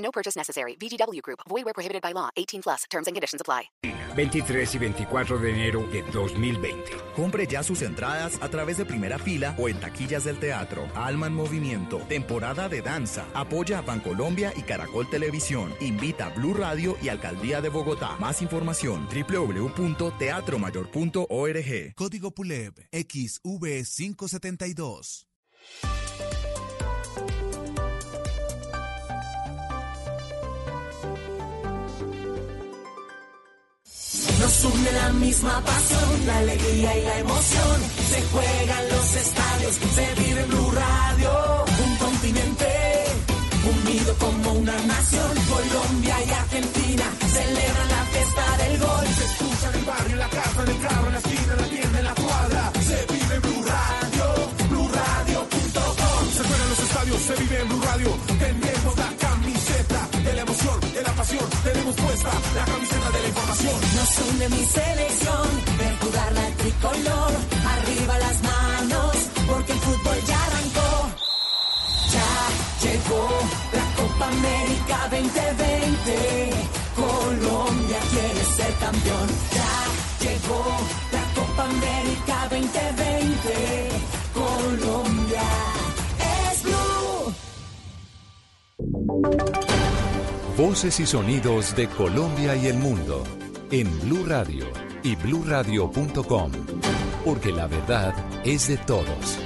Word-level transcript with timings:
No 0.00 0.10
purchase 0.10 0.36
necessary. 0.36 0.76
VGW 0.76 1.22
Group. 1.22 1.40
Void 1.48 1.64
where 1.64 1.72
prohibited 1.72 2.02
by 2.02 2.12
law. 2.12 2.28
18 2.36 2.62
plus. 2.62 2.84
Terms 2.90 3.06
and 3.06 3.14
conditions 3.14 3.40
apply. 3.40 3.70
23 4.16 4.74
y 4.74 4.78
24 4.78 5.38
de 5.38 5.50
enero 5.50 5.86
de 5.92 6.02
2020. 6.02 6.90
Compre 7.14 7.46
ya 7.46 7.62
sus 7.62 7.82
entradas 7.82 8.42
a 8.42 8.48
través 8.48 8.76
de 8.76 8.84
primera 8.84 9.16
fila 9.18 9.54
o 9.56 9.68
en 9.68 9.78
taquillas 9.78 10.24
del 10.24 10.40
teatro. 10.40 10.88
Alma 10.94 11.28
en 11.28 11.34
Movimiento. 11.34 11.98
Temporada 12.08 12.68
de 12.68 12.82
danza. 12.82 13.24
Apoya 13.34 13.78
a 13.78 13.82
Bancolombia 13.82 14.52
y 14.56 14.62
Caracol 14.62 15.08
Televisión. 15.08 15.72
Invita 15.80 16.26
a 16.26 16.30
Blue 16.30 16.54
Radio 16.54 16.96
y 17.02 17.08
Alcaldía 17.08 17.60
de 17.60 17.68
Bogotá. 17.68 18.16
Más 18.18 18.42
información 18.42 19.06
www.teatromayor.org. 19.08 21.94
Código 21.94 22.32
PULEB 22.32 22.74
XV572. 22.90 25.26
Nos 34.40 34.64
une 34.64 34.92
la 34.92 35.12
misma 35.12 35.62
pasión, 35.62 36.26
la 36.26 36.38
alegría 36.38 36.98
y 36.98 37.02
la 37.04 37.18
emoción. 37.18 37.76
Se 38.10 38.22
juegan 38.32 38.88
los 38.88 39.14
estadios, 39.14 39.74
se 39.94 40.14
vive 40.22 40.40
en 40.40 40.48
Blue 40.48 40.70
Radio. 40.72 41.64
Un 41.84 41.96
continente 41.96 42.66
unido 43.74 44.14
como 44.18 44.52
una 44.52 44.76
nación. 44.86 45.30
Colombia 45.54 46.16
y 46.26 46.30
Argentina 46.30 47.04
celebran 47.36 47.88
la 47.96 48.02
fiesta 48.12 48.44
del 48.62 48.78
gol. 48.78 49.06
Se 49.18 49.24
escucha 49.30 49.68
en 49.68 49.74
el 49.78 49.84
barrio, 49.84 50.12
en 50.12 50.18
la 50.18 50.28
casa, 50.28 50.62
en 50.62 50.68
el 50.70 50.80
carro, 50.80 51.06
en 51.06 51.12
la 51.12 51.18
esquina, 51.18 51.52
en 51.52 51.60
la 51.60 51.68
tienda, 51.68 51.98
en 51.98 52.04
la 52.04 52.14
cuadra. 52.14 52.72
Se 52.88 52.98
vive 53.12 53.34
en 53.34 53.42
Blue 53.42 53.64
Radio, 53.74 54.24
BlueRadio.com. 54.70 56.22
Se 56.36 56.42
juegan 56.48 56.68
los 56.70 56.80
estadios, 56.80 57.20
se 57.28 57.34
vive 57.42 57.60
en 57.60 57.68
Blue 57.68 57.82
Radio. 57.82 58.39
Tenemos 61.20 61.94
puesta 61.96 62.30
la 62.54 62.64
camiseta 62.64 63.10
de 63.10 63.20
la 63.20 63.28
información. 63.28 63.74
Nos 63.94 64.18
une 64.30 64.48
mi 64.48 64.64
selección, 64.64 65.48
ver 65.76 65.98
jugar 66.00 66.32
la 66.32 66.46
tricolor. 66.56 67.32
Arriba 67.74 68.18
las 68.18 68.42
manos, 68.42 69.16
porque 69.46 69.72
el 69.72 69.78
fútbol 69.80 70.16
ya 70.26 70.44
arrancó. 70.46 71.10
Ya 72.14 72.32
llegó 72.88 73.28
la 73.76 73.86
Copa 73.96 74.28
América 74.28 75.08
2020. 75.10 76.50
Colombia 76.96 77.98
quiere 78.12 78.44
ser 78.56 78.74
campeón. 78.76 79.28
Ya 79.52 80.24
llegó 80.24 80.64
la 81.12 81.24
Copa 81.34 81.64
América 81.64 82.48
2020. 82.48 83.19
Voces 90.70 91.00
y 91.00 91.06
sonidos 91.06 91.74
de 91.74 91.88
Colombia 91.88 92.54
y 92.54 92.68
el 92.68 92.78
mundo 92.78 93.24
en 93.72 93.88
Blue 94.02 94.24
Radio 94.24 94.66
y 95.02 95.16
bluradio.com, 95.16 96.52
porque 97.24 97.50
la 97.50 97.66
verdad 97.66 98.14
es 98.44 98.68
de 98.68 98.76
todos. 98.76 99.36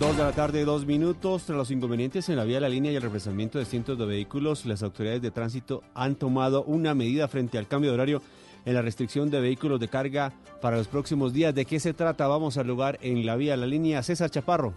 Dos 0.00 0.16
de 0.16 0.22
la 0.22 0.32
tarde, 0.32 0.64
dos 0.64 0.86
minutos. 0.86 1.44
Tras 1.44 1.58
los 1.58 1.70
inconvenientes 1.70 2.30
en 2.30 2.36
la 2.36 2.44
vía 2.44 2.56
de 2.56 2.60
la 2.62 2.70
línea 2.70 2.90
y 2.90 2.96
el 2.96 3.02
represamiento 3.02 3.58
de 3.58 3.66
cientos 3.66 3.98
de 3.98 4.06
vehículos, 4.06 4.64
las 4.64 4.82
autoridades 4.82 5.20
de 5.20 5.30
tránsito 5.30 5.82
han 5.92 6.14
tomado 6.14 6.64
una 6.64 6.94
medida 6.94 7.28
frente 7.28 7.58
al 7.58 7.68
cambio 7.68 7.90
de 7.90 7.94
horario 7.96 8.22
en 8.64 8.72
la 8.72 8.80
restricción 8.80 9.28
de 9.28 9.38
vehículos 9.38 9.80
de 9.80 9.88
carga 9.88 10.32
para 10.62 10.78
los 10.78 10.88
próximos 10.88 11.34
días. 11.34 11.54
¿De 11.54 11.66
qué 11.66 11.78
se 11.78 11.92
trata? 11.92 12.26
Vamos 12.26 12.56
al 12.56 12.68
lugar 12.68 12.98
en 13.02 13.26
la 13.26 13.36
vía 13.36 13.50
de 13.50 13.58
la 13.58 13.66
línea. 13.66 14.02
César 14.02 14.30
Chaparro. 14.30 14.72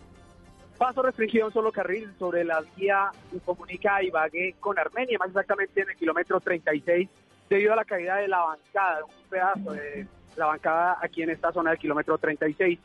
Paso 0.78 1.02
restringido, 1.02 1.50
solo 1.52 1.72
carril 1.72 2.12
sobre 2.20 2.44
la 2.44 2.62
vía 2.76 3.10
que 3.32 3.40
comunica 3.40 4.04
Ibagué 4.04 4.56
con 4.60 4.78
Armenia, 4.78 5.18
más 5.18 5.30
exactamente 5.30 5.82
en 5.82 5.90
el 5.90 5.96
kilómetro 5.96 6.40
36, 6.42 7.08
debido 7.50 7.72
a 7.72 7.78
la 7.78 7.86
caída 7.86 8.18
de 8.18 8.28
la 8.28 8.40
bancada, 8.40 9.06
un 9.06 9.30
pedazo 9.30 9.72
de 9.72 10.06
la 10.36 10.48
bancada 10.48 10.98
aquí 11.02 11.24
en 11.24 11.30
esta 11.30 11.54
zona 11.54 11.70
del 11.70 11.80
kilómetro 11.80 12.18
36. 12.18 12.78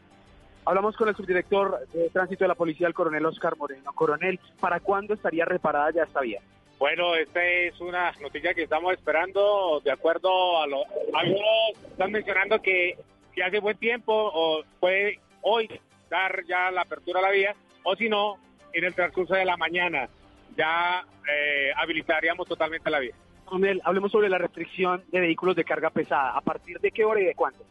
Hablamos 0.67 0.97
con 0.97 1.09
el 1.09 1.17
subdirector 1.17 1.81
de 1.93 2.11
tránsito 2.11 2.45
de 2.45 2.49
la 2.49 2.55
policía, 2.55 2.87
el 2.87 2.95
coronel 2.95 3.27
Oscar 3.27 3.57
Moreno. 3.57 3.93
Coronel, 3.93 4.39
¿para 4.61 4.79
cuándo 4.79 5.15
estaría 5.15 5.45
reparada 5.45 5.91
ya 5.91 6.05
esta 6.05 6.21
vía? 6.21 6.41
Bueno, 6.79 7.17
esta 7.17 7.45
es 7.45 7.79
una 7.81 8.13
noticia 8.23 8.55
que 8.55 8.63
estamos 8.63 8.93
esperando 8.93 9.81
de 9.85 9.91
acuerdo 9.91 10.61
a 10.61 10.67
lo... 10.69 10.85
Algunos 11.13 11.91
están 11.91 12.13
mencionando 12.13 12.63
que 12.63 12.97
si 13.35 13.41
hace 13.41 13.59
buen 13.59 13.77
tiempo 13.79 14.13
o 14.15 14.63
puede 14.79 15.19
hoy 15.43 15.69
dar 16.09 16.45
ya 16.47 16.71
la 16.71 16.83
apertura 16.83 17.19
a 17.19 17.23
la 17.23 17.31
vía 17.31 17.55
o 17.85 17.97
si 17.97 18.09
no, 18.09 18.37
en 18.73 18.85
el 18.85 18.95
transcurso 18.95 19.35
de 19.35 19.45
la 19.45 19.57
mañana 19.57 20.09
ya 20.57 21.05
eh, 21.31 21.71
habilitaríamos 21.77 22.47
totalmente 22.49 22.91
la 22.91 22.99
vía. 23.01 23.15
Coronel, 23.45 23.81
hablemos 23.85 24.13
sobre 24.13 24.29
la 24.29 24.39
restricción 24.39 25.03
de 25.11 25.21
vehículos 25.21 25.57
de 25.57 25.65
carga 25.65 25.91
pesada. 25.91 26.37
¿A 26.37 26.41
partir 26.41 26.79
de 26.81 26.91
qué 26.91 27.05
hora 27.05 27.21
y 27.21 27.25
de 27.25 27.35
cuándo? 27.35 27.65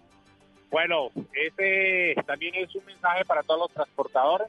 Bueno, 0.71 1.09
ese 1.33 2.15
también 2.25 2.55
es 2.55 2.73
un 2.75 2.85
mensaje 2.85 3.25
para 3.25 3.43
todos 3.43 3.61
los 3.61 3.73
transportadores 3.73 4.47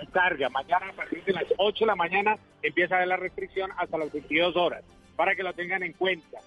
de 0.00 0.06
carga. 0.08 0.48
Mañana 0.50 0.88
a 0.90 0.92
partir 0.92 1.22
de 1.24 1.32
las 1.32 1.44
8 1.56 1.84
de 1.84 1.86
la 1.86 1.96
mañana 1.96 2.36
empieza 2.62 2.94
a 2.94 2.98
haber 2.98 3.08
la 3.08 3.16
restricción 3.16 3.70
hasta 3.78 3.96
las 3.98 4.12
22 4.12 4.56
horas, 4.56 4.82
para 5.16 5.34
que 5.34 5.42
lo 5.42 5.52
tengan 5.52 5.82
en 5.82 5.92
cuenta. 5.92 6.38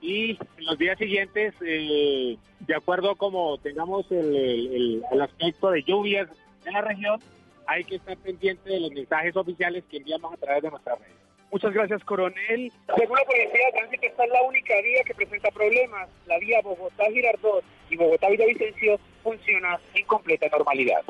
Y 0.00 0.30
en 0.58 0.64
los 0.64 0.78
días 0.78 0.98
siguientes, 0.98 1.54
eh, 1.64 2.36
de 2.60 2.74
acuerdo 2.74 3.14
como 3.16 3.58
tengamos 3.58 4.10
el, 4.10 4.34
el- 4.36 5.02
el 5.12 5.20
aspecto 5.22 5.70
de 5.70 5.82
lluvias 5.82 6.28
en 6.64 6.72
la 6.72 6.80
región, 6.80 7.20
hay 7.66 7.84
que 7.84 7.96
estar 7.96 8.16
pendiente 8.18 8.70
de 8.70 8.80
los 8.80 8.92
mensajes 8.92 9.36
oficiales 9.36 9.84
que 9.90 9.98
enviamos 9.98 10.32
a 10.32 10.36
través 10.36 10.62
de 10.62 10.70
nuestras 10.70 10.98
redes. 10.98 11.16
Muchas 11.52 11.74
gracias, 11.74 12.02
coronel. 12.04 12.72
Según 12.96 13.18
la 13.18 13.24
Policía 13.26 13.66
de 13.66 13.72
Tránsito, 13.78 14.06
esta 14.06 14.24
es 14.24 14.30
la 14.30 14.42
única 14.42 14.74
vía 14.82 15.02
que 15.04 15.14
presenta 15.14 15.50
problemas. 15.50 16.08
La 16.26 16.38
vía 16.38 16.62
Bogotá-Girardot 16.62 17.62
y 17.90 17.96
Bogotá-Villavicencio 17.96 18.98
funciona 19.22 19.78
en 19.94 20.06
completa 20.06 20.48
normalidad. 20.48 21.02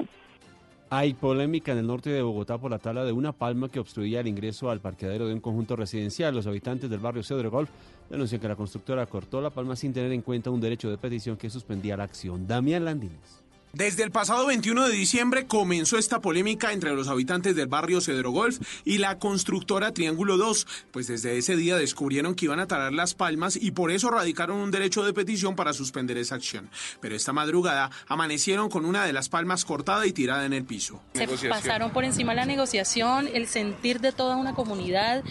Hay 0.91 1.15
polémica 1.15 1.73
en 1.73 1.79
el 1.79 1.87
norte 1.87 2.11
de 2.11 2.21
Bogotá 2.21 2.59
por 2.59 2.71
la 2.73 2.79
tala 2.79 3.05
de 3.05 3.13
una 3.13 3.33
palma 3.33 3.71
que 3.71 3.79
obstruía 3.79 4.21
el 4.21 4.27
ingreso 4.27 4.69
al 4.69 4.81
parqueadero 4.81 5.27
de 5.27 5.33
un 5.33 5.41
conjunto 5.41 5.77
residencial. 5.77 6.35
Los 6.35 6.47
habitantes 6.49 6.91
del 6.91 7.01
barrio 7.01 7.23
Cedro 7.23 7.51
Golf 7.51 7.71
denuncian 8.11 8.41
que 8.41 8.49
la 8.49 8.57
constructora 8.57 9.07
cortó 9.07 9.41
la 9.41 9.51
palma 9.51 9.77
sin 9.77 9.95
tener 9.95 10.11
en 10.13 10.23
cuenta 10.23 10.51
un 10.51 10.61
derecho 10.61 10.91
de 10.91 10.99
petición 10.99 11.37
que 11.37 11.49
suspendía 11.49 11.97
la 11.97 12.05
acción. 12.05 12.47
Damián 12.49 12.85
Landines. 12.85 13.42
Desde 13.73 14.03
el 14.03 14.11
pasado 14.11 14.47
21 14.49 14.87
de 14.87 14.93
diciembre 14.93 15.47
comenzó 15.47 15.97
esta 15.97 16.21
polémica 16.21 16.75
entre 16.75 16.95
los 16.95 17.09
habitantes 17.09 17.57
del 17.57 17.69
barrio 17.69 18.03
Cedro 18.03 18.31
Golf 18.31 18.59
y 18.85 18.99
la 18.99 19.19
constructora 19.19 19.93
Triángulo 19.93 20.37
2, 20.37 20.67
pues 20.91 21.07
desde 21.07 21.39
ese 21.39 21.57
día 21.57 21.77
descubrieron 21.77 22.35
que 22.35 22.45
iban 22.45 22.61
a 22.61 22.67
talar 22.67 22.93
las 22.93 23.15
palmas 23.15 23.57
y 23.57 23.71
por 23.71 23.91
eso 23.91 24.11
radicaron 24.11 24.59
un 24.59 24.71
derecho 24.71 25.05
de 25.05 25.15
petición 25.15 25.57
para 25.57 25.73
suspender 25.73 26.19
esa 26.19 26.35
acción. 26.35 26.69
Pero 27.01 27.17
esta 27.17 27.33
madrugada 27.33 27.91
amanecieron 28.09 28.69
con 28.69 28.85
una 28.85 29.07
de 29.07 29.15
las 29.15 29.31
palmas 29.31 29.65
cortada 29.65 30.07
y 30.07 30.13
tirada 30.13 30.45
en 30.45 30.53
el 30.53 30.65
piso. 30.65 31.01
Se 31.15 31.49
pasaron 31.49 31.93
por 31.93 32.05
encima 32.05 32.35
la 32.35 32.45
negociación, 32.45 33.27
el 33.33 33.47
sentir 33.47 34.01
de 34.01 34.13
toda 34.13 34.37
una 34.37 34.53
comunidad, 34.53 35.25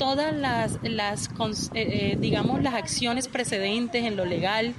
todas 0.00 0.34
las, 0.34 0.80
eh, 0.82 1.68
eh, 1.74 2.16
digamos, 2.18 2.60
las 2.60 2.74
acciones 2.74 3.28
precedentes 3.28 4.04
en 4.04 4.16
lo 4.16 4.24
legal, 4.24 4.74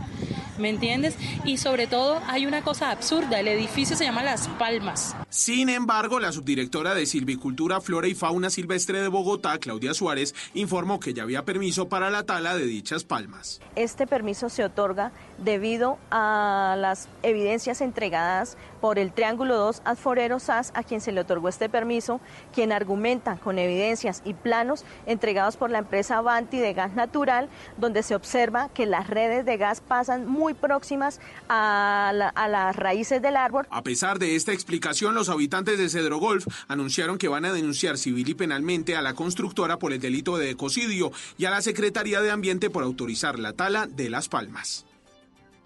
¿me 0.57 0.69
entiendes? 0.69 1.16
Y 1.44 1.57
sobre 1.57 1.88
todo 1.88 2.22
hay 2.28 2.46
una 2.46 2.62
cosa 2.62 2.92
absurda, 2.92 3.40
el 3.40 3.48
edificio 3.48 3.96
se 3.96 4.06
llama 4.06 4.24
Las 4.24 4.48
Palmas. 4.48 5.16
Sin 5.30 5.69
embargo, 5.69 6.19
la 6.19 6.31
subdirectora 6.31 6.94
de 6.94 7.06
Silvicultura, 7.06 7.81
Flora 7.81 8.07
y 8.07 8.16
Fauna 8.16 8.50
Silvestre 8.50 9.02
de 9.02 9.07
Bogotá, 9.07 9.57
Claudia 9.57 9.94
Suárez, 9.94 10.34
informó 10.54 11.00
que 11.00 11.13
ya 11.13 11.24
había 11.24 11.44
permiso 11.44 11.90
para 11.90 12.10
la 12.10 12.24
tala 12.24 12.56
de 12.56 12.66
dichas 12.66 13.04
palmas. 13.04 13.60
Este 13.75 14.07
permiso 14.07 14.50
se 14.50 14.63
otorga 14.63 15.12
debido 15.38 15.98
a 16.12 16.75
las 16.78 17.10
evidencias 17.24 17.81
entregadas 17.81 18.57
por 18.81 19.00
el 19.00 19.12
Triángulo 19.12 19.57
2 19.57 19.81
Adforero 19.84 20.40
SAS, 20.40 20.72
a 20.75 20.84
quien 20.84 21.02
se 21.02 21.12
le 21.12 21.22
otorgó 21.22 21.50
este 21.50 21.69
permiso, 21.69 22.22
quien 22.54 22.72
argumenta 22.72 23.38
con 23.38 23.57
evidencias 23.57 24.22
y 24.25 24.34
planos 24.34 24.86
entregados 25.06 25.57
por 25.57 25.72
la 25.72 25.80
empresa 25.80 26.18
Avanti 26.18 26.60
de 26.60 26.74
gas 26.74 26.94
natural, 26.94 27.50
donde 27.78 28.04
se 28.04 28.16
observa 28.16 28.69
que 28.69 28.86
las 28.86 29.07
redes 29.10 29.44
de 29.46 29.57
gas 29.57 29.81
pasan 29.81 30.28
muy 30.28 30.44
próximas 30.53 31.19
a, 31.50 32.12
la- 32.15 32.30
a 32.30 32.47
las 32.47 32.75
raíces 32.77 33.21
del 33.21 33.36
árbol. 33.36 33.68
A 33.69 33.81
pesar 33.83 34.18
de 34.19 34.36
esta 34.38 34.53
explicación, 34.53 35.13
los 35.13 35.25
los 35.25 35.33
habitantes 35.33 35.80
de 35.80 35.89
Cedro 35.89 36.19
Golf 36.19 36.45
anunciaron 36.68 37.18
que 37.18 37.27
van 37.27 37.45
a 37.45 37.51
denunciar 37.51 37.97
civil 37.97 38.30
y 38.30 38.36
penalmente 38.36 38.95
a 38.95 39.01
la 39.01 39.15
constructora 39.15 39.80
por 39.80 39.92
el 39.92 40.00
delito 40.00 40.38
de 40.38 40.51
ecocidio 40.51 41.12
y 41.39 41.45
a 41.45 41.50
la 41.50 41.63
Secretaría 41.63 42.21
de 42.21 42.30
Ambiente 42.30 42.69
por 42.69 42.83
autorizar 42.83 43.39
la 43.39 43.53
tala 43.53 43.88
de 43.88 44.12
las 44.12 44.30
palmas. 44.30 44.86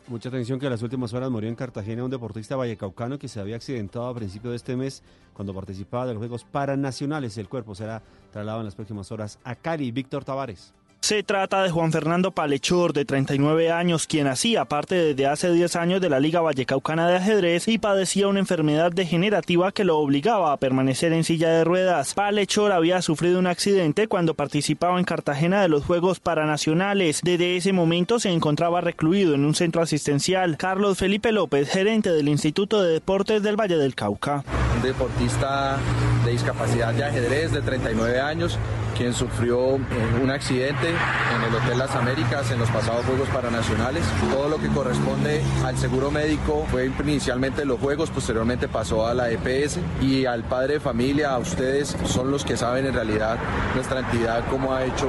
Mucha 0.07 0.29
atención 0.29 0.61
que 0.61 0.67
en 0.67 0.71
las 0.71 0.81
últimas 0.81 1.11
horas 1.13 1.29
murió 1.29 1.49
en 1.49 1.55
Cartagena 1.55 2.05
un 2.05 2.09
deportista 2.09 2.55
vallecaucano 2.55 3.19
que 3.19 3.27
se 3.27 3.41
había 3.41 3.57
accidentado 3.57 4.07
a 4.07 4.15
principios 4.15 4.51
de 4.53 4.55
este 4.55 4.77
mes 4.77 5.03
cuando 5.33 5.53
participaba 5.53 6.05
de 6.05 6.13
los 6.13 6.19
Juegos 6.21 6.45
Paranacionales. 6.45 7.37
El 7.37 7.49
cuerpo 7.49 7.75
será 7.75 8.01
trasladado 8.31 8.61
en 8.61 8.65
las 8.65 8.75
próximas 8.75 9.11
horas 9.11 9.39
a 9.43 9.55
Cali. 9.55 9.91
Víctor 9.91 10.23
Tavares. 10.23 10.73
Se 11.01 11.23
trata 11.23 11.63
de 11.63 11.71
Juan 11.71 11.93
Fernando 11.93 12.31
Palechor, 12.31 12.91
de 12.91 13.05
39 13.05 13.71
años, 13.71 14.05
quien 14.05 14.27
hacía 14.27 14.65
parte 14.65 14.95
desde 14.95 15.27
hace 15.27 15.51
10 15.51 15.75
años 15.77 16.01
de 16.01 16.09
la 16.09 16.19
Liga 16.19 16.41
Vallecaucana 16.41 17.07
de 17.07 17.15
Ajedrez 17.15 17.67
y 17.69 17.77
padecía 17.77 18.27
una 18.27 18.39
enfermedad 18.39 18.91
degenerativa 18.91 19.71
que 19.71 19.85
lo 19.85 19.97
obligaba 19.97 20.51
a 20.51 20.57
permanecer 20.57 21.13
en 21.13 21.23
silla 21.23 21.49
de 21.49 21.63
ruedas. 21.63 22.13
Palechor 22.13 22.73
había 22.73 23.01
sufrido 23.01 23.39
un 23.39 23.47
accidente 23.47 24.07
cuando 24.07 24.33
participaba 24.33 24.99
en 24.99 25.05
Cartagena 25.05 25.61
de 25.61 25.69
los 25.69 25.85
Juegos 25.85 26.19
Paranacionales. 26.19 27.21
Desde 27.23 27.55
ese 27.55 27.71
momento 27.71 28.19
se 28.19 28.29
encontraba 28.29 28.81
recluido 28.81 29.33
en 29.35 29.45
un 29.45 29.55
centro 29.55 29.81
asistencial. 29.81 30.57
Carlos 30.57 30.97
Felipe 30.97 31.31
López, 31.31 31.69
gerente 31.69 32.11
del 32.11 32.27
Instituto 32.27 32.83
de 32.83 32.93
Deportes 32.93 33.41
del 33.41 33.59
Valle 33.59 33.77
del 33.77 33.95
Cauca. 33.95 34.43
Un 34.75 34.81
deportista 34.83 35.77
de 36.25 36.31
discapacidad 36.31 36.93
de 36.93 37.05
ajedrez 37.05 37.53
de 37.53 37.61
39 37.61 38.19
años 38.19 38.59
quien 38.99 39.13
sufrió 39.13 39.79
un 40.21 40.29
accidente 40.29 40.88
en 40.89 41.43
el 41.43 41.55
Hotel 41.55 41.77
Las 41.77 41.95
Américas 41.95 42.51
en 42.51 42.59
los 42.59 42.69
pasados 42.69 43.05
Juegos 43.05 43.27
Paranacionales. 43.29 44.03
Todo 44.31 44.49
lo 44.49 44.57
que 44.57 44.67
corresponde 44.67 45.41
al 45.65 45.77
seguro 45.77 46.11
médico 46.11 46.65
fue 46.69 46.91
inicialmente 47.03 47.65
los 47.65 47.79
Juegos, 47.79 48.09
posteriormente 48.09 48.67
pasó 48.67 49.07
a 49.07 49.13
la 49.13 49.29
EPS 49.29 49.79
y 50.01 50.25
al 50.25 50.43
padre 50.43 50.75
de 50.75 50.79
familia, 50.79 51.31
a 51.31 51.37
ustedes 51.39 51.95
son 52.05 52.31
los 52.31 52.43
que 52.43 52.57
saben 52.57 52.85
en 52.85 52.93
realidad 52.93 53.37
nuestra 53.75 53.99
entidad 53.99 54.43
cómo 54.49 54.73
ha 54.73 54.85
hecho, 54.85 55.07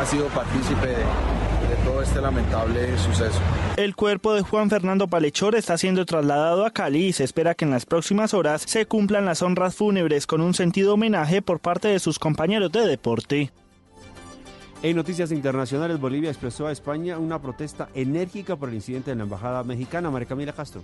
ha 0.00 0.06
sido 0.06 0.26
partícipe 0.28 0.88
de, 0.88 0.96
todo 1.84 2.02
este 2.02 2.20
lamentable 2.20 2.98
suceso. 2.98 3.40
El 3.76 3.96
cuerpo 3.96 4.34
de 4.34 4.42
Juan 4.42 4.68
Fernando 4.68 5.08
Palechor 5.08 5.54
está 5.54 5.78
siendo 5.78 6.04
trasladado 6.04 6.66
a 6.66 6.70
Cali 6.70 7.06
y 7.06 7.12
se 7.12 7.24
espera 7.24 7.54
que 7.54 7.64
en 7.64 7.70
las 7.70 7.86
próximas 7.86 8.34
horas 8.34 8.62
se 8.66 8.84
cumplan 8.84 9.24
las 9.24 9.40
honras 9.40 9.74
fúnebres 9.74 10.26
con 10.26 10.42
un 10.42 10.52
sentido 10.52 10.94
homenaje 10.94 11.40
por 11.40 11.60
parte 11.60 11.88
de 11.88 11.98
sus 11.98 12.18
compañeros 12.18 12.70
de 12.72 12.86
deporte. 12.86 13.52
En 14.82 14.96
noticias 14.96 15.30
internacionales, 15.30 16.00
Bolivia 16.00 16.30
expresó 16.30 16.66
a 16.66 16.72
España 16.72 17.16
una 17.16 17.40
protesta 17.40 17.88
enérgica 17.94 18.56
por 18.56 18.68
el 18.68 18.74
incidente 18.74 19.12
en 19.12 19.18
la 19.18 19.24
embajada 19.24 19.62
mexicana. 19.62 20.10
María 20.10 20.26
Camila 20.26 20.52
Castro. 20.52 20.82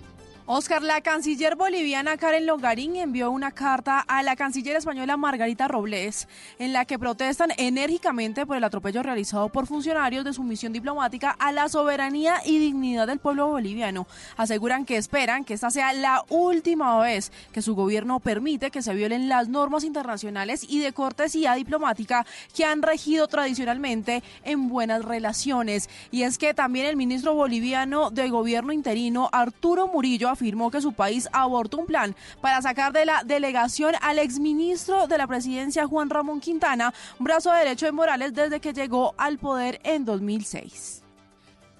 Oscar, 0.51 0.81
la 0.81 1.01
canciller 1.01 1.55
boliviana 1.55 2.17
Karen 2.17 2.47
Longarín 2.47 2.95
envió 2.95 3.29
una 3.29 3.51
carta 3.51 3.99
a 3.99 4.23
la 4.23 4.35
canciller 4.35 4.77
española 4.77 5.15
Margarita 5.15 5.67
Robles 5.67 6.27
en 6.57 6.73
la 6.73 6.85
que 6.85 6.97
protestan 6.97 7.51
enérgicamente 7.57 8.47
por 8.47 8.57
el 8.57 8.63
atropello 8.63 9.03
realizado 9.03 9.49
por 9.49 9.67
funcionarios 9.67 10.25
de 10.25 10.33
su 10.33 10.41
misión 10.41 10.73
diplomática 10.73 11.29
a 11.37 11.51
la 11.51 11.69
soberanía 11.69 12.41
y 12.43 12.57
dignidad 12.57 13.05
del 13.05 13.19
pueblo 13.19 13.45
boliviano. 13.45 14.07
Aseguran 14.37 14.85
que 14.85 14.97
esperan 14.97 15.45
que 15.45 15.53
esta 15.53 15.69
sea 15.69 15.93
la 15.93 16.25
última 16.29 16.99
vez 16.99 17.31
que 17.51 17.61
su 17.61 17.75
gobierno 17.75 18.19
permite 18.19 18.71
que 18.71 18.81
se 18.81 18.95
violen 18.95 19.29
las 19.29 19.49
normas 19.49 19.83
internacionales 19.83 20.65
y 20.67 20.79
de 20.79 20.93
cortesía 20.93 21.53
diplomática 21.53 22.25
que 22.55 22.65
han 22.65 22.81
regido 22.81 23.27
tradicionalmente 23.27 24.23
en 24.43 24.67
buenas 24.67 25.05
relaciones. 25.05 25.91
Y 26.09 26.23
es 26.23 26.39
que 26.39 26.55
también 26.55 26.87
el 26.87 26.95
ministro 26.95 27.35
boliviano 27.35 28.09
de 28.09 28.29
gobierno 28.29 28.73
interino, 28.73 29.29
Arturo 29.31 29.87
Murillo, 29.87 30.38
afirmó 30.39 30.71
que 30.71 30.79
su 30.79 30.93
país 30.93 31.27
abortó 31.33 31.77
un 31.77 31.85
plan 31.85 32.15
para 32.39 32.61
sacar 32.61 32.93
de 32.93 33.05
la 33.05 33.23
delegación 33.25 33.93
al 34.01 34.19
exministro 34.19 35.05
de 35.07 35.17
la 35.17 35.27
presidencia 35.27 35.85
Juan 35.85 36.09
Ramón 36.09 36.39
Quintana, 36.39 36.93
brazo 37.19 37.51
derecho 37.51 37.85
de 37.85 37.91
Morales 37.91 38.33
desde 38.33 38.61
que 38.61 38.71
llegó 38.71 39.13
al 39.17 39.37
poder 39.37 39.81
en 39.83 40.05
2006. 40.05 41.03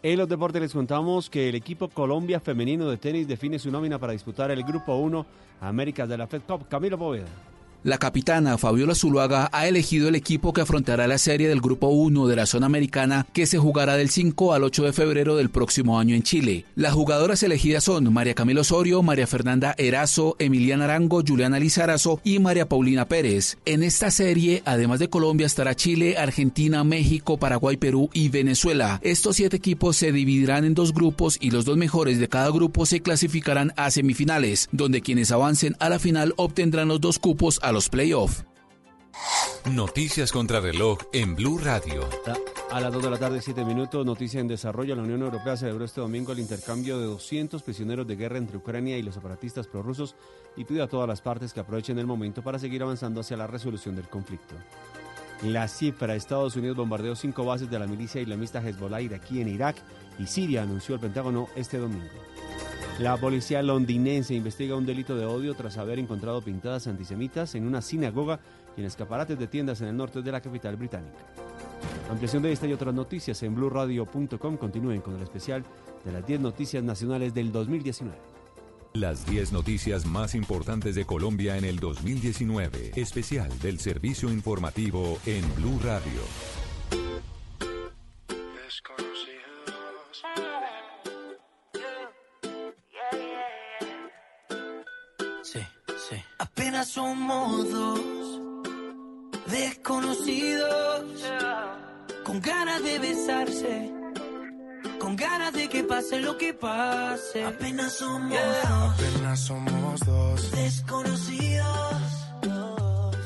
En 0.04 0.18
los 0.18 0.28
deportes 0.28 0.62
les 0.62 0.74
contamos 0.74 1.30
que 1.30 1.48
el 1.48 1.56
equipo 1.56 1.88
Colombia 1.88 2.42
femenino 2.42 2.90
de 2.90 2.98
tenis 2.98 3.28
define 3.28 3.60
su 3.60 3.72
nómina 3.72 3.98
para 3.98 4.12
disputar 4.12 4.52
el 4.52 4.64
Grupo 4.64 4.96
1 4.96 5.26
Américas 5.62 6.10
de 6.10 6.18
la 6.18 6.28
Fed 6.28 6.42
Cup. 6.46 6.68
Camilo 6.68 6.98
Bóveda. 6.98 7.28
La 7.82 7.98
capitana 7.98 8.58
Fabiola 8.58 8.94
Zuluaga 8.94 9.50
ha 9.54 9.66
elegido 9.66 10.10
el 10.10 10.16
equipo 10.16 10.52
que 10.52 10.60
afrontará 10.60 11.08
la 11.08 11.18
serie 11.18 11.48
del 11.48 11.62
Grupo 11.62 11.88
1 11.88 12.28
de 12.28 12.36
la 12.36 12.46
zona 12.46 12.66
americana 12.66 13.26
que 13.32 13.46
se 13.46 13.58
jugará 13.58 13.96
del 13.96 14.10
5 14.10 14.54
al 14.54 14.66
8 14.66 14.84
de 14.84 14.92
febrero 14.92 15.38
del 15.38 15.50
próximo 15.50 15.98
año 15.98 16.14
en 16.14 16.24
Chile. 16.24 16.66
Las 16.76 16.92
jugadoras 16.92 17.42
elegidas 17.42 17.86
son 17.86 18.12
María 18.12 18.34
Camila 18.34 18.62
Osorio, 18.62 19.02
María 19.02 19.28
Fernanda 19.28 19.76
Erazo, 19.78 20.36
Emiliana 20.40 20.84
Arango, 20.84 21.24
Juliana 21.26 21.58
Lizarazo 21.58 22.20
y 22.26 22.40
María 22.40 22.68
Paulina 22.68 23.08
Pérez. 23.08 23.58
En 23.66 23.82
esta 23.84 24.12
serie, 24.12 24.62
además 24.66 25.00
de 25.00 25.10
Colombia, 25.10 25.48
estará 25.48 25.74
Chile, 25.74 26.18
Argentina, 26.18 26.84
México, 26.84 27.38
Paraguay, 27.38 27.78
Perú 27.78 28.10
y 28.12 28.28
Venezuela. 28.28 29.00
Estos 29.04 29.38
siete 29.38 29.56
equipos 29.56 29.96
se 29.96 30.12
dividirán 30.12 30.66
en 30.66 30.74
dos 30.74 30.94
grupos 30.94 31.38
y 31.40 31.52
los 31.52 31.64
dos 31.64 31.78
mejores 31.78 32.20
de 32.20 32.28
cada 32.28 32.50
grupo 32.50 32.86
se 32.86 33.00
clasificarán 33.00 33.72
a 33.78 33.90
semifinales, 33.90 34.68
donde 34.74 35.00
quienes 35.00 35.32
avancen 35.32 35.78
a 35.80 35.88
la 35.88 36.00
final 36.00 36.34
obtendrán 36.36 36.90
los 36.90 37.00
dos 37.00 37.20
cupos 37.20 37.62
a 37.64 37.69
los 37.72 37.90
playoffs. 37.90 38.46
Noticias 39.66 40.32
contra 40.32 40.60
reloj 40.60 41.00
en 41.14 41.36
Blue 41.36 41.58
Radio. 41.58 42.08
A 42.72 42.80
las 42.80 42.94
2 42.94 43.04
de 43.04 43.10
la 43.10 43.18
tarde, 43.18 43.42
7 43.42 43.66
minutos, 43.66 44.06
noticia 44.06 44.40
en 44.40 44.48
desarrollo. 44.48 44.96
La 44.96 45.04
Unión 45.04 45.22
Europea 45.22 45.58
celebró 45.58 45.86
este 45.86 46.02
domingo 46.02 46.32
el 46.32 46.40
intercambio 46.40 47.00
de 47.00 47.06
200 47.06 47.62
prisioneros 47.64 48.08
de 48.08 48.16
guerra 48.16 48.38
entre 48.38 48.58
Ucrania 48.58 48.98
y 48.98 49.02
los 49.02 49.16
separatistas 49.16 49.68
prorrusos 49.68 50.16
y 50.56 50.66
pide 50.66 50.82
a 50.82 50.88
todas 50.88 51.08
las 51.08 51.22
partes 51.22 51.54
que 51.54 51.60
aprovechen 51.60 52.00
el 52.00 52.08
momento 52.08 52.42
para 52.42 52.60
seguir 52.60 52.84
avanzando 52.84 53.22
hacia 53.22 53.38
la 53.38 53.48
resolución 53.48 53.96
del 53.96 54.08
conflicto. 54.08 54.56
La 55.44 55.68
cifra, 55.68 56.16
Estados 56.16 56.56
Unidos 56.56 56.78
bombardeó 56.78 57.16
cinco 57.16 57.46
bases 57.46 57.70
de 57.70 57.80
la 57.80 57.88
milicia 57.88 58.22
islamista 58.22 58.62
Hezbollah 58.62 59.02
iraquí 59.02 59.42
en 59.42 59.48
Irak 59.48 59.78
y 60.18 60.28
Siria, 60.28 60.64
anunció 60.64 60.96
el 60.96 61.02
Pentágono 61.02 61.48
este 61.56 61.78
domingo. 61.78 62.10
La 63.00 63.16
policía 63.16 63.64
londinense 63.64 64.34
investiga 64.34 64.76
un 64.76 64.86
delito 64.86 65.16
de 65.16 65.26
odio 65.26 65.54
tras 65.54 65.78
haber 65.78 66.00
encontrado 66.00 66.42
pintadas 66.42 66.86
antisemitas 66.86 67.56
en 67.56 67.66
una 67.66 67.82
sinagoga 67.82 68.42
y 68.76 68.82
en 68.82 68.88
escaparates 68.88 69.40
de 69.40 69.48
tiendas 69.48 69.80
en 69.80 69.88
el 69.88 69.96
norte 69.96 70.22
de 70.22 70.30
la 70.30 70.42
capital 70.42 70.76
británica. 70.76 71.18
Ampliación 72.10 72.44
de 72.44 72.52
esta 72.52 72.68
y 72.68 72.74
otras 72.74 72.94
noticias 72.94 73.42
en 73.44 73.56
blueradio.com. 73.56 74.58
Continúen 74.58 75.00
con 75.00 75.16
el 75.16 75.22
especial 75.22 75.64
de 76.04 76.12
las 76.12 76.28
10 76.28 76.42
noticias 76.42 76.84
nacionales 76.84 77.34
del 77.34 77.54
2019. 77.54 78.18
Las 78.96 79.26
10 79.26 79.54
noticias 79.54 80.06
más 80.06 80.36
importantes 80.36 80.94
de 80.94 81.06
Colombia 81.06 81.56
en 81.56 81.64
el 81.64 81.80
2019. 81.80 82.92
Especial 82.98 83.50
del 83.60 83.80
servicio 83.80 84.30
informativo 84.30 85.20
en 85.26 85.46
Blue 85.56 85.80
Radio. 85.82 86.20
Sí. 96.10 96.16
Apenas 96.40 96.88
somos 96.90 97.70
dos 97.72 98.00
desconocidos 99.48 101.06
con 102.24 102.40
ganas 102.42 102.84
de 102.84 103.00
besarse, 103.00 103.92
con 105.00 105.16
ganas 105.16 105.54
de 105.54 105.68
que 105.70 105.84
pase 105.84 106.20
lo 106.20 106.38
que 106.38 106.54
pase. 106.54 107.44
Apenas 107.44 107.94
somos 107.94 108.32
dos, 108.32 108.94
Apenas 108.94 109.40
somos 109.40 110.00
dos. 110.02 110.52
desconocidos 110.52 111.78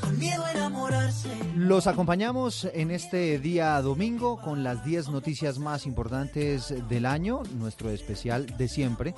con 0.02 0.18
miedo 0.20 0.44
a 0.46 0.52
enamorarse. 0.52 1.30
Los 1.56 1.88
acompañamos 1.88 2.66
en 2.74 2.92
este 2.92 3.40
día 3.40 3.82
domingo 3.82 4.40
con 4.42 4.64
las 4.64 4.84
10 4.84 5.10
noticias 5.10 5.60
más 5.60 5.86
importantes 5.86 6.74
del 6.90 7.06
año, 7.06 7.44
nuestro 7.58 7.90
especial 7.90 8.58
de 8.58 8.68
siempre, 8.68 9.14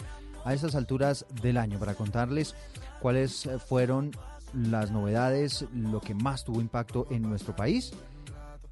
a 0.46 0.54
estas 0.54 0.76
alturas 0.76 1.26
del 1.42 1.58
año, 1.58 1.78
para 1.80 1.96
contarles 1.96 2.56
cuáles 3.02 3.50
fueron 3.68 4.12
las 4.54 4.92
novedades, 4.92 5.66
lo 5.74 6.00
que 6.00 6.14
más 6.14 6.46
tuvo 6.46 6.62
impacto 6.62 7.08
en 7.10 7.24
nuestro 7.24 7.56
país. 7.56 7.92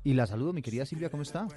Y 0.06 0.14
la 0.14 0.28
saludo, 0.28 0.52
mi 0.52 0.62
querida 0.62 0.86
Silvia, 0.86 1.10
¿cómo 1.10 1.24
está? 1.24 1.48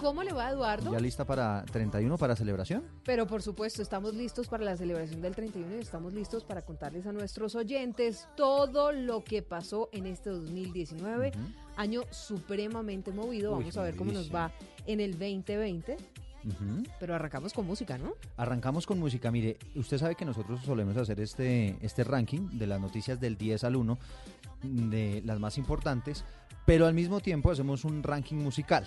¿Cómo 0.00 0.24
le 0.24 0.32
va, 0.32 0.50
Eduardo? 0.50 0.92
¿Ya 0.92 0.98
lista 0.98 1.24
para 1.24 1.64
31 1.70 2.18
para 2.18 2.34
celebración? 2.34 2.82
Pero 3.04 3.28
por 3.28 3.42
supuesto, 3.42 3.80
estamos 3.80 4.14
listos 4.14 4.48
para 4.48 4.64
la 4.64 4.76
celebración 4.76 5.20
del 5.20 5.36
31 5.36 5.76
y 5.76 5.78
estamos 5.78 6.12
listos 6.12 6.42
para 6.42 6.62
contarles 6.62 7.06
a 7.06 7.12
nuestros 7.12 7.54
oyentes 7.54 8.26
todo 8.36 8.90
lo 8.90 9.22
que 9.22 9.42
pasó 9.42 9.88
en 9.92 10.06
este 10.06 10.30
2019, 10.30 11.30
año 11.76 12.02
supremamente 12.10 13.12
movido. 13.12 13.52
Uy, 13.52 13.60
Vamos 13.60 13.76
a 13.76 13.82
ver 13.82 13.94
cómo 13.94 14.10
nos 14.10 14.34
va 14.34 14.50
en 14.86 15.00
el 15.00 15.12
2020. 15.12 15.96
Ujú. 16.44 16.82
Pero 16.98 17.14
arrancamos 17.14 17.52
con 17.52 17.66
música, 17.66 17.98
¿no? 17.98 18.14
Arrancamos 18.36 18.86
con 18.86 18.98
música. 18.98 19.30
Mire, 19.30 19.58
usted 19.76 19.98
sabe 19.98 20.14
que 20.14 20.24
nosotros 20.24 20.60
solemos 20.62 20.96
hacer 20.96 21.20
este, 21.20 21.76
este 21.80 22.04
ranking 22.04 22.58
de 22.58 22.66
las 22.66 22.80
noticias 22.80 23.20
del 23.20 23.36
10 23.36 23.64
al 23.64 23.76
1, 23.76 23.98
de 24.62 25.22
las 25.24 25.38
más 25.38 25.58
importantes, 25.58 26.24
pero 26.66 26.86
al 26.86 26.94
mismo 26.94 27.20
tiempo 27.20 27.50
hacemos 27.50 27.84
un 27.84 28.02
ranking 28.02 28.36
musical. 28.36 28.86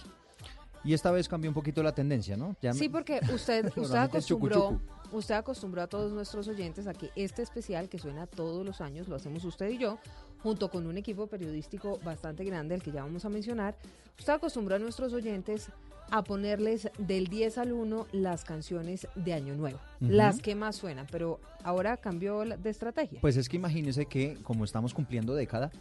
Y 0.83 0.93
esta 0.93 1.09
vez 1.11 1.27
cambió 1.27 1.49
un 1.49 1.55
poquito 1.55 1.81
la 1.81 1.95
tendencia, 1.95 2.37
¿no? 2.37 2.55
Ya 2.61 2.73
Sí, 2.73 2.89
porque 2.89 3.19
usted, 3.33 3.65
usted 3.65 3.81
chucu, 3.81 3.95
acostumbró, 3.95 4.69
chucu. 4.69 5.17
usted 5.17 5.35
acostumbró 5.35 5.81
a 5.81 5.87
todos 5.87 6.11
nuestros 6.13 6.47
oyentes 6.47 6.85
a 6.85 6.93
que 6.93 7.09
este 7.15 7.41
especial 7.41 7.89
que 7.89 7.97
suena 7.97 8.27
todos 8.27 8.63
los 8.63 8.81
años, 8.81 9.07
lo 9.07 9.15
hacemos 9.15 9.43
usted 9.45 9.69
y 9.69 9.79
yo, 9.79 9.97
junto 10.43 10.69
con 10.69 10.85
un 10.85 10.95
equipo 10.97 11.25
periodístico 11.25 11.99
bastante 12.03 12.43
grande, 12.43 12.75
el 12.75 12.83
que 12.83 12.91
ya 12.91 13.01
vamos 13.01 13.25
a 13.25 13.29
mencionar, 13.29 13.75
usted 14.19 14.33
acostumbró 14.33 14.75
a 14.75 14.79
nuestros 14.79 15.11
oyentes 15.13 15.69
a 16.11 16.23
ponerles 16.23 16.89
del 16.97 17.27
10 17.27 17.57
al 17.57 17.73
1 17.73 18.07
las 18.11 18.43
canciones 18.43 19.07
de 19.15 19.33
Año 19.33 19.55
Nuevo, 19.55 19.79
las 19.99 20.41
que 20.41 20.55
más 20.55 20.75
suenan, 20.75 21.07
pero 21.11 21.39
ahora 21.63 21.97
cambió 21.97 22.43
de 22.43 22.69
estrategia. 22.69 23.19
Pues 23.21 23.37
es 23.37 23.49
que 23.49 23.57
imagínese 23.57 24.05
que 24.05 24.37
como 24.43 24.63
estamos 24.63 24.93
cumpliendo 24.93 25.33
década, 25.33 25.71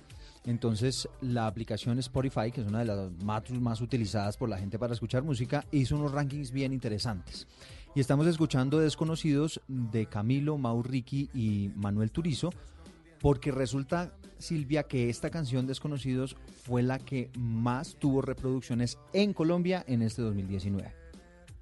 entonces 0.47 1.09
la 1.21 1.47
aplicación 1.47 1.99
Spotify, 1.99 2.51
que 2.53 2.61
es 2.61 2.67
una 2.67 2.81
de 2.81 2.85
las 2.85 3.11
más, 3.23 3.51
más 3.51 3.81
utilizadas 3.81 4.37
por 4.37 4.49
la 4.49 4.59
gente 4.59 4.79
para 4.79 4.93
escuchar 4.93 5.23
música, 5.23 5.65
hizo 5.71 5.97
unos 5.97 6.13
rankings 6.13 6.51
bien 6.51 6.73
interesantes. 6.73 7.47
Y 7.95 8.01
estamos 8.01 8.27
escuchando 8.27 8.81
Desconocidos 8.81 9.61
de 9.69 10.07
Camilo, 10.07 10.59
Mauricky 10.59 11.31
y 11.33 11.71
Manuel 11.77 12.11
Turizo, 12.11 12.51
porque 13.25 13.53
resulta, 13.53 14.13
Silvia, 14.37 14.83
que 14.83 15.09
esta 15.09 15.31
canción 15.31 15.67
Desconocidos 15.67 16.37
fue 16.63 16.83
la 16.83 16.99
que 16.99 17.31
más 17.39 17.97
tuvo 17.99 18.21
reproducciones 18.21 18.99
en 19.15 19.33
Colombia 19.33 19.83
en 19.89 20.03
este 20.03 20.21
2019. 20.21 20.93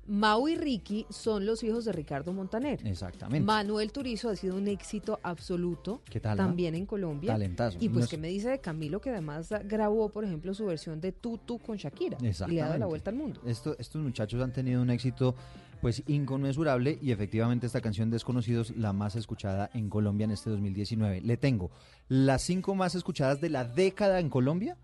Mau 0.08 0.48
y 0.48 0.56
Ricky 0.56 1.06
son 1.08 1.46
los 1.46 1.62
hijos 1.62 1.84
de 1.84 1.92
Ricardo 1.92 2.32
Montaner. 2.32 2.84
Exactamente. 2.84 3.46
Manuel 3.46 3.92
Turizo 3.92 4.28
ha 4.30 4.34
sido 4.34 4.56
un 4.56 4.66
éxito 4.66 5.20
absoluto 5.22 6.02
¿Qué 6.10 6.18
tal, 6.18 6.36
también 6.36 6.74
en 6.74 6.84
Colombia. 6.84 7.30
Talentazo. 7.34 7.78
Y 7.80 7.88
pues, 7.88 8.08
¿qué 8.08 8.18
me 8.18 8.26
dice 8.26 8.48
de 8.50 8.58
Camilo 8.60 9.00
que 9.00 9.10
además 9.10 9.48
grabó, 9.66 10.08
por 10.08 10.24
ejemplo, 10.24 10.54
su 10.54 10.66
versión 10.66 11.00
de 11.00 11.12
Tutu 11.12 11.60
con 11.60 11.76
Shakira? 11.76 12.18
Y 12.20 12.24
le 12.24 12.30
ha 12.30 12.32
dado 12.32 12.48
la 12.50 12.50
Exactamente. 12.56 12.84
vuelta 12.86 13.10
al 13.10 13.16
mundo. 13.16 13.40
Esto- 13.46 13.76
estos 13.78 14.02
muchachos 14.02 14.42
han 14.42 14.52
tenido 14.52 14.82
un 14.82 14.90
éxito 14.90 15.36
pues 15.82 16.04
inconmensurable 16.06 16.96
y 17.02 17.10
efectivamente 17.10 17.66
esta 17.66 17.80
canción 17.80 18.08
Desconocidos 18.08 18.70
la 18.76 18.92
más 18.92 19.16
escuchada 19.16 19.68
en 19.74 19.90
Colombia 19.90 20.24
en 20.24 20.30
este 20.30 20.48
2019. 20.48 21.20
Le 21.22 21.36
tengo 21.36 21.72
las 22.08 22.42
cinco 22.42 22.76
más 22.76 22.94
escuchadas 22.94 23.40
de 23.40 23.50
la 23.50 23.64
década 23.64 24.20
en 24.20 24.30
Colombia 24.30 24.78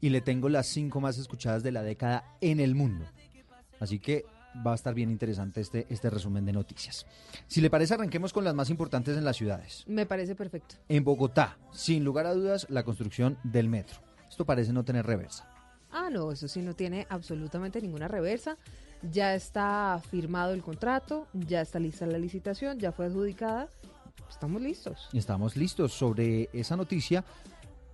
y 0.00 0.08
le 0.08 0.22
tengo 0.22 0.48
las 0.48 0.66
cinco 0.66 1.02
más 1.02 1.18
escuchadas 1.18 1.62
de 1.62 1.70
la 1.70 1.82
década 1.82 2.24
en 2.40 2.60
el 2.60 2.74
mundo. 2.74 3.04
Así 3.78 3.98
que 3.98 4.24
va 4.66 4.72
a 4.72 4.74
estar 4.74 4.94
bien 4.94 5.10
interesante 5.10 5.60
este, 5.60 5.86
este 5.90 6.08
resumen 6.08 6.46
de 6.46 6.54
noticias. 6.54 7.04
Si 7.46 7.60
le 7.60 7.68
parece, 7.68 7.92
arranquemos 7.92 8.32
con 8.32 8.42
las 8.42 8.54
más 8.54 8.70
importantes 8.70 9.18
en 9.18 9.26
las 9.26 9.36
ciudades. 9.36 9.84
Me 9.86 10.06
parece 10.06 10.34
perfecto. 10.34 10.76
En 10.88 11.04
Bogotá, 11.04 11.58
sin 11.72 12.04
lugar 12.04 12.24
a 12.24 12.32
dudas, 12.32 12.66
la 12.70 12.84
construcción 12.84 13.36
del 13.44 13.68
metro. 13.68 13.98
Esto 14.30 14.46
parece 14.46 14.72
no 14.72 14.82
tener 14.82 15.04
reversa. 15.04 15.57
Ah, 15.90 16.08
no, 16.10 16.32
eso 16.32 16.48
sí 16.48 16.60
no 16.60 16.74
tiene 16.74 17.06
absolutamente 17.08 17.80
ninguna 17.80 18.08
reversa. 18.08 18.56
Ya 19.02 19.34
está 19.34 20.00
firmado 20.10 20.52
el 20.52 20.62
contrato, 20.62 21.28
ya 21.32 21.60
está 21.60 21.78
lista 21.78 22.06
la 22.06 22.18
licitación, 22.18 22.78
ya 22.78 22.92
fue 22.92 23.06
adjudicada. 23.06 23.68
Estamos 24.28 24.60
listos. 24.60 25.08
Estamos 25.12 25.56
listos 25.56 25.92
sobre 25.92 26.50
esa 26.52 26.76
noticia. 26.76 27.24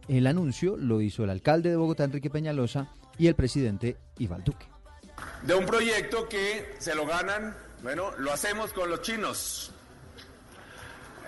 El 0.08 0.26
anuncio 0.26 0.76
lo 0.76 1.00
hizo 1.00 1.24
el 1.24 1.30
alcalde 1.30 1.70
de 1.70 1.76
Bogotá, 1.76 2.04
Enrique 2.04 2.30
Peñalosa, 2.30 2.88
y 3.18 3.28
el 3.28 3.34
presidente 3.34 3.96
Iván 4.18 4.42
Duque. 4.44 4.66
de 5.42 5.54
un 5.54 5.64
proyecto 5.64 6.28
que 6.28 6.74
se 6.78 6.94
lo 6.94 7.06
ganan, 7.06 7.56
bueno, 7.82 8.10
lo 8.18 8.32
hacemos 8.32 8.72
con 8.72 8.90
los 8.90 9.02
chinos. 9.02 9.70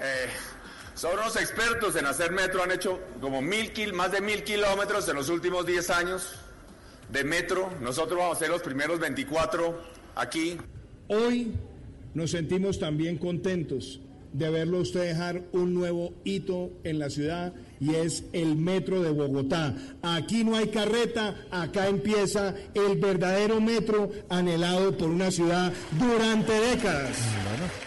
Eh, 0.00 0.28
son 0.94 1.14
unos 1.18 1.36
expertos 1.36 1.94
en 1.96 2.06
hacer 2.06 2.32
metro, 2.32 2.62
han 2.62 2.72
hecho 2.72 2.98
como 3.20 3.40
mil 3.40 3.72
kil, 3.72 3.92
más 3.92 4.10
de 4.10 4.20
mil 4.20 4.42
kilómetros 4.42 5.08
en 5.08 5.16
los 5.16 5.28
últimos 5.28 5.64
10 5.64 5.90
años 5.90 6.34
de 7.10 7.24
metro. 7.24 7.70
Nosotros 7.80 8.18
vamos 8.18 8.36
a 8.36 8.40
ser 8.40 8.50
los 8.50 8.62
primeros 8.62 9.00
24 9.00 9.80
aquí. 10.14 10.58
Hoy 11.08 11.52
nos 12.14 12.30
sentimos 12.30 12.78
también 12.78 13.18
contentos 13.18 14.00
de 14.32 14.50
verlo 14.50 14.80
usted 14.80 15.02
dejar 15.02 15.42
un 15.52 15.74
nuevo 15.74 16.12
hito 16.24 16.70
en 16.84 16.98
la 16.98 17.10
ciudad 17.10 17.54
y 17.80 17.94
es 17.94 18.24
el 18.32 18.56
metro 18.56 19.02
de 19.02 19.10
Bogotá. 19.10 19.74
Aquí 20.02 20.44
no 20.44 20.56
hay 20.56 20.68
carreta, 20.68 21.34
acá 21.50 21.88
empieza 21.88 22.54
el 22.74 22.98
verdadero 22.98 23.60
metro 23.60 24.10
anhelado 24.28 24.96
por 24.96 25.08
una 25.10 25.30
ciudad 25.30 25.72
durante 25.98 26.52
décadas. 26.52 27.16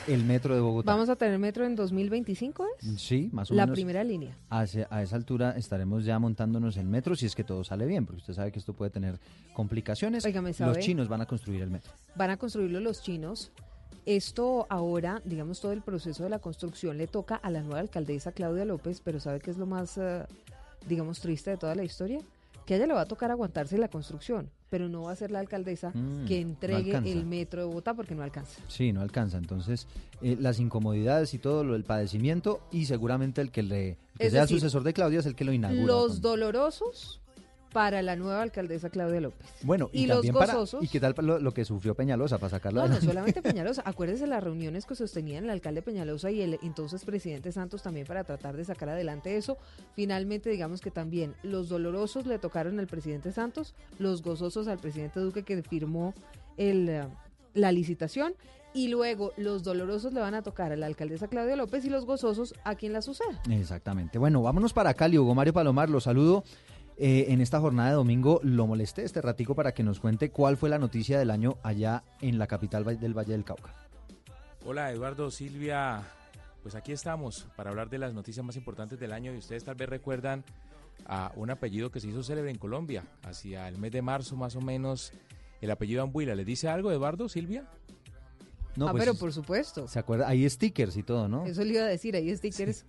El 0.08 0.24
metro 0.24 0.56
de 0.56 0.62
Bogotá. 0.62 0.92
¿Vamos 0.92 1.10
a 1.10 1.16
tener 1.16 1.38
metro 1.40 1.66
en 1.66 1.76
2025? 1.76 2.66
¿es? 2.82 3.02
Sí, 3.02 3.30
más 3.32 3.52
o 3.52 3.54
La 3.54 3.64
menos. 3.66 3.76
primera 3.76 4.04
línea. 4.04 4.36
Hacia- 4.50 4.88
a 4.90 5.04
esa 5.04 5.16
altura 5.16 5.52
estaremos 5.58 6.04
ya 6.06 6.18
montándonos 6.20 6.78
el 6.78 6.88
metro 6.88 7.16
si 7.16 7.26
es 7.26 7.36
que 7.36 7.44
todo 7.44 7.64
sale 7.64 7.86
bien, 7.86 8.06
porque 8.06 8.20
usted 8.22 8.34
sabe 8.34 8.52
que 8.52 8.60
esto 8.60 8.74
puede 8.74 8.92
tener 8.92 9.20
complicaciones. 9.54 10.26
Óigame, 10.26 10.50
Los 10.50 10.58
¿sabe? 10.58 10.80
chinos 10.80 11.08
van 11.08 11.22
a 11.22 11.26
construir 11.26 11.62
el 11.62 11.70
metro. 11.70 11.92
Van 12.16 12.30
a 12.32 12.38
construirlo 12.38 12.80
los 12.80 13.02
chinos. 13.02 13.52
Esto 14.10 14.66
ahora, 14.70 15.22
digamos, 15.24 15.60
todo 15.62 15.72
el 15.72 15.82
proceso 15.84 16.24
de 16.24 16.30
la 16.32 16.40
construcción 16.40 16.98
le 16.98 17.06
toca 17.06 17.36
a 17.36 17.52
la 17.52 17.62
nueva 17.62 17.80
alcaldesa 17.80 18.32
Claudia 18.32 18.66
López, 18.66 19.02
pero 19.06 19.20
¿sabe 19.20 19.40
qué 19.40 19.52
es 19.52 19.58
lo 19.58 19.68
más, 19.68 20.00
eh, 20.00 20.24
digamos, 20.88 21.20
triste 21.20 21.52
de 21.52 21.58
toda 21.58 21.76
la 21.76 21.84
historia? 21.84 22.20
Que 22.66 22.74
a 22.74 22.78
ella 22.78 22.88
le 22.88 22.94
va 22.96 23.02
a 23.02 23.06
tocar 23.06 23.30
aguantarse 23.30 23.78
la 23.78 23.88
construcción, 23.88 24.50
pero 24.72 24.90
no 24.90 25.04
va 25.04 25.12
a 25.12 25.16
ser 25.16 25.30
la 25.30 25.40
alcaldesa 25.40 25.92
Mm, 25.94 26.26
que 26.26 26.40
entregue 26.42 26.98
el 26.98 27.24
metro 27.28 27.62
de 27.62 27.68
Bogotá 27.68 27.94
porque 27.94 28.16
no 28.16 28.24
alcanza. 28.24 28.60
Sí, 28.68 28.92
no 28.92 29.02
alcanza. 29.02 29.38
Entonces, 29.38 29.86
eh, 30.24 30.36
las 30.40 30.60
incomodidades 30.60 31.36
y 31.36 31.38
todo 31.38 31.64
lo 31.64 31.74
del 31.74 31.84
padecimiento 31.84 32.62
y 32.72 32.86
seguramente 32.86 33.42
el 33.42 33.52
que 33.52 33.62
le 33.62 33.90
el 33.90 33.96
que 34.18 34.26
Es 34.26 34.32
sea 34.34 34.42
decir, 34.42 34.58
sucesor 34.60 34.82
de 34.84 34.94
Claudia 34.94 35.20
es 35.20 35.28
el 35.28 35.36
que 35.36 35.46
lo 35.46 35.54
inaugura. 35.54 35.86
Los 35.86 36.14
con- 36.14 36.22
dolorosos 36.22 37.22
para 37.74 38.02
la 38.02 38.16
nueva 38.16 38.42
alcaldesa 38.42 38.90
Claudia 38.90 39.22
López. 39.22 39.48
Bueno, 39.64 39.90
y, 39.94 40.04
y 40.04 40.08
los 40.08 40.26
para- 40.32 40.54
gozosos. 40.54 40.84
¿Y 40.84 40.88
qué 40.88 41.00
tal 41.00 41.14
lo, 41.22 41.40
lo 41.40 41.54
que 41.54 41.66
sufrió 41.66 41.94
Peñalosa 41.96 42.38
para 42.40 42.50
sacarlo 42.50 42.82
No, 42.82 42.88
no 42.88 42.94
adelante? 42.96 43.08
solamente 43.14 43.42
Peñalosa. 43.44 43.84
Acuérdese 43.86 44.26
las 44.28 44.44
reuniones 44.44 44.86
que 44.86 44.96
sostenían 44.96 45.44
el 45.44 45.50
alcalde 45.52 45.82
Peñalosa 45.82 46.32
y 46.32 46.42
el 46.42 46.58
entonces 46.64 47.06
presidente 47.06 47.52
Santos 47.52 47.84
también 47.84 48.08
para 48.08 48.24
tratar 48.24 48.58
de 48.58 48.66
sacar 48.66 48.90
adelante 48.90 49.38
eso. 49.38 49.58
Finalmente, 49.96 50.50
digamos 50.50 50.82
que 50.82 50.92
también 50.92 51.36
los 51.44 51.70
dolorosos 51.70 52.26
le 52.26 52.40
tocaron 52.40 52.80
al 52.80 52.88
presidente 52.88 53.32
Santos, 53.32 53.76
los 54.00 54.22
gozosos 54.24 54.68
al 54.68 54.80
presidente 54.80 55.20
Duque 55.20 55.44
que 55.44 55.62
firmó 55.64 56.14
el, 56.58 56.90
eh, 56.90 57.04
la 57.54 57.72
licitación. 57.72 58.34
Y 58.72 58.88
luego 58.90 59.32
los 59.36 59.64
dolorosos 59.64 60.14
le 60.14 60.20
van 60.20 60.36
a 60.36 60.44
tocar 60.44 60.72
a 60.72 60.76
la 60.76 60.86
alcaldesa 60.86 61.28
Claudia 61.28 61.56
López 61.56 61.84
y 61.86 61.90
los 61.90 62.06
gozosos 62.06 62.54
a 62.64 62.76
quien 62.76 62.94
la 62.94 63.02
suceda. 63.02 63.42
Exactamente. 63.50 64.20
Bueno, 64.20 64.44
vámonos 64.44 64.74
para 64.74 64.94
Cali. 64.94 65.18
Hugo 65.18 65.34
Mario 65.34 65.54
Palomar, 65.54 65.90
lo 65.90 66.00
saludo. 66.00 66.44
Eh, 67.02 67.32
en 67.32 67.40
esta 67.40 67.62
jornada 67.62 67.90
de 67.92 67.96
domingo 67.96 68.42
lo 68.44 68.68
molesté 68.68 69.04
este 69.06 69.22
ratico 69.22 69.56
para 69.56 69.74
que 69.74 69.84
nos 69.84 70.02
cuente 70.02 70.32
cuál 70.32 70.58
fue 70.58 70.70
la 70.70 70.78
noticia 70.78 71.18
del 71.18 71.32
año 71.32 71.58
allá 71.64 72.04
en 72.20 72.38
la 72.38 72.46
capital 72.46 72.84
del 73.00 73.18
Valle 73.18 73.32
del 73.32 73.46
Cauca. 73.46 73.74
Hola 74.66 74.92
Eduardo, 74.92 75.32
Silvia, 75.32 76.04
pues 76.62 76.76
aquí 76.76 76.92
estamos 76.92 77.48
para 77.56 77.70
hablar 77.70 77.90
de 77.90 78.00
las 78.00 78.14
noticias 78.14 78.46
más 78.46 78.58
importantes 78.58 79.00
del 79.00 79.14
año 79.14 79.34
y 79.34 79.38
ustedes 79.38 79.64
tal 79.64 79.76
vez 79.76 79.88
recuerdan 79.88 80.44
a 81.06 81.32
un 81.38 81.50
apellido 81.50 81.90
que 81.90 82.02
se 82.02 82.10
hizo 82.10 82.22
célebre 82.22 82.52
en 82.52 82.58
Colombia, 82.58 83.06
hacia 83.24 83.70
el 83.70 83.78
mes 83.78 83.94
de 83.94 84.02
marzo 84.02 84.36
más 84.36 84.58
o 84.58 84.62
menos, 84.62 85.14
el 85.62 85.72
apellido 85.72 86.04
Ambuila. 86.04 86.36
¿Les 86.36 86.46
dice 86.46 86.68
algo 86.68 86.92
Eduardo, 86.92 87.30
Silvia? 87.30 87.64
No, 88.76 88.90
ah, 88.90 88.92
pues, 88.92 89.06
pero 89.06 89.16
por 89.16 89.32
supuesto. 89.32 89.88
¿Se 89.88 90.00
acuerda? 90.00 90.28
Hay 90.28 90.48
stickers 90.50 90.98
y 90.98 91.04
todo, 91.04 91.30
¿no? 91.30 91.46
Eso 91.46 91.64
le 91.64 91.76
iba 91.76 91.84
a 91.84 91.88
decir, 91.88 92.14
ahí 92.18 92.36
stickers. 92.36 92.84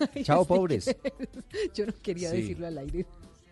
Hay 0.16 0.24
Chao, 0.24 0.42
stickers. 0.42 0.46
pobres. 0.48 0.96
Yo 1.72 1.86
no 1.86 1.92
quería 2.02 2.30
Sí. 2.30 2.38
decirlo 2.38 2.66
al 2.66 2.78
aire. 2.78 3.06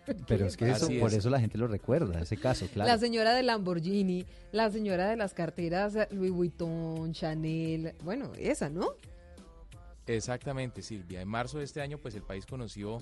Pero 0.27 0.45
es 0.45 0.57
que 0.57 0.69
eso, 0.69 0.85
Así 0.85 0.99
por 0.99 1.09
es. 1.11 1.17
eso 1.17 1.29
la 1.29 1.39
gente 1.39 1.57
lo 1.57 1.67
recuerda, 1.67 2.19
ese 2.21 2.37
caso, 2.37 2.67
claro. 2.67 2.89
La 2.89 2.97
señora 2.97 3.33
de 3.33 3.43
Lamborghini, 3.43 4.25
la 4.51 4.69
señora 4.69 5.09
de 5.09 5.15
las 5.15 5.33
carteras 5.33 5.97
Louis 6.11 6.31
Vuitton, 6.31 7.13
Chanel, 7.13 7.95
bueno, 8.03 8.31
esa, 8.37 8.69
¿no? 8.69 8.89
Exactamente, 10.05 10.81
Silvia. 10.81 11.21
En 11.21 11.27
marzo 11.29 11.59
de 11.59 11.63
este 11.63 11.81
año, 11.81 11.97
pues 11.97 12.15
el 12.15 12.23
país 12.23 12.45
conoció 12.45 12.99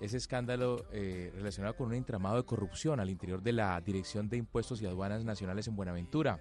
ese 0.00 0.16
escándalo 0.16 0.84
eh, 0.92 1.30
relacionado 1.34 1.76
con 1.76 1.86
un 1.88 1.94
entramado 1.94 2.36
de 2.36 2.42
corrupción 2.44 3.00
al 3.00 3.10
interior 3.10 3.42
de 3.42 3.52
la 3.52 3.80
Dirección 3.80 4.28
de 4.28 4.36
Impuestos 4.36 4.82
y 4.82 4.86
Aduanas 4.86 5.24
Nacionales 5.24 5.68
en 5.68 5.76
Buenaventura. 5.76 6.40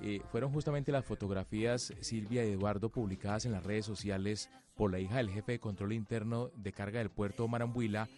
Eh, 0.00 0.20
fueron 0.32 0.52
justamente 0.52 0.90
las 0.90 1.04
fotografías, 1.04 1.92
Silvia 2.00 2.44
y 2.44 2.52
Eduardo, 2.52 2.88
publicadas 2.88 3.44
en 3.44 3.52
las 3.52 3.62
redes 3.62 3.86
sociales 3.86 4.50
por 4.74 4.90
la 4.90 4.98
hija 4.98 5.18
del 5.18 5.30
jefe 5.30 5.52
de 5.52 5.60
control 5.60 5.92
interno 5.92 6.50
de 6.56 6.72
carga 6.72 6.98
del 6.98 7.10
puerto 7.10 7.46
Marambuila, 7.46 8.08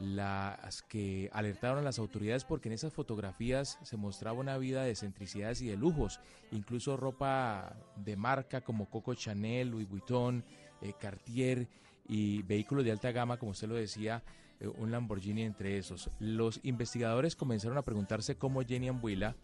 las 0.00 0.82
que 0.82 1.30
alertaron 1.32 1.78
a 1.78 1.82
las 1.82 1.98
autoridades 1.98 2.44
porque 2.44 2.68
en 2.68 2.72
esas 2.74 2.92
fotografías 2.92 3.78
se 3.82 3.96
mostraba 3.96 4.38
una 4.40 4.58
vida 4.58 4.82
de 4.82 4.90
excentricidades 4.90 5.62
y 5.62 5.68
de 5.68 5.76
lujos, 5.76 6.20
incluso 6.50 6.96
ropa 6.96 7.76
de 7.96 8.16
marca 8.16 8.60
como 8.62 8.90
Coco 8.90 9.14
Chanel, 9.14 9.68
Louis 9.70 9.88
Vuitton, 9.88 10.44
eh, 10.82 10.92
Cartier 10.98 11.68
y 12.08 12.42
vehículos 12.42 12.84
de 12.84 12.90
alta 12.92 13.12
gama, 13.12 13.36
como 13.38 13.52
usted 13.52 13.68
lo 13.68 13.76
decía, 13.76 14.22
eh, 14.60 14.66
un 14.66 14.90
Lamborghini 14.90 15.42
entre 15.42 15.78
esos. 15.78 16.10
Los 16.18 16.60
investigadores 16.64 17.36
comenzaron 17.36 17.78
a 17.78 17.82
preguntarse 17.82 18.36
cómo 18.36 18.62
Jenny 18.62 18.88
Ambuila, 18.88 19.36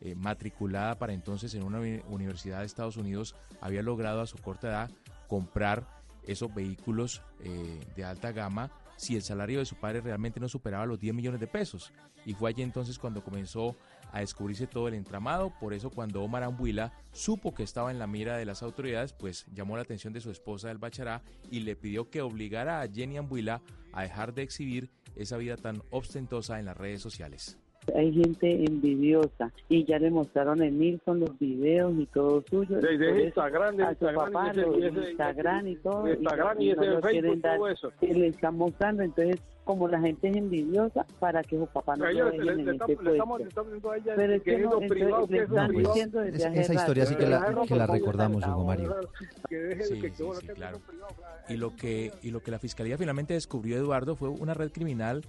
eh, 0.00 0.14
matriculada 0.14 0.98
para 0.98 1.14
entonces 1.14 1.54
en 1.54 1.62
una 1.62 1.78
uni- 1.80 2.02
universidad 2.08 2.60
de 2.60 2.66
Estados 2.66 2.96
Unidos, 2.98 3.34
había 3.60 3.82
logrado 3.82 4.20
a 4.20 4.26
su 4.26 4.36
corta 4.36 4.68
edad 4.68 4.90
comprar 5.28 5.86
esos 6.26 6.54
vehículos 6.54 7.22
eh, 7.40 7.80
de 7.96 8.04
alta 8.04 8.32
gama 8.32 8.70
si 8.96 9.16
el 9.16 9.22
salario 9.22 9.58
de 9.58 9.64
su 9.64 9.76
padre 9.76 10.00
realmente 10.00 10.40
no 10.40 10.48
superaba 10.48 10.86
los 10.86 10.98
10 10.98 11.14
millones 11.14 11.40
de 11.40 11.46
pesos. 11.46 11.92
Y 12.24 12.34
fue 12.34 12.50
allí 12.50 12.62
entonces 12.62 12.98
cuando 12.98 13.22
comenzó 13.22 13.76
a 14.12 14.20
descubrirse 14.20 14.66
todo 14.66 14.88
el 14.88 14.94
entramado. 14.94 15.52
Por 15.58 15.74
eso 15.74 15.90
cuando 15.90 16.22
Omar 16.22 16.42
Ambuila 16.44 16.92
supo 17.12 17.54
que 17.54 17.62
estaba 17.62 17.90
en 17.90 17.98
la 17.98 18.06
mira 18.06 18.36
de 18.36 18.44
las 18.44 18.62
autoridades, 18.62 19.12
pues 19.12 19.46
llamó 19.52 19.76
la 19.76 19.82
atención 19.82 20.12
de 20.12 20.20
su 20.20 20.30
esposa 20.30 20.68
del 20.68 20.78
Bachará 20.78 21.22
y 21.50 21.60
le 21.60 21.76
pidió 21.76 22.10
que 22.10 22.22
obligara 22.22 22.80
a 22.80 22.88
Jenny 22.88 23.16
Ambuila 23.16 23.62
a 23.92 24.02
dejar 24.02 24.34
de 24.34 24.42
exhibir 24.42 24.90
esa 25.16 25.36
vida 25.36 25.56
tan 25.56 25.82
ostentosa 25.90 26.58
en 26.58 26.66
las 26.66 26.76
redes 26.76 27.02
sociales. 27.02 27.58
Hay 27.94 28.12
gente 28.12 28.64
envidiosa 28.64 29.52
y 29.68 29.84
ya 29.84 29.98
le 29.98 30.10
mostraron 30.10 30.62
en 30.62 30.78
Nilson 30.78 31.20
los 31.20 31.38
videos 31.38 31.92
y 31.98 32.06
todo 32.06 32.42
suyo. 32.48 32.80
Desde 32.80 33.24
Instagram, 33.26 33.76
de 33.76 33.84
a 33.84 33.88
su 33.94 34.04
Instagram, 34.06 34.32
papá, 34.32 34.46
y 34.46 34.50
ese- 34.50 34.60
lo- 34.62 34.78
y 34.78 34.86
ese- 34.86 35.10
Instagram 35.10 35.66
y 35.68 35.76
todo. 35.76 36.08
Instagram 36.08 36.60
y 36.60 36.66
no 36.66 36.72
ese 36.72 36.90
lo 36.90 37.00
Facebook, 37.02 37.10
quieren 37.10 37.40
dar. 37.40 37.56
todo 37.56 37.68
eso. 37.68 37.92
Y 38.00 38.06
le 38.14 38.26
están 38.28 38.56
mostrando, 38.56 39.02
entonces, 39.02 39.36
como 39.64 39.88
la 39.88 39.98
gente 40.00 40.28
es 40.28 40.36
envidiosa, 40.36 41.06
para 41.18 41.42
que 41.42 41.56
su 41.58 41.66
papá 41.66 41.96
no 41.96 42.04
lo 42.04 42.10
ellos 42.10 42.30
dejen 42.32 42.44
le, 42.46 42.52
en 42.52 42.56
le 42.58 42.62
ese 42.62 42.70
estamos, 42.72 42.88
le 42.90 42.94
puesto. 42.96 43.12
estamos, 43.12 43.40
le 43.40 43.48
estamos 43.48 43.72
diciendo 43.72 43.90
a 43.90 43.96
ella 43.96 44.12
Pero 44.16 44.32
es 44.34 44.42
que 44.42 44.52
no, 44.52 44.58
lo 44.58 44.64
entonces 44.82 44.90
privado, 44.90 45.26
le 45.30 45.36
lo 45.38 45.44
están 45.44 45.70
diciendo 45.70 46.20
desde 46.20 46.36
Es- 46.48 46.58
esa 46.58 46.74
historia 46.74 47.06
sí 47.06 47.14
que 47.16 47.26
la, 47.26 47.64
que 47.66 47.74
la 47.76 47.86
recordamos, 47.86 48.46
Hugo 48.46 48.64
Mario. 48.64 48.94
Sí, 49.48 49.56
sí, 49.82 50.10
sí, 50.40 50.46
claro. 50.54 50.78
Y 51.48 51.56
lo 51.56 51.74
que 51.76 52.12
y 52.22 52.30
lo 52.30 52.40
que 52.40 52.50
la 52.50 52.58
fiscalía 52.58 52.96
finalmente 52.98 53.34
descubrió 53.34 53.76
Eduardo 53.76 54.16
fue 54.16 54.28
una 54.28 54.54
red 54.54 54.70
criminal 54.70 55.22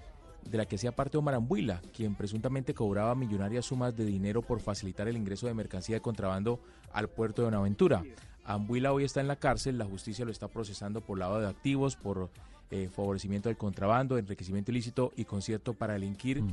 de 0.49 0.57
la 0.57 0.65
que 0.65 0.75
hacía 0.75 0.95
parte 0.95 1.17
Omar 1.17 1.35
Ambuila, 1.35 1.81
quien 1.93 2.15
presuntamente 2.15 2.73
cobraba 2.73 3.15
millonarias 3.15 3.65
sumas 3.65 3.95
de 3.95 4.05
dinero 4.05 4.41
por 4.41 4.59
facilitar 4.59 5.07
el 5.07 5.17
ingreso 5.17 5.47
de 5.47 5.53
mercancía 5.53 5.95
de 5.95 6.01
contrabando 6.01 6.59
al 6.93 7.09
puerto 7.09 7.41
de 7.41 7.47
Buenaventura. 7.47 8.03
Ambuila 8.43 8.93
hoy 8.93 9.03
está 9.03 9.21
en 9.21 9.27
la 9.27 9.37
cárcel, 9.37 9.77
la 9.77 9.85
justicia 9.85 10.23
lo 10.23 10.31
está 10.31 10.47
procesando 10.47 11.01
por 11.01 11.17
lavado 11.17 11.41
de 11.41 11.47
activos, 11.47 11.95
por 11.95 12.29
eh, 12.69 12.89
favorecimiento 12.89 13.49
del 13.49 13.57
contrabando, 13.57 14.17
enriquecimiento 14.17 14.71
ilícito 14.71 15.11
y 15.15 15.25
concierto 15.25 15.73
para 15.73 15.93
delinquir. 15.93 16.43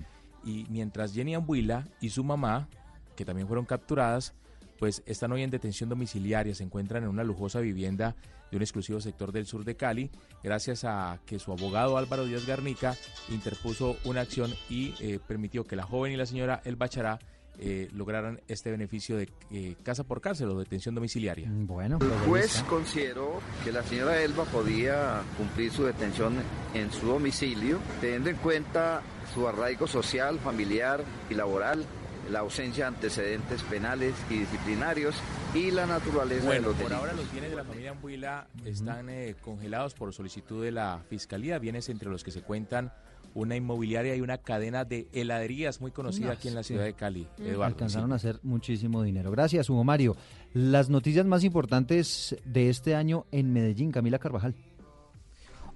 Y 0.44 0.66
mientras 0.70 1.12
Jenny 1.12 1.34
Ambuila 1.34 1.86
y 2.00 2.08
su 2.10 2.24
mamá, 2.24 2.68
que 3.14 3.24
también 3.24 3.46
fueron 3.46 3.66
capturadas, 3.66 4.34
pues 4.82 5.00
están 5.06 5.30
hoy 5.30 5.44
en 5.44 5.50
detención 5.50 5.88
domiciliaria, 5.88 6.56
se 6.56 6.64
encuentran 6.64 7.04
en 7.04 7.08
una 7.08 7.22
lujosa 7.22 7.60
vivienda 7.60 8.16
de 8.50 8.56
un 8.56 8.64
exclusivo 8.64 9.00
sector 9.00 9.30
del 9.30 9.46
sur 9.46 9.64
de 9.64 9.76
Cali, 9.76 10.10
gracias 10.42 10.82
a 10.82 11.20
que 11.24 11.38
su 11.38 11.52
abogado 11.52 11.96
Álvaro 11.96 12.24
Díaz 12.24 12.46
Garnica 12.46 12.96
interpuso 13.28 13.96
una 14.04 14.22
acción 14.22 14.52
y 14.68 14.92
eh, 14.98 15.20
permitió 15.24 15.62
que 15.62 15.76
la 15.76 15.84
joven 15.84 16.10
y 16.10 16.16
la 16.16 16.26
señora 16.26 16.62
El 16.64 16.74
Bachará 16.74 17.20
eh, 17.60 17.90
lograran 17.92 18.40
este 18.48 18.72
beneficio 18.72 19.16
de 19.16 19.28
eh, 19.52 19.76
casa 19.84 20.02
por 20.02 20.20
cárcel 20.20 20.48
o 20.48 20.58
detención 20.58 20.96
domiciliaria. 20.96 21.48
Bueno, 21.48 21.98
El 22.00 22.28
juez 22.28 22.64
consideró 22.68 23.40
que 23.62 23.70
la 23.70 23.84
señora 23.84 24.20
Elba 24.20 24.46
podía 24.46 25.22
cumplir 25.38 25.70
su 25.70 25.84
detención 25.84 26.34
en 26.74 26.90
su 26.90 27.06
domicilio, 27.06 27.78
teniendo 28.00 28.30
en 28.30 28.36
cuenta 28.36 29.02
su 29.32 29.46
arraigo 29.46 29.86
social, 29.86 30.40
familiar 30.40 31.04
y 31.30 31.34
laboral, 31.34 31.86
la 32.32 32.40
ausencia 32.40 32.84
de 32.84 32.88
antecedentes 32.96 33.62
penales 33.64 34.14
y 34.30 34.38
disciplinarios 34.38 35.14
y 35.54 35.70
la 35.70 35.86
naturaleza 35.86 36.40
de 36.40 36.46
Bueno, 36.46 36.68
los 36.68 36.76
por 36.76 36.84
delitos. 36.88 36.98
ahora 36.98 37.12
los 37.12 37.30
bienes 37.30 37.50
de 37.50 37.56
la 37.56 37.64
familia 37.64 37.90
Ambuila 37.90 38.46
están 38.64 39.08
eh, 39.10 39.36
congelados 39.42 39.94
por 39.94 40.12
solicitud 40.12 40.64
de 40.64 40.72
la 40.72 41.00
Fiscalía, 41.08 41.58
bienes 41.58 41.88
entre 41.90 42.08
los 42.08 42.24
que 42.24 42.30
se 42.30 42.40
cuentan 42.42 42.92
una 43.34 43.56
inmobiliaria 43.56 44.14
y 44.14 44.20
una 44.20 44.36
cadena 44.38 44.84
de 44.84 45.08
heladerías 45.12 45.80
muy 45.80 45.90
conocida 45.90 46.26
No, 46.26 46.32
aquí 46.32 46.48
en 46.48 46.54
la 46.54 46.62
sí. 46.62 46.68
ciudad 46.74 46.84
de 46.84 46.92
Cali. 46.92 47.26
Mm. 47.38 47.42
Eduardo, 47.46 47.64
Alcanzaron 47.64 48.08
sí. 48.08 48.12
a 48.12 48.16
hacer 48.16 48.40
muchísimo 48.42 49.02
dinero. 49.02 49.30
Gracias, 49.30 49.70
Hugo 49.70 49.84
Mario. 49.84 50.16
Las 50.52 50.90
noticias 50.90 51.24
más 51.24 51.42
importantes 51.44 52.36
de 52.44 52.68
este 52.68 52.94
año 52.94 53.24
en 53.32 53.52
Medellín, 53.54 53.90
Camila 53.90 54.18
Carvajal. 54.18 54.54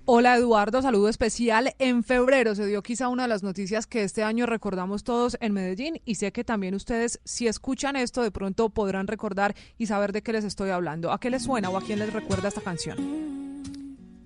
Hola 0.09 0.37
Eduardo, 0.37 0.83
saludo 0.83 1.09
especial. 1.09 1.75
En 1.81 2.05
febrero 2.05 2.55
se 2.55 2.65
dio 2.65 2.81
quizá 2.81 3.09
una 3.09 3.25
de 3.25 3.29
las 3.29 3.43
noticias 3.43 3.89
que 3.89 4.05
este 4.05 4.23
año 4.23 4.47
recordamos 4.47 5.03
todos 5.03 5.37
en 5.41 5.53
Medellín 5.53 6.01
y 6.05 6.15
sé 6.15 6.31
que 6.31 6.45
también 6.45 6.77
ustedes 6.77 7.19
si 7.25 7.49
escuchan 7.49 7.97
esto 7.97 8.23
de 8.23 8.31
pronto 8.31 8.69
podrán 8.69 9.09
recordar 9.09 9.57
y 9.77 9.87
saber 9.87 10.13
de 10.13 10.23
qué 10.23 10.33
les 10.33 10.45
estoy 10.45 10.71
hablando. 10.71 11.11
¿A 11.11 11.19
qué 11.19 11.29
les 11.29 11.43
suena 11.43 11.71
o 11.71 11.77
a 11.77 11.83
quién 11.83 11.99
les 11.99 12.13
recuerda 12.13 12.47
esta 12.47 12.61
canción? 12.61 12.99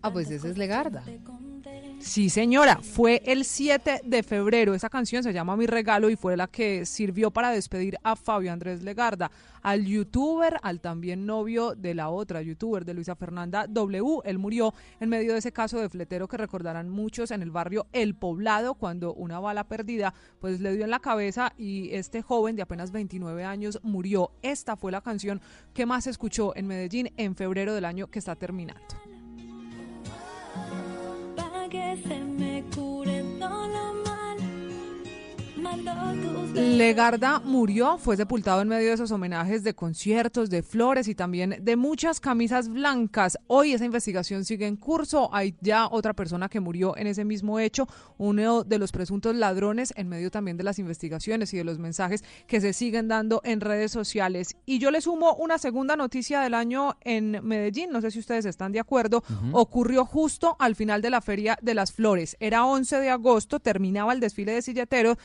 Ah, 0.02 0.12
pues 0.12 0.30
ese 0.30 0.50
es 0.50 0.58
Legarda. 0.58 1.02
Sí, 2.00 2.30
señora, 2.30 2.80
fue 2.82 3.22
el 3.26 3.44
7 3.44 4.00
de 4.04 4.22
febrero. 4.22 4.74
Esa 4.74 4.88
canción 4.88 5.22
se 5.22 5.34
llama 5.34 5.54
Mi 5.56 5.66
Regalo 5.66 6.08
y 6.08 6.16
fue 6.16 6.34
la 6.34 6.46
que 6.46 6.86
sirvió 6.86 7.30
para 7.30 7.50
despedir 7.50 7.98
a 8.02 8.16
Fabio 8.16 8.52
Andrés 8.52 8.82
Legarda, 8.82 9.30
al 9.62 9.84
youtuber, 9.84 10.56
al 10.62 10.80
también 10.80 11.26
novio 11.26 11.74
de 11.74 11.94
la 11.94 12.08
otra 12.08 12.40
youtuber, 12.40 12.86
de 12.86 12.94
Luisa 12.94 13.16
Fernanda 13.16 13.66
W. 13.68 14.22
Él 14.24 14.38
murió 14.38 14.72
en 14.98 15.10
medio 15.10 15.34
de 15.34 15.40
ese 15.40 15.52
caso 15.52 15.78
de 15.78 15.90
fletero 15.90 16.26
que 16.26 16.38
recordarán 16.38 16.88
muchos 16.88 17.30
en 17.32 17.42
el 17.42 17.50
barrio 17.50 17.86
El 17.92 18.14
Poblado, 18.14 18.74
cuando 18.74 19.12
una 19.12 19.38
bala 19.38 19.64
perdida 19.64 20.14
pues 20.40 20.58
le 20.60 20.72
dio 20.72 20.84
en 20.84 20.90
la 20.90 21.00
cabeza 21.00 21.52
y 21.58 21.90
este 21.92 22.22
joven 22.22 22.56
de 22.56 22.62
apenas 22.62 22.92
29 22.92 23.44
años 23.44 23.78
murió. 23.82 24.32
Esta 24.40 24.74
fue 24.74 24.90
la 24.90 25.02
canción 25.02 25.42
que 25.74 25.84
más 25.84 26.04
se 26.04 26.10
escuchó 26.10 26.56
en 26.56 26.66
Medellín 26.66 27.12
en 27.18 27.36
febrero 27.36 27.74
del 27.74 27.84
año 27.84 28.06
que 28.06 28.18
está 28.18 28.36
terminando. 28.36 29.09
Que 31.70 31.96
se 32.02 32.18
me 32.18 32.64
cure 32.74 33.22
tus 33.38 33.89
Legarda 36.54 37.40
murió, 37.40 37.96
fue 37.98 38.16
sepultado 38.16 38.62
en 38.62 38.68
medio 38.68 38.88
de 38.88 38.94
esos 38.94 39.10
homenajes 39.12 39.62
de 39.62 39.74
conciertos, 39.74 40.50
de 40.50 40.62
flores 40.62 41.08
y 41.08 41.14
también 41.14 41.56
de 41.62 41.76
muchas 41.76 42.20
camisas 42.20 42.68
blancas. 42.68 43.38
Hoy 43.46 43.72
esa 43.72 43.84
investigación 43.84 44.44
sigue 44.44 44.66
en 44.66 44.76
curso. 44.76 45.30
Hay 45.32 45.54
ya 45.60 45.86
otra 45.88 46.14
persona 46.14 46.48
que 46.48 46.60
murió 46.60 46.96
en 46.96 47.06
ese 47.06 47.24
mismo 47.24 47.60
hecho, 47.60 47.86
uno 48.18 48.64
de 48.64 48.78
los 48.78 48.92
presuntos 48.92 49.34
ladrones 49.36 49.92
en 49.96 50.08
medio 50.08 50.30
también 50.30 50.56
de 50.56 50.64
las 50.64 50.78
investigaciones 50.78 51.54
y 51.54 51.58
de 51.58 51.64
los 51.64 51.78
mensajes 51.78 52.24
que 52.46 52.60
se 52.60 52.72
siguen 52.72 53.08
dando 53.08 53.40
en 53.44 53.60
redes 53.60 53.92
sociales. 53.92 54.56
Y 54.66 54.78
yo 54.78 54.90
le 54.90 55.00
sumo 55.00 55.34
una 55.34 55.58
segunda 55.58 55.96
noticia 55.96 56.40
del 56.40 56.54
año 56.54 56.96
en 57.02 57.38
Medellín, 57.42 57.90
no 57.90 58.00
sé 58.00 58.10
si 58.10 58.18
ustedes 58.18 58.44
están 58.44 58.72
de 58.72 58.80
acuerdo, 58.80 59.22
ocurrió 59.52 60.04
justo 60.04 60.56
al 60.58 60.74
final 60.74 61.02
de 61.02 61.10
la 61.10 61.20
Feria 61.20 61.58
de 61.62 61.74
las 61.74 61.92
Flores. 61.92 62.36
Era 62.40 62.64
11 62.64 63.00
de 63.00 63.10
agosto, 63.10 63.60
terminaba 63.60 64.12
el 64.12 64.20
desfile 64.20 64.52
de 64.52 64.62
silleteros 64.62 65.16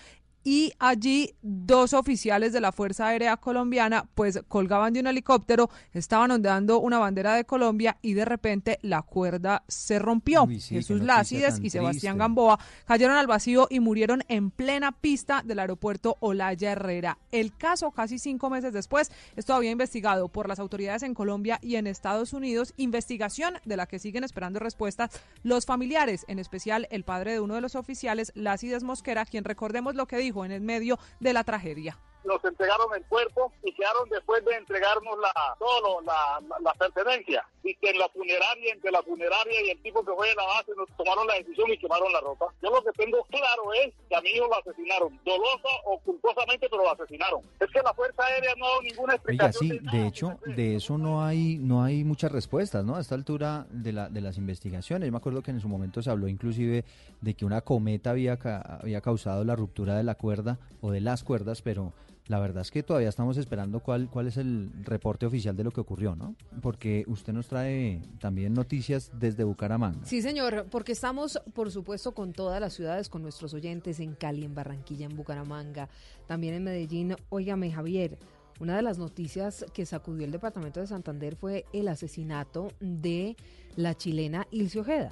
y 0.48 0.74
allí 0.78 1.34
dos 1.42 1.94
oficiales 1.94 2.54
de 2.54 2.62
la 2.62 2.72
Fuerza 2.72 3.08
Aérea 3.08 3.36
Colombiana 3.36 4.08
pues 4.14 4.40
colgaban 4.48 4.94
de 4.94 5.00
un 5.00 5.08
helicóptero, 5.08 5.72
estaban 5.92 6.30
ondeando 6.30 6.80
una 6.80 7.00
bandera 7.00 7.34
de 7.34 7.46
Colombia 7.46 7.98
y 8.04 8.14
de 8.14 8.26
repente 8.26 8.78
la 8.84 9.02
cuerda 9.02 9.64
se 9.68 9.98
rompió. 9.98 10.44
Uy, 10.44 10.62
sí, 10.62 10.76
qué 10.76 10.76
Jesús 10.76 11.02
Lácides 11.02 11.60
y 11.64 11.72
Sebastián 11.72 12.14
triste. 12.14 12.20
Gamboa 12.20 12.60
cayeron 12.86 13.18
al 13.18 13.26
vacío 13.26 13.66
y 13.72 13.80
murieron 13.80 14.24
en 14.28 14.52
plena 14.52 14.92
pista 14.92 15.42
del 15.44 15.58
aeropuerto 15.58 16.16
Olaya 16.20 16.74
Herrera. 16.74 17.18
El 17.32 17.58
caso, 17.58 17.90
casi 17.90 18.20
cinco 18.20 18.52
meses 18.52 18.72
después, 18.72 19.12
es 19.36 19.46
todavía 19.46 19.72
investigado 19.72 20.28
por 20.28 20.48
las 20.48 20.60
autoridades 20.60 21.02
en 21.02 21.16
Colombia 21.16 21.58
y 21.64 21.78
en 21.78 21.88
Estados 21.88 22.34
Unidos, 22.34 22.76
investigación 22.78 23.56
de 23.66 23.78
la 23.78 23.88
que 23.88 23.98
siguen 23.98 24.24
esperando 24.24 24.60
respuestas 24.60 25.10
los 25.42 25.66
familiares, 25.66 26.24
en 26.28 26.38
especial 26.38 26.88
el 26.92 27.04
padre 27.04 27.32
de 27.32 27.40
uno 27.40 27.56
de 27.56 27.62
los 27.62 27.74
oficiales, 27.74 28.32
Lácides 28.36 28.84
Mosquera, 28.84 29.26
quien 29.26 29.44
recordemos 29.44 29.96
lo 29.96 30.06
que 30.06 30.18
dijo 30.18 30.35
en 30.44 30.52
el 30.52 30.62
medio 30.62 31.00
de 31.20 31.34
la 31.34 31.44
tragedia. 31.44 31.98
Nos 32.26 32.44
entregaron 32.44 32.88
el 32.96 33.04
cuerpo 33.06 33.52
y 33.64 33.72
quedaron 33.74 34.10
después 34.10 34.44
de 34.46 34.56
entregarnos 34.56 35.18
la 35.20 35.34
todo 35.60 36.02
la, 36.02 36.40
la, 36.50 36.60
la 36.60 36.74
pertenencia 36.74 37.48
y 37.64 37.74
que 37.76 37.90
en 37.92 38.00
la 38.00 38.10
funeraria 38.10 38.74
entre 38.74 38.92
la 38.92 39.02
funeraria 39.04 39.62
y 39.66 39.70
el 39.72 39.82
tipo 39.82 40.04
que 40.04 40.12
fue 40.14 40.28
de 40.30 40.36
la 40.36 40.46
base 40.46 40.72
nos 40.78 40.90
tomaron 40.98 41.26
la 41.28 41.36
decisión 41.36 41.72
y 41.72 41.78
quemaron 41.78 42.12
la 42.12 42.22
ropa 42.22 42.48
yo 42.62 42.70
lo 42.70 42.84
que 42.84 42.92
tengo 42.94 43.24
claro 43.26 43.74
es 43.86 43.94
que 44.10 44.16
a 44.16 44.22
mi 44.22 44.30
hijo 44.30 44.48
lo 44.48 44.56
asesinaron 44.60 45.20
dolosa 45.26 45.70
o 45.86 46.00
culposamente 46.00 46.68
pero 46.70 46.84
lo 46.84 46.92
asesinaron 46.92 47.42
es 47.60 47.70
que 47.72 47.82
la 47.82 47.94
fuerza 47.94 48.24
aérea 48.26 48.54
no 48.58 48.66
ha 48.66 48.70
dado 48.70 48.82
ninguna 48.82 49.14
Oiga, 49.14 49.16
explicación 49.16 49.70
sí, 49.70 49.80
de 49.98 50.08
hecho, 50.08 50.40
de 50.46 50.76
eso 50.76 50.98
no 50.98 51.24
hay, 51.24 51.58
no 51.58 51.84
hay 51.84 52.04
muchas 52.04 52.32
respuestas, 52.32 52.84
¿no? 52.86 52.96
A 52.96 53.02
esta 53.02 53.16
altura 53.16 53.66
de, 53.70 53.92
la, 53.94 54.10
de 54.10 54.22
las 54.22 54.38
investigaciones. 54.38 55.08
Yo 55.08 55.12
me 55.12 55.18
acuerdo 55.18 55.42
que 55.42 55.52
en 55.52 55.60
su 55.62 55.68
momento 55.68 56.02
se 56.02 56.10
habló 56.10 56.28
inclusive 56.28 56.84
de 57.22 57.34
que 57.34 57.46
una 57.46 57.62
cometa 57.62 58.12
había, 58.12 58.38
ca- 58.38 58.80
había 58.82 59.02
causado 59.02 59.44
la 59.44 59.56
ruptura 59.56 59.96
de 59.96 60.04
la 60.04 60.16
cuerda 60.16 60.58
o 60.82 60.92
de 60.92 61.02
las 61.02 61.24
cuerdas, 61.24 61.62
pero 61.62 61.94
la 62.28 62.40
verdad 62.40 62.62
es 62.62 62.72
que 62.72 62.82
todavía 62.82 63.10
estamos 63.10 63.38
esperando 63.38 63.82
cuál, 63.82 64.10
cuál 64.10 64.28
es 64.28 64.38
el 64.38 64.72
reporte 64.84 65.26
oficial 65.26 65.56
de 65.56 65.64
lo 65.64 65.72
que 65.72 65.82
ocurrió, 65.82 66.16
¿no? 66.16 66.36
Porque 66.62 67.04
usted 67.08 67.34
nos 67.34 67.48
trae 67.48 68.02
también 68.20 68.54
noticias 68.54 69.12
desde 69.14 69.44
Bucaramanga. 69.44 70.06
Sí, 70.06 70.22
señor, 70.22 70.66
porque 70.72 70.94
estamos, 70.94 71.40
por 71.54 71.72
supuesto, 71.72 72.14
con 72.14 72.34
todas 72.34 72.60
las 72.60 72.74
ciudades, 72.74 73.10
con 73.10 73.22
nuestros 73.22 73.54
oyentes 73.54 74.00
en 74.00 74.16
Cali, 74.16 74.44
en 74.44 74.56
Barranquilla, 74.56 75.06
en 75.06 75.16
Bucaramanga, 75.16 75.90
también 76.26 76.56
en 76.56 76.64
Medellín. 76.64 77.16
Óigame, 77.30 77.72
Javier, 77.72 78.18
una 78.60 78.76
de 78.76 78.82
las 78.82 78.98
noticias 78.98 79.66
que 79.74 79.86
sacudió 79.86 80.26
el 80.26 80.32
departamento 80.32 80.80
de 80.80 80.88
Santander 80.88 81.36
fue 81.36 81.66
el 81.74 81.88
asesinato 81.88 82.70
de 82.80 83.36
la 83.76 83.96
chilena 83.96 84.48
Ilse 84.50 84.80
Ojeda. 84.80 85.12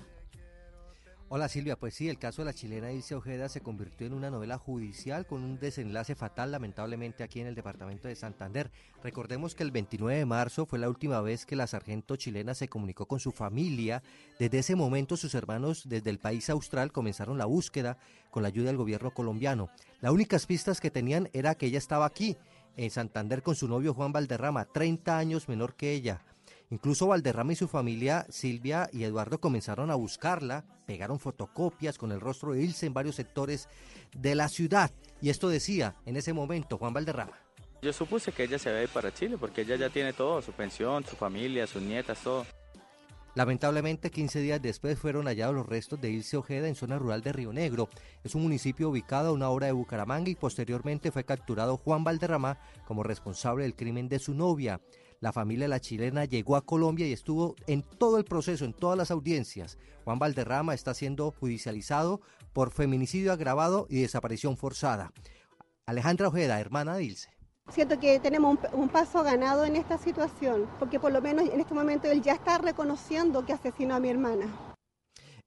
Hola 1.36 1.50
Silvia, 1.50 1.80
pues 1.80 1.96
sí, 1.96 2.10
el 2.10 2.20
caso 2.20 2.44
de 2.44 2.46
la 2.46 2.54
chilena 2.54 2.92
Ilse 2.92 3.16
Ojeda 3.16 3.50
se 3.50 3.62
convirtió 3.62 4.06
en 4.06 4.14
una 4.14 4.30
novela 4.30 4.60
judicial 4.60 5.26
con 5.26 5.44
un 5.44 5.58
desenlace 5.58 6.14
fatal 6.14 6.52
lamentablemente 6.52 7.24
aquí 7.24 7.40
en 7.40 7.48
el 7.48 7.56
departamento 7.56 8.08
de 8.08 8.16
Santander. 8.16 8.70
Recordemos 9.04 9.56
que 9.56 9.64
el 9.64 9.72
29 9.72 10.16
de 10.16 10.26
marzo 10.28 10.68
fue 10.68 10.78
la 10.78 10.90
última 10.90 11.22
vez 11.22 11.48
que 11.48 11.56
la 11.56 11.66
sargento 11.66 12.18
chilena 12.18 12.54
se 12.54 12.68
comunicó 12.68 13.08
con 13.08 13.20
su 13.20 13.32
familia. 13.32 14.04
Desde 14.38 14.60
ese 14.60 14.76
momento 14.76 15.18
sus 15.18 15.34
hermanos 15.34 15.90
desde 15.90 16.12
el 16.12 16.20
país 16.20 16.52
austral 16.52 16.92
comenzaron 16.92 17.40
la 17.40 17.46
búsqueda 17.46 17.98
con 18.30 18.44
la 18.44 18.50
ayuda 18.50 18.68
del 18.68 18.78
gobierno 18.78 19.10
colombiano. 19.10 19.72
Las 20.02 20.12
únicas 20.12 20.46
pistas 20.46 20.80
que 20.80 20.92
tenían 20.92 21.32
era 21.34 21.56
que 21.56 21.66
ella 21.66 21.80
estaba 21.80 22.06
aquí, 22.06 22.38
en 22.78 22.92
Santander, 22.92 23.42
con 23.42 23.56
su 23.56 23.68
novio 23.68 23.96
Juan 23.96 24.12
Valderrama, 24.12 24.66
30 24.66 25.18
años 25.18 25.50
menor 25.50 25.74
que 25.74 25.94
ella. 25.94 26.22
Incluso 26.70 27.08
Valderrama 27.08 27.54
y 27.54 27.56
su 27.56 27.68
familia, 27.68 28.26
Silvia 28.30 28.90
y 28.92 29.04
Eduardo, 29.04 29.40
comenzaron 29.40 29.92
a 29.92 29.96
buscarla, 29.96 30.66
pegaron 30.86 31.20
fotocopias 31.20 31.98
con 31.98 32.12
el 32.12 32.20
rostro 32.20 32.54
de 32.54 32.64
Ilse 32.64 32.88
en 32.88 32.94
varios 32.94 33.16
sectores 33.16 33.68
de 34.18 34.36
la 34.36 34.50
ciudad. 34.50 34.92
Y 35.22 35.30
esto 35.30 35.50
decía 35.50 35.96
en 36.06 36.16
ese 36.16 36.34
momento 36.34 36.78
Juan 36.78 36.94
Valderrama. 36.94 37.40
Yo 37.82 37.92
supuse 37.92 38.32
que 38.32 38.44
ella 38.44 38.58
se 38.58 38.70
iba 38.70 38.80
a 38.80 38.84
ir 38.84 38.90
para 38.90 39.14
Chile 39.14 39.38
porque 39.38 39.62
ella 39.62 39.76
ya 39.76 39.90
tiene 39.90 40.14
todo, 40.14 40.42
su 40.42 40.54
pensión, 40.54 41.06
su 41.06 41.16
familia, 41.16 41.68
sus 41.68 41.82
nietas, 41.82 42.20
todo. 42.24 42.46
Lamentablemente, 43.36 44.12
15 44.12 44.42
días 44.42 44.62
después 44.62 45.00
fueron 45.00 45.26
hallados 45.26 45.56
los 45.56 45.66
restos 45.66 46.00
de 46.00 46.12
Ilse 46.12 46.38
Ojeda 46.38 46.68
en 46.68 46.76
zona 46.76 47.00
rural 47.00 47.22
de 47.22 47.34
Río 47.34 47.52
Negro. 47.52 47.90
Es 48.24 48.36
un 48.36 48.44
municipio 48.44 48.90
ubicado 48.90 49.30
a 49.30 49.34
una 49.34 49.50
hora 49.50 49.66
de 49.66 49.74
Bucaramanga 49.74 50.30
y 50.30 50.36
posteriormente 50.36 51.12
fue 51.12 51.24
capturado 51.24 51.78
Juan 51.78 52.04
Valderrama 52.04 52.60
como 52.86 53.02
responsable 53.02 53.64
del 53.64 53.76
crimen 53.76 54.08
de 54.08 54.20
su 54.20 54.36
novia. 54.36 54.82
La 55.24 55.32
familia 55.32 55.64
de 55.64 55.70
la 55.70 55.80
chilena 55.80 56.26
llegó 56.26 56.58
a 56.58 56.66
Colombia 56.66 57.08
y 57.08 57.14
estuvo 57.14 57.56
en 57.68 57.82
todo 57.82 58.18
el 58.18 58.26
proceso, 58.26 58.66
en 58.66 58.74
todas 58.74 58.98
las 58.98 59.10
audiencias. 59.10 59.78
Juan 60.04 60.20
Valderrama 60.20 60.74
está 60.74 60.94
siendo 60.94 61.32
judicializado 61.32 62.20
por 62.52 62.72
feminicidio 62.72 63.32
agravado 63.32 63.88
y 63.90 64.02
desaparición 64.02 64.58
forzada. 64.58 65.14
Alejandra 65.86 66.28
Ojeda, 66.28 66.60
hermana 66.60 66.98
de 66.98 67.06
Ilse. 67.06 67.30
Siento 67.70 67.98
que 68.02 68.20
tenemos 68.20 68.58
un, 68.74 68.82
un, 68.82 68.90
paso 68.90 69.24
ganado 69.24 69.64
en 69.64 69.78
esta 69.78 69.98
situación, 69.98 70.68
porque 70.78 71.00
por 71.00 71.14
lo 71.14 71.22
menos 71.22 71.48
en 71.48 71.62
este 71.62 71.74
momento 71.74 72.12
él 72.12 72.22
ya 72.22 72.34
está 72.34 72.58
reconociendo 72.58 73.46
que 73.46 73.54
asesinó 73.54 73.96
a 73.96 74.02
mi 74.02 74.10
hermana. 74.10 74.76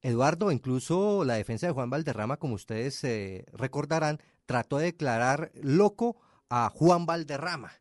Eduardo, 0.00 0.52
incluso 0.52 1.22
la 1.22 1.34
defensa 1.34 1.66
de 1.66 1.74
Juan 1.74 1.90
Valderrama, 1.90 2.38
como 2.38 2.54
ustedes 2.54 3.04
eh, 3.04 3.44
recordarán, 3.52 4.22
trató 4.46 4.78
de 4.78 4.86
declarar 4.86 5.50
loco 5.60 6.16
a 6.48 6.70
Juan 6.70 7.04
Valderrama 7.04 7.72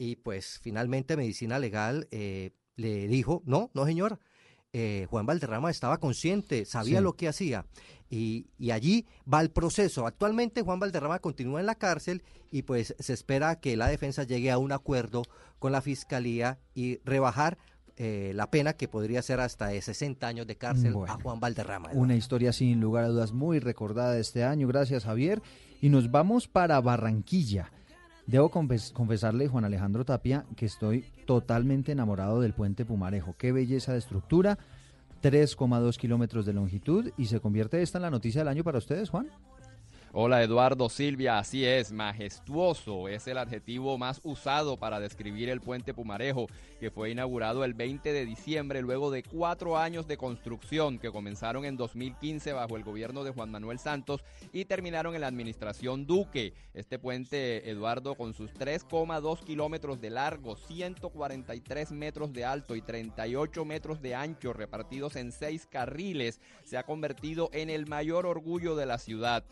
y 0.00 0.16
pues 0.16 0.58
finalmente 0.62 1.14
Medicina 1.14 1.58
Legal 1.58 2.08
eh, 2.10 2.52
le 2.76 3.06
dijo, 3.06 3.42
no, 3.44 3.70
no 3.74 3.84
señor, 3.84 4.18
eh, 4.72 5.06
Juan 5.10 5.26
Valderrama 5.26 5.70
estaba 5.70 5.98
consciente, 5.98 6.64
sabía 6.64 6.98
Sí. 7.00 7.04
lo 7.04 7.12
que 7.12 7.28
hacía 7.28 7.66
y, 8.08 8.46
y 8.56 8.70
allí 8.70 9.04
va 9.32 9.42
el 9.42 9.50
proceso. 9.50 10.06
Actualmente 10.06 10.62
Juan 10.62 10.80
Valderrama 10.80 11.18
continúa 11.18 11.60
en 11.60 11.66
la 11.66 11.74
cárcel 11.74 12.22
y 12.50 12.62
pues 12.62 12.94
se 12.98 13.12
espera 13.12 13.60
que 13.60 13.76
la 13.76 13.88
defensa 13.88 14.22
llegue 14.24 14.50
a 14.50 14.56
un 14.56 14.72
acuerdo 14.72 15.22
con 15.58 15.70
la 15.72 15.82
fiscalía 15.82 16.58
y 16.74 16.98
rebajar 17.04 17.58
eh, 17.98 18.32
la 18.34 18.50
pena 18.50 18.72
que 18.72 18.88
podría 18.88 19.20
ser 19.20 19.40
hasta 19.40 19.66
de 19.66 19.82
60 19.82 20.26
años 20.26 20.46
de 20.46 20.56
cárcel 20.56 20.94
Bueno. 20.94 21.12
a 21.12 21.20
Juan 21.20 21.40
Valderrama. 21.40 21.90
Una 21.92 22.16
historia 22.16 22.54
sin 22.54 22.80
lugar 22.80 23.04
a 23.04 23.08
dudas 23.08 23.32
muy 23.32 23.58
recordada 23.58 24.16
este 24.18 24.44
año. 24.44 24.66
Gracias, 24.66 25.04
Javier. 25.04 25.42
Y 25.82 25.90
nos 25.90 26.10
vamos 26.10 26.48
para 26.48 26.80
Barranquilla. 26.80 27.70
Debo 28.30 28.48
confes- 28.48 28.92
confesarle, 28.92 29.48
Juan 29.48 29.64
Alejandro 29.64 30.04
Tapia, 30.04 30.44
que 30.54 30.64
estoy 30.66 31.04
totalmente 31.26 31.90
enamorado 31.90 32.40
del 32.40 32.52
puente 32.52 32.84
Pumarejo. 32.84 33.34
Qué 33.36 33.50
belleza 33.50 33.90
de 33.90 33.98
estructura, 33.98 34.56
3,2 35.20 35.98
kilómetros 35.98 36.46
de 36.46 36.52
longitud 36.52 37.10
y 37.18 37.24
se 37.26 37.40
convierte 37.40 37.82
esta 37.82 37.98
en 37.98 38.02
la 38.02 38.10
noticia 38.10 38.42
del 38.42 38.48
año 38.48 38.62
para 38.62 38.78
ustedes, 38.78 39.10
Juan. 39.10 39.26
Hola 40.12 40.42
Eduardo 40.42 40.88
Silvia, 40.88 41.38
así 41.38 41.64
es, 41.64 41.92
majestuoso 41.92 43.06
es 43.06 43.28
el 43.28 43.38
adjetivo 43.38 43.96
más 43.96 44.20
usado 44.24 44.76
para 44.76 44.98
describir 44.98 45.48
el 45.48 45.60
puente 45.60 45.94
Pumarejo, 45.94 46.48
que 46.80 46.90
fue 46.90 47.10
inaugurado 47.10 47.62
el 47.62 47.74
20 47.74 48.12
de 48.12 48.26
diciembre 48.26 48.82
luego 48.82 49.12
de 49.12 49.22
cuatro 49.22 49.78
años 49.78 50.08
de 50.08 50.16
construcción 50.16 50.98
que 50.98 51.12
comenzaron 51.12 51.64
en 51.64 51.76
2015 51.76 52.54
bajo 52.54 52.76
el 52.76 52.82
gobierno 52.82 53.22
de 53.22 53.30
Juan 53.30 53.52
Manuel 53.52 53.78
Santos 53.78 54.24
y 54.52 54.64
terminaron 54.64 55.14
en 55.14 55.20
la 55.20 55.28
administración 55.28 56.08
Duque. 56.08 56.54
Este 56.74 56.98
puente, 56.98 57.70
Eduardo, 57.70 58.16
con 58.16 58.34
sus 58.34 58.52
3,2 58.52 59.44
kilómetros 59.44 60.00
de 60.00 60.10
largo, 60.10 60.56
143 60.56 61.92
metros 61.92 62.32
de 62.32 62.44
alto 62.44 62.74
y 62.74 62.82
38 62.82 63.64
metros 63.64 64.02
de 64.02 64.16
ancho 64.16 64.52
repartidos 64.52 65.14
en 65.14 65.30
seis 65.30 65.68
carriles, 65.70 66.40
se 66.64 66.78
ha 66.78 66.82
convertido 66.82 67.48
en 67.52 67.70
el 67.70 67.86
mayor 67.86 68.26
orgullo 68.26 68.74
de 68.74 68.86
la 68.86 68.98
ciudad. 68.98 69.44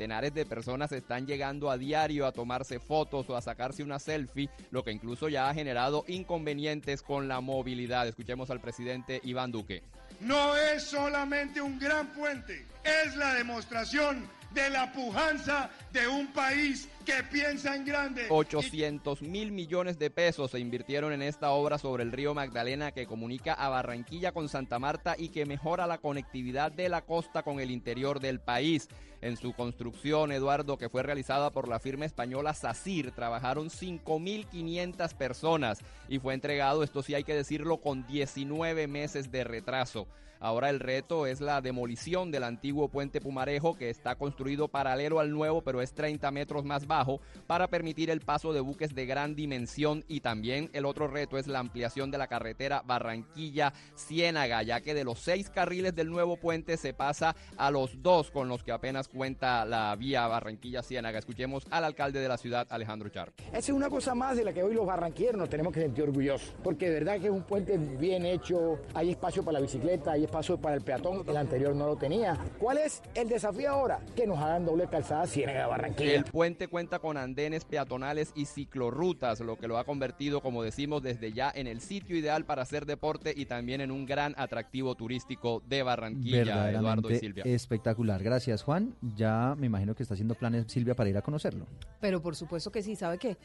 Centenares 0.00 0.32
de 0.32 0.46
personas 0.46 0.92
están 0.92 1.26
llegando 1.26 1.70
a 1.70 1.76
diario 1.76 2.24
a 2.24 2.32
tomarse 2.32 2.80
fotos 2.80 3.28
o 3.28 3.36
a 3.36 3.42
sacarse 3.42 3.82
una 3.82 3.98
selfie, 3.98 4.48
lo 4.70 4.82
que 4.82 4.92
incluso 4.92 5.28
ya 5.28 5.50
ha 5.50 5.52
generado 5.52 6.06
inconvenientes 6.08 7.02
con 7.02 7.28
la 7.28 7.42
movilidad. 7.42 8.08
Escuchemos 8.08 8.48
al 8.48 8.62
presidente 8.62 9.20
Iván 9.24 9.52
Duque. 9.52 9.82
No 10.20 10.56
es 10.56 10.84
solamente 10.84 11.60
un 11.60 11.78
gran 11.78 12.14
puente, 12.14 12.66
es 12.82 13.14
la 13.14 13.34
demostración 13.34 14.26
de 14.52 14.70
la 14.70 14.92
pujanza 14.92 15.70
de 15.92 16.08
un 16.08 16.32
país 16.32 16.88
que 17.04 17.22
piensa 17.30 17.76
en 17.76 17.84
grande. 17.84 18.26
800 18.28 19.22
mil 19.22 19.52
millones 19.52 19.98
de 19.98 20.10
pesos 20.10 20.50
se 20.50 20.58
invirtieron 20.58 21.12
en 21.12 21.22
esta 21.22 21.50
obra 21.50 21.78
sobre 21.78 22.02
el 22.02 22.12
río 22.12 22.34
Magdalena 22.34 22.92
que 22.92 23.06
comunica 23.06 23.54
a 23.54 23.68
Barranquilla 23.68 24.32
con 24.32 24.48
Santa 24.48 24.78
Marta 24.78 25.14
y 25.16 25.28
que 25.28 25.46
mejora 25.46 25.86
la 25.86 25.98
conectividad 25.98 26.72
de 26.72 26.88
la 26.88 27.02
costa 27.02 27.42
con 27.42 27.60
el 27.60 27.70
interior 27.70 28.20
del 28.20 28.40
país. 28.40 28.88
En 29.22 29.36
su 29.36 29.52
construcción, 29.52 30.32
Eduardo, 30.32 30.78
que 30.78 30.88
fue 30.88 31.02
realizada 31.02 31.50
por 31.50 31.68
la 31.68 31.78
firma 31.78 32.06
española 32.06 32.54
SACIR, 32.54 33.12
trabajaron 33.12 33.68
5.500 33.68 35.14
personas 35.14 35.80
y 36.08 36.18
fue 36.18 36.32
entregado, 36.32 36.82
esto 36.82 37.02
sí 37.02 37.14
hay 37.14 37.24
que 37.24 37.34
decirlo, 37.34 37.78
con 37.82 38.06
19 38.06 38.86
meses 38.86 39.30
de 39.30 39.44
retraso. 39.44 40.06
Ahora 40.40 40.70
el 40.70 40.80
reto 40.80 41.26
es 41.26 41.40
la 41.40 41.60
demolición 41.60 42.30
del 42.30 42.44
antiguo 42.44 42.88
puente 42.88 43.20
Pumarejo 43.20 43.76
que 43.76 43.90
está 43.90 44.16
construido 44.16 44.68
paralelo 44.68 45.20
al 45.20 45.30
nuevo 45.30 45.62
pero 45.62 45.82
es 45.82 45.92
30 45.92 46.30
metros 46.30 46.64
más 46.64 46.86
bajo 46.86 47.20
para 47.46 47.68
permitir 47.68 48.10
el 48.10 48.20
paso 48.20 48.52
de 48.52 48.60
buques 48.60 48.94
de 48.94 49.06
gran 49.06 49.34
dimensión 49.34 50.04
y 50.08 50.20
también 50.20 50.70
el 50.72 50.86
otro 50.86 51.08
reto 51.08 51.38
es 51.38 51.46
la 51.46 51.58
ampliación 51.58 52.10
de 52.10 52.18
la 52.18 52.26
carretera 52.26 52.82
Barranquilla-Ciénaga 52.86 54.62
ya 54.62 54.80
que 54.80 54.94
de 54.94 55.04
los 55.04 55.20
seis 55.20 55.50
carriles 55.50 55.94
del 55.94 56.10
nuevo 56.10 56.36
puente 56.36 56.76
se 56.76 56.94
pasa 56.94 57.36
a 57.56 57.70
los 57.70 58.02
dos 58.02 58.30
con 58.30 58.48
los 58.48 58.62
que 58.62 58.72
apenas 58.72 59.08
cuenta 59.08 59.64
la 59.64 59.94
vía 59.96 60.26
Barranquilla-Ciénaga. 60.26 61.18
Escuchemos 61.18 61.66
al 61.70 61.84
alcalde 61.84 62.20
de 62.20 62.28
la 62.28 62.36
ciudad 62.36 62.66
Alejandro 62.70 63.08
Char. 63.08 63.32
Esa 63.48 63.58
es 63.58 63.70
una 63.70 63.88
cosa 63.88 64.14
más 64.14 64.36
de 64.36 64.44
la 64.44 64.52
que 64.52 64.62
hoy 64.62 64.74
los 64.74 64.86
barranquilleros 64.86 65.38
nos 65.38 65.48
tenemos 65.48 65.72
que 65.72 65.80
sentir 65.80 66.04
orgullosos, 66.04 66.54
porque 66.62 66.88
de 66.88 66.94
verdad 66.94 67.20
que 67.20 67.26
es 67.26 67.32
un 67.32 67.42
puente 67.42 67.76
bien 67.78 68.24
hecho, 68.26 68.78
hay 68.94 69.10
espacio 69.10 69.44
para 69.44 69.58
la 69.58 69.60
bicicleta, 69.60 70.12
hay 70.12 70.24
espacio 70.30 70.58
para 70.58 70.76
el 70.76 70.82
peatón, 70.82 71.24
el 71.26 71.36
anterior 71.36 71.74
no 71.74 71.86
lo 71.88 71.96
tenía. 71.96 72.38
¿Cuál 72.60 72.78
es 72.78 73.02
el 73.16 73.28
desafío 73.28 73.70
ahora? 73.70 73.98
Que 74.14 74.28
nos 74.28 74.38
hagan 74.38 74.64
doble 74.64 74.86
calzada 74.86 75.26
Ciénaga 75.26 75.66
Barranquilla. 75.66 76.14
El 76.14 76.24
puente 76.24 76.68
cuenta 76.68 77.00
con 77.00 77.16
andenes 77.16 77.64
peatonales 77.64 78.30
y 78.36 78.44
ciclorrutas, 78.44 79.40
lo 79.40 79.56
que 79.56 79.66
lo 79.66 79.76
ha 79.76 79.82
convertido, 79.84 80.40
como 80.40 80.62
decimos, 80.62 81.02
desde 81.02 81.32
ya 81.32 81.50
en 81.52 81.66
el 81.66 81.80
sitio 81.80 82.16
ideal 82.16 82.44
para 82.44 82.62
hacer 82.62 82.86
deporte 82.86 83.34
y 83.36 83.46
también 83.46 83.80
en 83.80 83.90
un 83.90 84.06
gran 84.06 84.34
atractivo 84.38 84.94
turístico 84.94 85.64
de 85.66 85.82
Barranquilla, 85.82 86.42
Eduardo 86.42 86.60
y 86.60 86.64
Verdaderamente 86.64 87.18
Silvia. 87.18 87.44
espectacular. 87.44 88.22
Gracias, 88.22 88.62
Juan. 88.62 88.94
Ya 89.16 89.56
me 89.58 89.66
imagino 89.66 89.96
que 89.96 90.04
está 90.04 90.14
haciendo 90.14 90.36
planes 90.36 90.66
Silvia 90.68 90.94
para 90.94 91.10
ir 91.10 91.16
a 91.18 91.22
conocerlo. 91.22 91.66
Pero 92.00 92.22
por 92.22 92.36
supuesto 92.36 92.70
que 92.70 92.82
sí, 92.84 92.94
¿sabe 92.94 93.18
qué? 93.18 93.36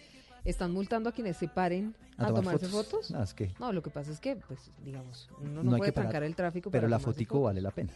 Están 0.45 0.71
multando 0.71 1.09
a 1.09 1.11
quienes 1.11 1.37
se 1.37 1.47
paren 1.47 1.95
¿A 2.17 2.23
a, 2.23 2.27
tomar 2.27 2.43
tomarse 2.43 2.67
fotos? 2.67 3.07
fotos. 3.07 3.11
Ah, 3.19 3.23
es 3.23 3.33
que- 3.33 3.51
No, 3.59 3.73
lo 3.73 3.81
que 3.83 3.89
pasa 3.89 4.11
es 4.11 4.19
que, 4.19 4.35
pues, 4.35 4.71
digamos, 4.83 5.29
uno 5.41 5.63
no, 5.63 5.77
puede 5.77 5.91
trancar 5.91 6.23
el 6.23 6.35
tráfico. 6.35 6.69
Pero 6.71 6.83
para 6.83 6.89
la 6.91 6.99
fotico 6.99 7.35
fotos. 7.35 7.45
vale 7.45 7.61
la 7.61 7.71
pena. 7.71 7.91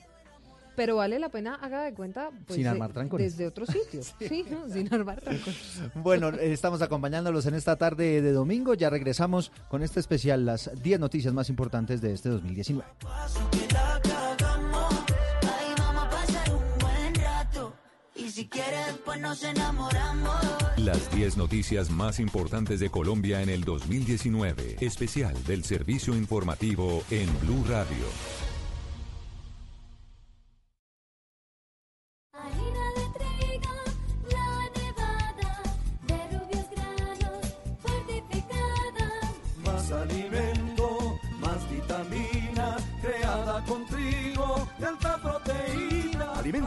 Pero 0.75 0.95
vale 0.95 1.19
la 1.19 1.27
pena, 1.29 1.55
haga 1.55 1.83
de 1.83 1.93
cuenta, 1.93 2.29
pues, 2.47 2.55
Sin 2.55 2.63
de- 2.63 2.69
armar 2.69 2.93
trancones. 2.93 3.31
desde 3.33 3.45
otro 3.47 3.65
sitio. 3.65 4.01
sí, 4.19 4.45
¿no? 4.49 4.67
sin 4.69 4.91
armar 4.93 5.19
trancones. 5.19 5.81
Bueno, 5.95 6.29
eh, 6.29 6.53
estamos 6.53 6.81
acompañándolos 6.81 7.45
en 7.47 7.53
esta 7.55 7.75
tarde 7.75 8.21
de 8.21 8.31
domingo. 8.31 8.73
Ya 8.73 8.89
regresamos 8.89 9.51
con 9.67 9.83
este 9.83 9.99
especial, 9.99 10.45
las 10.45 10.71
10 10.81 10.99
noticias 10.99 11.33
más 11.33 11.49
importantes 11.49 12.01
de 12.01 12.13
este 12.13 12.29
2019. 12.29 12.87
Si 18.39 18.47
quieres, 18.47 18.95
pues 19.03 19.19
nos 19.19 19.43
enamoramos. 19.43 20.35
Las 20.77 21.13
10 21.13 21.35
noticias 21.35 21.89
más 21.89 22.19
importantes 22.21 22.79
de 22.79 22.89
Colombia 22.89 23.41
en 23.41 23.49
el 23.49 23.65
2019. 23.65 24.77
Especial 24.79 25.35
del 25.43 25.65
servicio 25.65 26.15
informativo 26.15 27.03
en 27.11 27.27
Blue 27.41 27.65
Radio. 27.67 28.05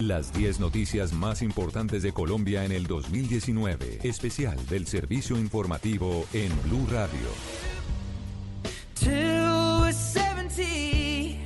Las 0.00 0.32
10 0.32 0.60
noticias 0.60 1.12
más 1.12 1.42
importantes 1.42 2.04
de 2.04 2.12
Colombia 2.12 2.64
en 2.64 2.70
el 2.70 2.86
2019. 2.86 3.98
Especial 4.04 4.56
del 4.68 4.86
servicio 4.86 5.36
informativo 5.36 6.24
en 6.32 6.52
Blue 6.62 6.86
Radio. 6.88 7.18
till 8.94 9.80
we're 9.80 9.90
70. 9.90 11.40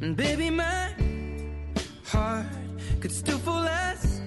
And 0.00 0.16
baby, 0.16 0.48
my 0.50 0.94
heart 2.04 2.46
could 3.00 3.10
still 3.10 3.38
fall 3.38 3.66
as 3.66 4.20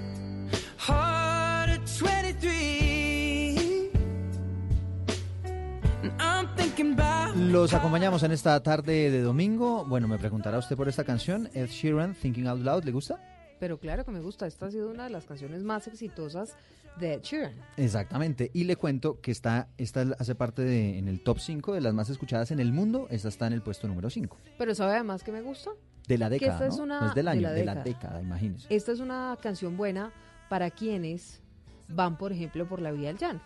hard 0.76 1.70
at 1.70 1.88
23. 1.98 3.90
And 6.04 6.12
I'm 6.20 6.50
thinking 6.58 6.92
about 6.92 7.21
Los 7.52 7.74
acompañamos 7.74 8.24
en 8.24 8.32
esta 8.32 8.62
tarde 8.64 9.12
de 9.12 9.22
domingo. 9.22 9.84
Bueno, 9.86 10.08
me 10.08 10.18
preguntará 10.18 10.58
usted 10.58 10.76
por 10.78 10.88
esta 10.88 11.04
canción, 11.04 11.50
Ed 11.54 11.68
Sheeran, 11.68 12.14
Thinking 12.16 12.48
Out 12.48 12.62
Loud, 12.62 12.84
¿le 12.86 12.92
gusta? 12.92 13.20
Pero 13.60 13.78
claro 13.80 14.06
que 14.06 14.12
me 14.12 14.22
gusta, 14.22 14.48
esta 14.48 14.68
ha 14.68 14.72
sido 14.72 14.90
una 14.90 15.04
de 15.04 15.10
las 15.10 15.26
canciones 15.26 15.64
más 15.64 15.88
exitosas 15.88 16.56
de 17.00 17.16
Ed 17.16 17.22
Sheeran. 17.22 17.54
Exactamente, 17.78 18.50
y 18.54 18.64
le 18.64 18.76
cuento 18.76 19.20
que 19.22 19.32
está, 19.32 19.68
esta 19.78 20.02
hace 20.18 20.34
parte 20.36 20.62
de, 20.64 20.98
en 20.98 21.08
el 21.08 21.22
top 21.24 21.40
5 21.40 21.74
de 21.74 21.82
las 21.82 21.94
más 21.94 22.10
escuchadas 22.10 22.52
en 22.52 22.60
el 22.60 22.72
mundo, 22.72 23.08
esta 23.12 23.28
está 23.28 23.48
en 23.48 23.54
el 23.54 23.62
puesto 23.62 23.88
número 23.88 24.10
5 24.10 24.38
Pero 24.58 24.74
¿sabe 24.74 24.94
además 24.94 25.24
que 25.24 25.32
me 25.32 25.42
gusta? 25.42 25.72
de 26.08 26.18
la 26.18 26.28
Que 26.30 26.36
década, 26.40 26.54
esta 26.54 26.68
¿no? 26.68 26.74
es 26.74 26.80
una- 26.80 27.00
No 27.02 27.08
es 27.08 27.16
del 27.16 27.26
de 27.26 27.32
año, 27.32 27.42
la 27.42 27.52
de 27.54 27.66
la 27.66 27.76
década. 27.76 27.84
década, 27.84 28.22
imagínese. 28.22 28.68
Esta 28.74 28.92
es 28.92 29.00
una 29.00 29.38
canción 29.42 29.78
buena 29.78 30.12
para 30.50 30.72
quienes 30.72 31.42
van, 31.88 32.18
por 32.18 32.32
ejemplo, 32.32 32.68
por 32.68 32.82
la 32.82 32.92
vía 32.92 33.10
del 33.10 33.18
llano. 33.18 33.42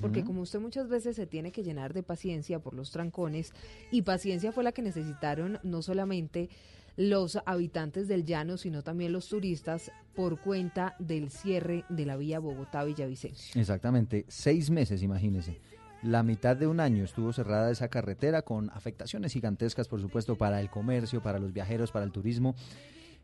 Porque 0.00 0.24
como 0.24 0.42
usted 0.42 0.60
muchas 0.60 0.88
veces 0.88 1.16
se 1.16 1.26
tiene 1.26 1.50
que 1.52 1.62
llenar 1.62 1.94
de 1.94 2.02
paciencia 2.02 2.58
por 2.58 2.74
los 2.74 2.90
trancones, 2.90 3.52
y 3.90 4.02
paciencia 4.02 4.52
fue 4.52 4.64
la 4.64 4.72
que 4.72 4.82
necesitaron 4.82 5.58
no 5.62 5.82
solamente 5.82 6.50
los 6.96 7.38
habitantes 7.46 8.08
del 8.08 8.24
llano, 8.24 8.56
sino 8.56 8.82
también 8.82 9.12
los 9.12 9.28
turistas 9.28 9.90
por 10.14 10.40
cuenta 10.40 10.94
del 10.98 11.30
cierre 11.30 11.84
de 11.88 12.06
la 12.06 12.16
vía 12.16 12.38
Bogotá-Villavicencio. 12.38 13.58
Exactamente, 13.60 14.26
seis 14.28 14.70
meses, 14.70 15.02
imagínese. 15.02 15.58
La 16.02 16.22
mitad 16.24 16.56
de 16.56 16.66
un 16.66 16.80
año 16.80 17.04
estuvo 17.04 17.32
cerrada 17.32 17.70
esa 17.70 17.88
carretera 17.88 18.42
con 18.42 18.70
afectaciones 18.70 19.32
gigantescas, 19.32 19.86
por 19.86 20.00
supuesto, 20.00 20.36
para 20.36 20.60
el 20.60 20.68
comercio, 20.68 21.22
para 21.22 21.38
los 21.38 21.52
viajeros, 21.52 21.92
para 21.92 22.04
el 22.04 22.10
turismo, 22.10 22.56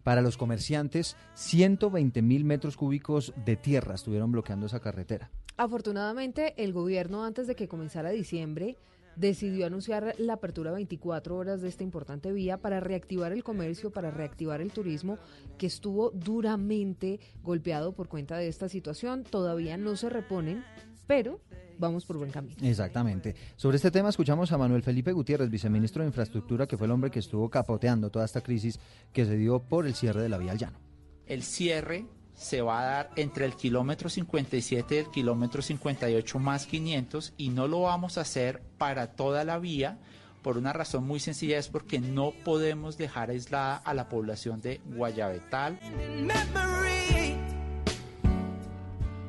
para 0.05 0.23
los 0.23 0.37
comerciantes. 0.37 1.17
120 1.35 2.23
mil 2.23 2.45
metros 2.45 2.77
cúbicos 2.77 3.35
de 3.45 3.57
tierra 3.57 3.97
estuvieron 3.97 4.31
bloqueando 4.31 4.67
esa 4.67 4.79
carretera. 4.79 5.29
Afortunadamente, 5.59 6.55
el 6.57 6.73
gobierno, 6.73 7.25
antes 7.25 7.49
de 7.49 7.57
que 7.57 7.67
comenzara 7.67 8.11
diciembre, 8.11 8.77
decidió 9.17 9.67
anunciar 9.67 10.15
la 10.19 10.35
apertura 10.35 10.71
24 10.71 11.37
horas 11.37 11.61
de 11.61 11.69
esta 11.69 11.83
importante 11.83 12.33
vía 12.33 12.59
para 12.59 12.79
reactivar 12.79 13.33
el 13.33 13.43
comercio, 13.43 13.91
para 13.91 14.13
reactivar 14.13 14.61
el 14.61 14.71
turismo, 14.71 15.19
que 15.59 15.67
estuvo 15.67 16.13
duramente 16.13 17.19
golpeado 17.43 17.93
por 17.93 18.07
cuenta 18.09 18.37
de 18.37 18.47
esta 18.47 18.69
situación. 18.69 19.25
Todavía 19.25 19.77
no 19.77 19.97
se 19.97 20.09
reponen, 20.09 20.63
pero 21.09 21.41
vamos 21.77 22.07
por 22.07 22.19
buen 22.19 22.31
camino. 22.31 22.55
Exactamente. 22.63 23.35
Sobre 23.57 23.79
este 23.79 23.91
tema 23.91 24.11
escuchamos 24.11 24.53
a 24.53 24.59
Manuel 24.59 24.85
Felipe 24.85 25.11
Gutiérrez, 25.11 25.51
viceministro 25.51 26.03
de 26.03 26.09
Infraestructura, 26.09 26.69
que 26.69 26.77
fue 26.77 26.87
el 26.87 26.93
hombre 26.93 27.11
que 27.11 27.19
estuvo 27.19 27.51
capoteando 27.51 28.11
toda 28.11 28.25
esta 28.25 28.43
crisis 28.43 28.79
que 29.13 29.25
se 29.25 29.37
dio 29.37 29.59
por 29.59 29.89
el 29.89 29.97
cierre 29.97 30.23
de 30.23 30.29
la 30.29 30.39
vía 30.39 30.53
al 30.53 30.59
llano. 30.59 30.79
El 31.27 31.43
cierre 31.43 32.07
se 32.39 32.63
va 32.63 32.81
a 32.81 32.85
dar 32.85 33.11
entre 33.17 33.45
el 33.45 33.57
kilómetro 33.57 34.09
57 34.09 34.95
y 34.95 34.99
el 34.99 35.11
kilómetro 35.11 35.61
58 35.61 36.39
más 36.39 36.67
500 36.67 37.35
y 37.37 37.49
no 37.49 37.67
lo 37.67 37.83
vamos 37.83 38.17
a 38.17 38.21
hacer 38.21 38.63
para 38.79 39.09
toda 39.09 39.45
la 39.45 39.59
vía 39.59 39.99
por 40.43 40.57
una 40.57 40.73
razón 40.73 41.05
muy 41.05 41.19
sencilla, 41.19 41.59
es 41.59 41.69
porque 41.69 41.99
no 41.99 42.33
podemos 42.45 42.97
dejar 42.97 43.31
aislada 43.31 43.77
a 43.77 43.93
la 43.93 44.09
población 44.09 44.63
de 44.63 44.81
Guayabetal. 44.87 45.81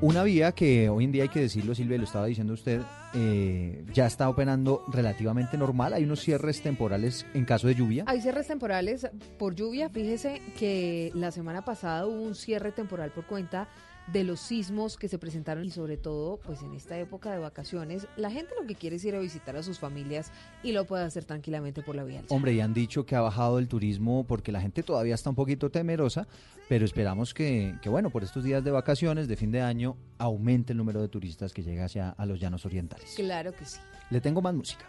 Una 0.01 0.23
vía 0.23 0.53
que 0.53 0.88
hoy 0.88 1.03
en 1.03 1.12
día 1.12 1.23
hay 1.23 1.29
que 1.29 1.41
decirlo, 1.41 1.75
Silvia, 1.75 1.97
lo 1.97 2.05
estaba 2.05 2.25
diciendo 2.25 2.53
usted, 2.53 2.79
eh, 3.13 3.83
ya 3.93 4.05
está 4.05 4.29
operando 4.29 4.85
relativamente 4.88 5.57
normal. 5.57 5.91
Hay 5.91 6.05
unos 6.05 6.21
cierres 6.21 6.62
temporales 6.62 7.25
en 7.33 7.43
caso 7.43 7.67
de 7.67 7.75
lluvia. 7.75 8.05
Hay 8.07 8.21
cierres 8.21 8.47
temporales 8.47 9.09
por 9.38 9.55
lluvia. 9.55 9.89
Fíjese 9.89 10.41
que 10.57 11.12
la 11.15 11.31
semana 11.31 11.65
pasada 11.65 12.07
hubo 12.07 12.21
un 12.21 12.33
cierre 12.33 12.71
temporal 12.71 13.12
por 13.12 13.25
cuenta 13.25 13.67
de 14.12 14.24
los 14.24 14.39
sismos 14.39 14.98
que 14.98 15.08
se 15.08 15.19
presentaron 15.19 15.65
y 15.65 15.72
sobre 15.72 15.98
todo 15.98 16.38
pues 16.38 16.62
en 16.62 16.74
esta 16.74 16.98
época 16.98 17.32
de 17.32 17.39
vacaciones 17.39 18.08
la 18.17 18.32
gente 18.32 18.54
lo 18.60 18.65
que 18.65 18.76
quiere 18.76 18.95
es 18.95 19.06
ir 19.06 19.15
a 19.15 19.19
visitar 19.19 19.56
a 19.56 19.63
sus 19.63 19.80
familias 19.80 20.32
y 20.63 20.72
lo 20.72 20.86
puede 20.86 21.04
hacer 21.04 21.26
tranquilamente 21.26 21.82
por 21.82 21.95
la 21.95 22.04
vía. 22.04 22.24
Hombre, 22.30 22.54
y 22.54 22.60
han 22.60 22.74
dicho 22.74 23.06
que 23.06 23.15
ha 23.15 23.22
bajado 23.22 23.60
el 23.60 23.67
turismo 23.67 24.26
porque 24.26 24.52
la 24.52 24.62
gente 24.62 24.84
todavía 24.84 25.15
está 25.15 25.30
un 25.30 25.36
poquito 25.36 25.69
temerosa, 25.69 26.28
pero 26.67 26.86
esperamos 26.86 27.34
que, 27.34 27.76
que, 27.82 27.89
bueno, 27.89 28.10
por 28.10 28.24
estos 28.24 28.43
días 28.43 28.63
de 28.63 28.72
vacaciones, 28.72 29.28
de 29.28 29.36
fin 29.36 29.52
de 29.52 29.62
año, 29.62 29.98
aumente 30.17 30.74
el 30.74 30.78
número 30.78 31.02
de 31.02 31.08
turistas 31.08 31.54
que 31.54 31.63
llega 31.63 31.86
hacia 31.86 32.10
a 32.10 32.26
los 32.26 32.39
llanos 32.39 32.65
orientales. 32.65 33.13
Claro 33.15 33.54
que 33.54 33.65
sí. 33.65 33.80
Le 34.10 34.22
tengo 34.22 34.41
más 34.41 34.54
música. 34.54 34.86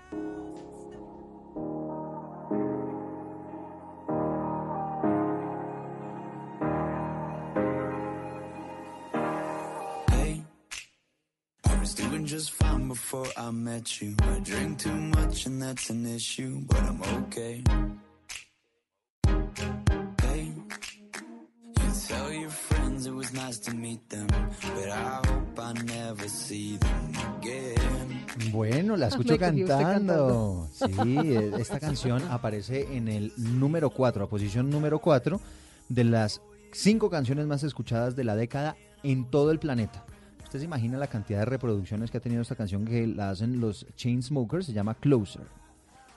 Doing 12.20 12.26
just 12.26 12.50
fine 12.52 12.88
before 12.88 13.26
I 13.36 13.50
met 13.50 14.00
you. 14.00 14.14
I 14.22 14.40
drink 14.40 14.78
too 14.78 14.94
much 14.94 15.46
and 15.46 15.62
that's 15.62 15.90
an 15.90 16.06
issue, 16.06 16.60
but 16.66 16.78
I'm 16.78 17.02
okay. 17.22 17.62
Hey, 20.22 20.52
you 21.78 21.90
tell 22.08 22.32
your 22.32 22.50
friends 22.50 23.06
it 23.06 23.14
was 23.14 23.32
nice 23.32 23.58
to 23.60 23.74
meet 23.74 24.08
them, 24.10 24.26
but 24.26 24.88
I 24.88 25.20
hope 25.26 25.58
I 25.58 25.72
never 25.84 26.28
see 26.28 26.78
them 26.78 27.12
again. 27.38 28.26
Bueno, 28.52 28.96
la 28.96 29.08
escucho 29.08 29.38
cantando. 29.38 30.68
Sí, 30.72 30.92
eh, 31.06 31.52
esta 31.58 31.80
canción 31.80 32.22
aparece 32.30 32.96
en 32.96 33.08
el 33.08 33.32
número 33.36 33.90
4, 33.90 34.24
a 34.24 34.28
posición 34.28 34.68
número 34.70 34.98
4 34.98 35.40
de 35.88 36.04
las 36.04 36.40
cinco 36.72 37.10
canciones 37.10 37.46
más 37.46 37.62
escuchadas 37.62 38.14
de 38.14 38.24
la 38.24 38.36
década 38.36 38.76
en 39.02 39.24
todo 39.30 39.50
el 39.50 39.58
planeta. 39.58 40.04
¿Usted 40.50 40.58
se 40.58 40.64
imagina 40.64 40.98
la 40.98 41.06
cantidad 41.06 41.38
de 41.38 41.44
reproducciones 41.44 42.10
que 42.10 42.18
ha 42.18 42.20
tenido 42.20 42.42
esta 42.42 42.56
canción 42.56 42.84
que 42.84 43.06
la 43.06 43.30
hacen 43.30 43.60
los 43.60 43.86
Chainsmokers? 43.94 44.66
Se 44.66 44.72
llama 44.72 44.96
Closer. 44.96 45.44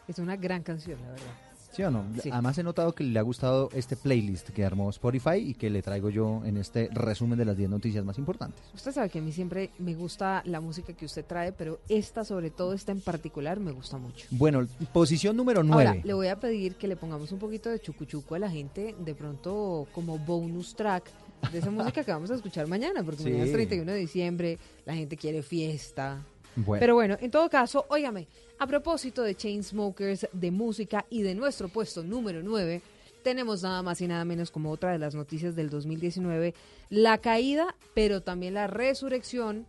Es 0.07 0.17
una 0.17 0.35
gran 0.37 0.63
canción, 0.63 0.99
la 1.03 1.09
verdad. 1.09 1.33
¿Sí 1.71 1.83
o 1.83 1.91
no? 1.91 2.03
Sí. 2.19 2.31
Además 2.31 2.57
he 2.57 2.63
notado 2.63 2.93
que 2.93 3.03
le 3.03 3.19
ha 3.19 3.21
gustado 3.21 3.69
este 3.73 3.95
playlist 3.95 4.49
que 4.49 4.65
armó 4.65 4.89
Spotify 4.89 5.35
y 5.35 5.53
que 5.53 5.69
le 5.69 5.83
traigo 5.83 6.09
yo 6.09 6.41
en 6.45 6.57
este 6.57 6.89
resumen 6.91 7.37
de 7.37 7.45
las 7.45 7.55
10 7.55 7.69
noticias 7.69 8.03
más 8.03 8.17
importantes. 8.17 8.59
Usted 8.73 8.91
sabe 8.91 9.09
que 9.11 9.19
a 9.19 9.21
mí 9.21 9.31
siempre 9.31 9.69
me 9.77 9.93
gusta 9.93 10.41
la 10.45 10.59
música 10.59 10.93
que 10.93 11.05
usted 11.05 11.23
trae, 11.25 11.51
pero 11.51 11.79
esta 11.87 12.25
sobre 12.25 12.49
todo, 12.49 12.73
esta 12.73 12.91
en 12.91 13.01
particular, 13.01 13.59
me 13.59 13.71
gusta 13.71 13.99
mucho. 13.99 14.25
Bueno, 14.31 14.65
posición 14.91 15.37
número 15.37 15.61
9. 15.61 15.87
Ahora, 15.87 16.01
le 16.03 16.13
voy 16.15 16.29
a 16.29 16.39
pedir 16.39 16.73
que 16.73 16.87
le 16.87 16.95
pongamos 16.95 17.31
un 17.31 17.37
poquito 17.37 17.69
de 17.69 17.79
chucuchuco 17.79 18.33
a 18.33 18.39
la 18.39 18.49
gente, 18.49 18.95
de 18.97 19.13
pronto 19.13 19.85
como 19.93 20.17
bonus 20.17 20.75
track 20.75 21.03
de 21.51 21.59
esa 21.59 21.71
música 21.71 22.03
que 22.03 22.11
vamos 22.11 22.31
a 22.31 22.35
escuchar 22.35 22.67
mañana, 22.67 23.03
porque 23.03 23.19
Sí. 23.23 23.25
mañana 23.25 23.43
es 23.45 23.51
31 23.51 23.91
de 23.91 23.97
diciembre, 23.99 24.57
la 24.85 24.93
gente 24.95 25.17
quiere 25.17 25.41
fiesta. 25.43 26.23
Bueno. 26.55 26.79
Pero 26.79 26.93
bueno, 26.95 27.17
en 27.19 27.31
todo 27.31 27.49
caso, 27.49 27.85
óigame, 27.89 28.27
a 28.59 28.67
propósito 28.67 29.23
de 29.23 29.35
Chainsmokers, 29.35 30.27
de 30.31 30.51
música 30.51 31.05
y 31.09 31.23
de 31.23 31.33
nuestro 31.35 31.67
puesto 31.69 32.03
número 32.03 32.41
9, 32.43 32.81
tenemos 33.23 33.63
nada 33.63 33.81
más 33.81 34.01
y 34.01 34.07
nada 34.07 34.23
menos 34.25 34.51
como 34.51 34.69
otra 34.69 34.91
de 34.91 34.99
las 34.99 35.15
noticias 35.15 35.55
del 35.55 35.69
2019, 35.69 36.53
la 36.89 37.17
caída, 37.19 37.75
pero 37.95 38.21
también 38.21 38.53
la 38.53 38.67
resurrección 38.67 39.65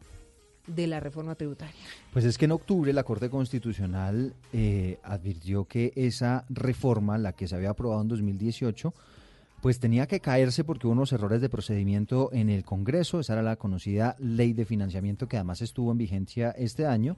de 0.67 0.87
la 0.87 0.99
reforma 1.01 1.35
tributaria. 1.35 1.75
Pues 2.13 2.25
es 2.25 2.37
que 2.39 2.47
en 2.47 2.53
octubre 2.53 2.93
la 2.93 3.05
Corte 3.05 3.29
Constitucional 3.31 4.35
eh, 4.53 4.99
advirtió 5.03 5.67
que 5.67 5.93
esa 5.95 6.45
reforma, 6.49 7.17
la 7.19 7.33
que 7.33 7.47
se 7.49 7.55
había 7.55 7.71
aprobado 7.71 8.01
en 8.03 8.09
2018, 8.09 8.93
pues 9.65 9.81
tenía 9.81 10.07
que 10.07 10.21
caerse 10.21 10.63
porque 10.63 10.87
hubo 10.87 10.93
unos 10.93 11.13
errores 11.15 11.41
de 11.41 11.49
procedimiento 11.49 12.29
en 12.35 12.51
el 12.51 12.67
Congreso. 12.67 13.19
Esa 13.19 13.33
era 13.33 13.43
la 13.43 13.57
conocida 13.57 14.15
ley 14.19 14.53
de 14.53 14.67
financiamiento 14.67 15.27
que 15.27 15.39
además 15.39 15.63
estuvo 15.63 15.91
en 15.91 15.97
vigencia 15.97 16.51
este 16.51 16.85
año. 16.85 17.17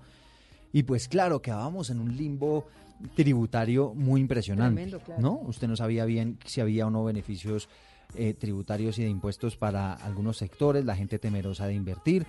Y 0.73 0.85
pues 0.85 1.09
claro, 1.09 1.43
quedábamos 1.43 1.91
en 1.91 1.99
un 1.99 2.17
limbo 2.17 2.69
tributario 3.17 3.95
muy 3.95 4.21
impresionante, 4.21 4.81
Tremendo, 4.81 5.01
claro. 5.01 5.21
¿no? 5.21 5.33
Usted 5.41 5.67
no 5.67 5.75
sabía 5.75 6.05
bien 6.05 6.39
si 6.45 6.61
había 6.61 6.87
o 6.87 6.91
no 6.91 7.03
beneficios 7.03 7.69
eh, 8.15 8.33
tributarios 8.33 8.97
y 9.01 9.03
de 9.03 9.09
impuestos 9.09 9.57
para 9.57 9.95
algunos 9.95 10.37
sectores, 10.37 10.85
la 10.85 10.95
gente 10.95 11.19
temerosa 11.19 11.67
de 11.67 11.75
invertir. 11.75 12.29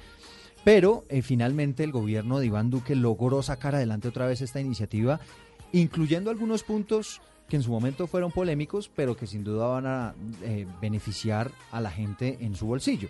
Pero 0.63 1.03
eh, 1.09 1.21
finalmente 1.21 1.83
el 1.83 1.91
gobierno 1.91 2.39
de 2.39 2.47
Iván 2.47 2.71
Duque 2.71 2.95
logró 2.95 3.43
sacar 3.43 3.75
adelante 3.75 4.07
otra 4.07 4.25
vez 4.25 4.41
esta 4.41 4.59
iniciativa, 4.59 5.19
incluyendo 5.73 6.31
algunos 6.31 6.63
puntos 6.63 7.21
que 7.47 7.55
en 7.55 7.63
su 7.63 7.71
momento 7.71 8.07
fueron 8.07 8.31
polémicos, 8.31 8.89
pero 8.93 9.15
que 9.15 9.27
sin 9.27 9.43
duda 9.43 9.67
van 9.67 9.85
a 9.87 10.15
eh, 10.43 10.67
beneficiar 10.81 11.51
a 11.71 11.81
la 11.81 11.91
gente 11.91 12.37
en 12.41 12.55
su 12.55 12.67
bolsillo. 12.67 13.09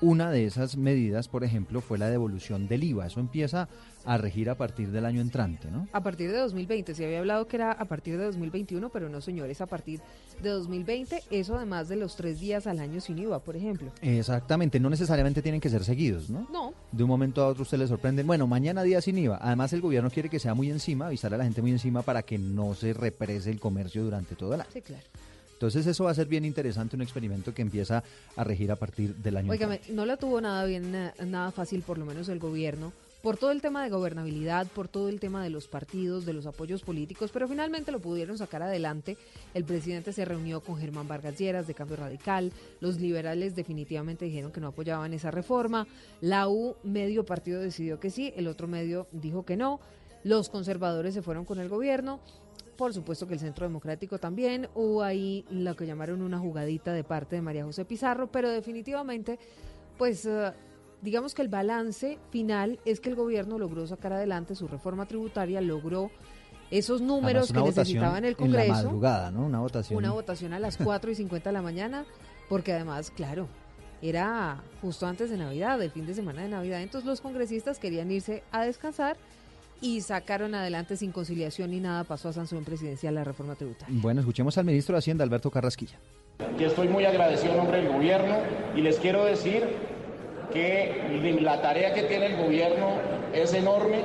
Una 0.00 0.30
de 0.30 0.44
esas 0.44 0.76
medidas, 0.76 1.28
por 1.28 1.42
ejemplo, 1.42 1.80
fue 1.80 1.96
la 1.96 2.10
devolución 2.10 2.68
del 2.68 2.84
IVA. 2.84 3.06
Eso 3.06 3.20
empieza 3.20 3.68
a 4.06 4.16
regir 4.18 4.48
a 4.48 4.54
partir 4.54 4.90
del 4.90 5.04
año 5.04 5.20
entrante, 5.20 5.70
¿no? 5.70 5.88
A 5.92 6.00
partir 6.02 6.30
de 6.30 6.38
2020, 6.38 6.94
se 6.94 7.04
había 7.04 7.18
hablado 7.18 7.46
que 7.48 7.56
era 7.56 7.72
a 7.72 7.84
partir 7.86 8.16
de 8.16 8.24
2021, 8.24 8.88
pero 8.90 9.08
no, 9.08 9.20
señores, 9.20 9.60
a 9.60 9.66
partir 9.66 10.00
de 10.42 10.48
2020, 10.50 11.22
eso 11.30 11.56
además 11.56 11.88
de 11.88 11.96
los 11.96 12.14
tres 12.16 12.38
días 12.40 12.66
al 12.66 12.78
año 12.78 13.00
sin 13.00 13.18
IVA, 13.18 13.40
por 13.40 13.56
ejemplo. 13.56 13.90
Exactamente, 14.00 14.78
no 14.80 14.88
necesariamente 14.90 15.42
tienen 15.42 15.60
que 15.60 15.68
ser 15.68 15.84
seguidos, 15.84 16.30
¿no? 16.30 16.46
No. 16.52 16.72
De 16.92 17.02
un 17.02 17.08
momento 17.08 17.42
a 17.42 17.48
otro 17.48 17.62
usted 17.62 17.78
le 17.78 17.86
sorprende, 17.88 18.22
bueno, 18.22 18.46
mañana 18.46 18.82
día 18.82 19.00
sin 19.00 19.18
IVA. 19.18 19.38
Además 19.42 19.72
el 19.72 19.80
gobierno 19.80 20.08
quiere 20.10 20.28
que 20.28 20.38
sea 20.38 20.54
muy 20.54 20.70
encima, 20.70 21.06
avisar 21.08 21.34
a 21.34 21.36
la 21.36 21.44
gente 21.44 21.60
muy 21.60 21.72
encima 21.72 22.02
para 22.02 22.22
que 22.22 22.38
no 22.38 22.74
se 22.74 22.92
represe 22.92 23.50
el 23.50 23.58
comercio 23.60 24.04
durante 24.04 24.36
todo 24.36 24.54
el 24.54 24.60
año. 24.60 24.70
Sí, 24.72 24.82
claro. 24.82 25.02
Entonces 25.54 25.86
eso 25.86 26.04
va 26.04 26.10
a 26.10 26.14
ser 26.14 26.26
bien 26.28 26.44
interesante, 26.44 26.96
un 26.96 27.02
experimento 27.02 27.54
que 27.54 27.62
empieza 27.62 28.04
a 28.36 28.44
regir 28.44 28.70
a 28.70 28.76
partir 28.76 29.14
del 29.16 29.38
año 29.38 29.52
no 29.90 30.04
la 30.04 30.18
tuvo 30.18 30.38
nada 30.40 30.66
bien, 30.66 30.92
na- 30.92 31.14
nada 31.24 31.50
fácil, 31.50 31.80
por 31.82 31.96
lo 31.96 32.04
menos 32.04 32.28
el 32.28 32.38
gobierno, 32.38 32.92
por 33.22 33.36
todo 33.36 33.50
el 33.50 33.60
tema 33.60 33.82
de 33.82 33.90
gobernabilidad, 33.90 34.66
por 34.68 34.88
todo 34.88 35.08
el 35.08 35.20
tema 35.20 35.42
de 35.42 35.50
los 35.50 35.68
partidos, 35.68 36.26
de 36.26 36.32
los 36.32 36.46
apoyos 36.46 36.82
políticos, 36.82 37.30
pero 37.32 37.48
finalmente 37.48 37.92
lo 37.92 38.00
pudieron 38.00 38.38
sacar 38.38 38.62
adelante. 38.62 39.16
El 39.54 39.64
presidente 39.64 40.12
se 40.12 40.24
reunió 40.24 40.60
con 40.60 40.78
Germán 40.78 41.08
Vargas 41.08 41.38
Lleras 41.38 41.66
de 41.66 41.74
Cambio 41.74 41.96
Radical, 41.96 42.52
los 42.80 43.00
liberales 43.00 43.56
definitivamente 43.56 44.24
dijeron 44.24 44.52
que 44.52 44.60
no 44.60 44.68
apoyaban 44.68 45.12
esa 45.12 45.30
reforma, 45.30 45.86
la 46.20 46.48
U, 46.48 46.76
medio 46.82 47.24
partido 47.24 47.60
decidió 47.60 47.98
que 47.98 48.10
sí, 48.10 48.32
el 48.36 48.48
otro 48.48 48.68
medio 48.68 49.06
dijo 49.12 49.44
que 49.44 49.56
no, 49.56 49.80
los 50.26 50.48
conservadores 50.48 51.14
se 51.14 51.22
fueron 51.22 51.44
con 51.44 51.60
el 51.60 51.68
gobierno. 51.68 52.20
Por 52.76 52.92
supuesto 52.92 53.26
que 53.26 53.34
el 53.34 53.40
Centro 53.40 53.64
Democrático 53.64 54.18
también. 54.18 54.68
Hubo 54.74 55.02
ahí 55.02 55.44
lo 55.50 55.74
que 55.76 55.86
llamaron 55.86 56.20
una 56.20 56.38
jugadita 56.38 56.92
de 56.92 57.04
parte 57.04 57.36
de 57.36 57.42
María 57.42 57.64
José 57.64 57.84
Pizarro, 57.84 58.26
pero 58.26 58.50
definitivamente, 58.50 59.38
pues 59.96 60.26
eh, 60.26 60.52
digamos 61.06 61.34
que 61.34 61.42
el 61.42 61.46
balance 61.48 62.18
final 62.30 62.80
es 62.84 62.98
que 62.98 63.08
el 63.08 63.14
gobierno 63.14 63.60
logró 63.60 63.86
sacar 63.86 64.12
adelante 64.12 64.56
su 64.56 64.66
reforma 64.66 65.06
tributaria, 65.06 65.60
logró 65.60 66.10
esos 66.72 67.00
números 67.00 67.52
que 67.52 67.60
votación 67.60 67.76
necesitaba 67.76 68.18
en 68.18 68.24
el 68.24 68.30
En 68.32 68.36
Congreso. 68.36 68.72
la 68.72 68.82
madrugada, 68.82 69.30
¿no? 69.30 69.46
Una 69.46 69.60
votación. 69.60 69.96
Una 69.98 70.10
votación 70.10 70.52
a 70.52 70.58
las 70.58 70.76
4 70.82 71.08
y 71.12 71.14
50 71.14 71.50
de 71.50 71.52
la 71.54 71.62
mañana, 71.62 72.04
porque 72.48 72.72
además, 72.72 73.12
claro, 73.12 73.46
era 74.02 74.60
justo 74.82 75.06
antes 75.06 75.30
de 75.30 75.36
Navidad, 75.36 75.80
el 75.80 75.92
fin 75.92 76.06
de 76.06 76.14
semana 76.14 76.42
de 76.42 76.48
Navidad. 76.48 76.82
Entonces 76.82 77.06
los 77.06 77.20
congresistas 77.20 77.78
querían 77.78 78.10
irse 78.10 78.42
a 78.50 78.64
descansar 78.64 79.16
y 79.80 80.00
sacaron 80.00 80.56
adelante 80.56 80.96
sin 80.96 81.12
conciliación 81.12 81.70
ni 81.70 81.78
nada. 81.78 82.02
Pasó 82.02 82.30
a 82.30 82.32
sanción 82.32 82.64
presidencial 82.64 83.14
la 83.14 83.22
reforma 83.22 83.54
tributaria. 83.54 83.96
Bueno, 84.00 84.22
escuchemos 84.22 84.58
al 84.58 84.64
ministro 84.64 84.94
de 84.94 84.98
Hacienda, 84.98 85.22
Alberto 85.22 85.52
Carrasquilla. 85.52 85.98
que 86.58 86.66
estoy 86.66 86.88
muy 86.88 87.04
agradecido 87.04 87.52
en 87.52 87.58
nombre 87.58 87.80
del 87.80 87.92
gobierno 87.92 88.38
y 88.74 88.80
les 88.80 88.98
quiero 88.98 89.24
decir 89.24 89.62
que 90.52 91.38
la 91.40 91.60
tarea 91.60 91.92
que 91.92 92.02
tiene 92.02 92.26
el 92.26 92.36
gobierno 92.36 92.90
es 93.32 93.52
enorme. 93.54 94.00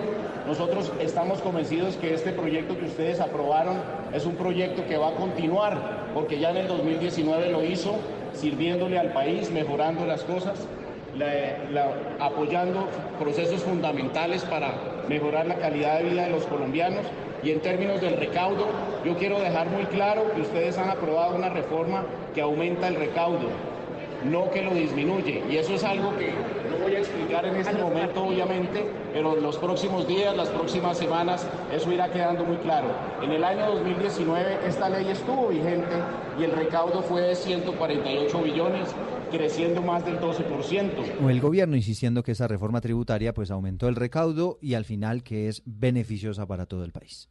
Nosotros 0.47 0.91
estamos 0.99 1.39
convencidos 1.41 1.95
que 1.97 2.13
este 2.13 2.31
proyecto 2.31 2.77
que 2.77 2.85
ustedes 2.85 3.19
aprobaron 3.19 3.77
es 4.13 4.25
un 4.25 4.35
proyecto 4.35 4.85
que 4.87 4.97
va 4.97 5.09
a 5.09 5.15
continuar, 5.15 5.77
porque 6.13 6.39
ya 6.39 6.49
en 6.49 6.57
el 6.57 6.67
2019 6.67 7.49
lo 7.49 7.63
hizo, 7.63 7.95
sirviéndole 8.33 8.97
al 8.97 9.13
país, 9.13 9.51
mejorando 9.51 10.05
las 10.05 10.23
cosas, 10.23 10.67
apoyando 12.19 12.87
procesos 13.19 13.61
fundamentales 13.63 14.43
para 14.43 14.73
mejorar 15.07 15.45
la 15.45 15.55
calidad 15.55 15.99
de 15.99 16.09
vida 16.09 16.23
de 16.23 16.31
los 16.31 16.45
colombianos. 16.45 17.05
Y 17.43 17.51
en 17.51 17.59
términos 17.59 18.01
del 18.01 18.17
recaudo, 18.17 18.67
yo 19.03 19.15
quiero 19.17 19.39
dejar 19.39 19.67
muy 19.67 19.85
claro 19.85 20.31
que 20.33 20.41
ustedes 20.41 20.77
han 20.77 20.89
aprobado 20.89 21.35
una 21.35 21.49
reforma 21.49 22.03
que 22.35 22.41
aumenta 22.41 22.87
el 22.87 22.95
recaudo, 22.95 23.49
no 24.25 24.49
que 24.51 24.61
lo 24.61 24.73
disminuye. 24.73 25.43
Y 25.49 25.57
eso 25.57 25.73
es 25.73 25.83
algo 25.83 26.15
que 26.17 26.33
no 26.69 26.77
voy 26.83 26.95
a 26.95 26.99
explicar 26.99 27.45
en 27.45 27.55
este 27.55 27.77
momento, 27.77 28.23
obviamente, 28.23 28.85
pero 29.13 29.37
en 29.37 29.43
los 29.43 29.57
próximos 29.57 30.07
días, 30.07 30.35
las 30.35 30.49
próximas 30.49 30.97
semanas, 30.97 31.47
eso 31.73 31.91
irá 31.91 32.11
quedando 32.11 32.45
muy 32.45 32.57
claro. 32.57 32.87
En 33.21 33.31
el 33.31 33.43
año 33.43 33.71
2019 33.75 34.59
esta 34.67 34.89
ley 34.89 35.07
estuvo 35.09 35.49
vigente 35.49 35.95
y 36.39 36.43
el 36.43 36.51
recaudo 36.51 37.01
fue 37.01 37.21
de 37.21 37.35
148 37.35 38.41
billones, 38.41 38.89
creciendo 39.31 39.81
más 39.81 40.05
del 40.05 40.19
12%. 40.19 40.91
O 41.23 41.29
el 41.29 41.41
gobierno 41.41 41.75
insistiendo 41.75 42.23
que 42.23 42.31
esa 42.31 42.47
reforma 42.47 42.81
tributaria 42.81 43.33
pues 43.33 43.51
aumentó 43.51 43.87
el 43.87 43.95
recaudo 43.95 44.57
y 44.61 44.73
al 44.73 44.85
final 44.85 45.23
que 45.23 45.47
es 45.47 45.61
beneficiosa 45.65 46.45
para 46.45 46.65
todo 46.65 46.83
el 46.83 46.91
país. 46.91 47.29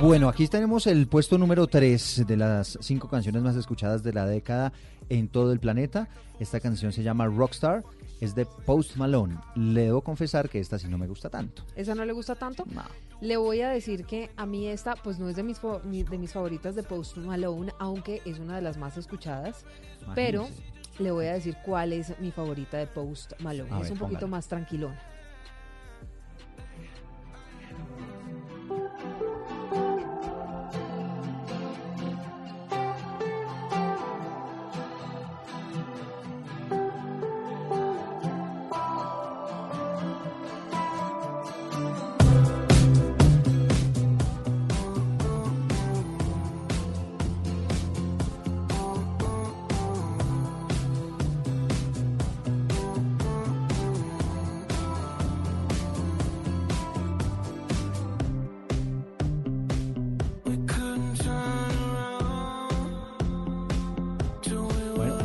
Bueno, 0.00 0.30
aquí 0.30 0.48
tenemos 0.48 0.86
el 0.86 1.06
puesto 1.08 1.36
número 1.36 1.66
3 1.66 2.24
de 2.26 2.36
las 2.38 2.78
cinco 2.80 3.06
canciones 3.06 3.42
más 3.42 3.54
escuchadas 3.54 4.02
de 4.02 4.14
la 4.14 4.24
década 4.24 4.72
en 5.10 5.28
todo 5.28 5.52
el 5.52 5.60
planeta. 5.60 6.08
Esta 6.38 6.58
canción 6.58 6.90
se 6.90 7.02
llama 7.02 7.26
Rockstar, 7.26 7.84
es 8.18 8.34
de 8.34 8.46
Post 8.46 8.96
Malone. 8.96 9.36
Le 9.56 9.82
debo 9.82 10.00
confesar 10.00 10.48
que 10.48 10.58
esta 10.58 10.78
sí 10.78 10.88
no 10.88 10.96
me 10.96 11.06
gusta 11.06 11.28
tanto. 11.28 11.64
¿Esa 11.76 11.94
no 11.94 12.06
le 12.06 12.14
gusta 12.14 12.34
tanto? 12.34 12.64
Le 13.20 13.36
voy 13.36 13.60
a 13.60 13.68
decir 13.68 14.06
que 14.06 14.30
a 14.38 14.46
mí 14.46 14.68
esta, 14.68 14.94
pues 14.94 15.18
no 15.18 15.28
es 15.28 15.36
de 15.36 15.42
mis, 15.42 15.60
de 15.60 16.18
mis 16.18 16.32
favoritas 16.32 16.74
de 16.74 16.82
Post 16.82 17.18
Malone, 17.18 17.72
aunque 17.78 18.22
es 18.24 18.38
una 18.38 18.56
de 18.56 18.62
las 18.62 18.78
más 18.78 18.96
escuchadas. 18.96 19.66
Pero 20.14 20.48
le 20.98 21.10
voy 21.10 21.26
a 21.26 21.34
decir 21.34 21.58
cuál 21.62 21.92
es 21.92 22.18
mi 22.20 22.30
favorita 22.30 22.78
de 22.78 22.86
Post 22.86 23.34
Malone. 23.40 23.70
A 23.70 23.76
es 23.76 23.82
ver, 23.82 23.92
un 23.92 23.98
poquito 23.98 24.28
más 24.28 24.48
tranquilona. 24.48 24.98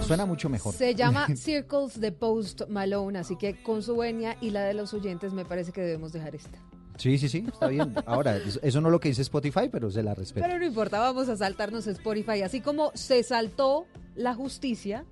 Suena 0.06 0.26
mucho 0.26 0.50
mejor. 0.50 0.74
Se 0.74 0.96
llama 0.96 1.28
Circles 1.36 2.00
de 2.00 2.12
Post 2.12 2.64
Malone, 2.70 3.20
así 3.20 3.36
que 3.36 3.62
con 3.62 3.82
su 3.82 3.98
venia 3.98 4.38
y 4.42 4.52
la 4.52 4.64
de 4.64 4.74
los 4.74 4.94
oyentes 4.94 5.34
me 5.34 5.46
parece 5.46 5.72
que 5.72 5.82
debemos 5.82 6.14
dejar 6.14 6.36
esta. 6.36 6.60
Sí, 6.98 7.18
sí, 7.18 7.28
sí, 7.28 7.44
está 7.46 7.68
bien. 7.68 7.94
Ahora, 8.06 8.38
eso 8.38 8.82
no 8.82 8.88
es 8.88 8.92
lo 8.92 9.00
que 9.00 9.10
dice 9.10 9.22
Spotify, 9.22 9.70
pero 9.70 9.92
se 9.92 10.02
la 10.02 10.16
respeto. 10.16 10.46
Pero 10.46 10.60
no 10.60 10.66
importa, 10.66 11.00
vamos 11.00 11.28
a 11.28 11.36
saltarnos 11.36 11.88
Spotify, 11.88 12.42
así 12.42 12.62
como 12.62 12.92
se 12.94 13.22
saltó 13.24 13.86
la 14.16 14.34
justicia, 14.34 15.06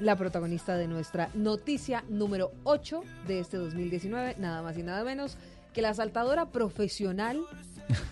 la 0.00 0.16
protagonista 0.16 0.76
de 0.76 0.86
nuestra 0.86 1.30
noticia 1.32 2.04
número 2.10 2.52
8 2.64 3.02
de 3.26 3.40
este 3.40 3.56
2019, 3.56 4.36
nada 4.38 4.60
más 4.60 4.76
y 4.76 4.82
nada 4.82 5.02
menos 5.02 5.38
que 5.72 5.80
la 5.80 5.94
saltadora 5.94 6.50
profesional 6.50 7.40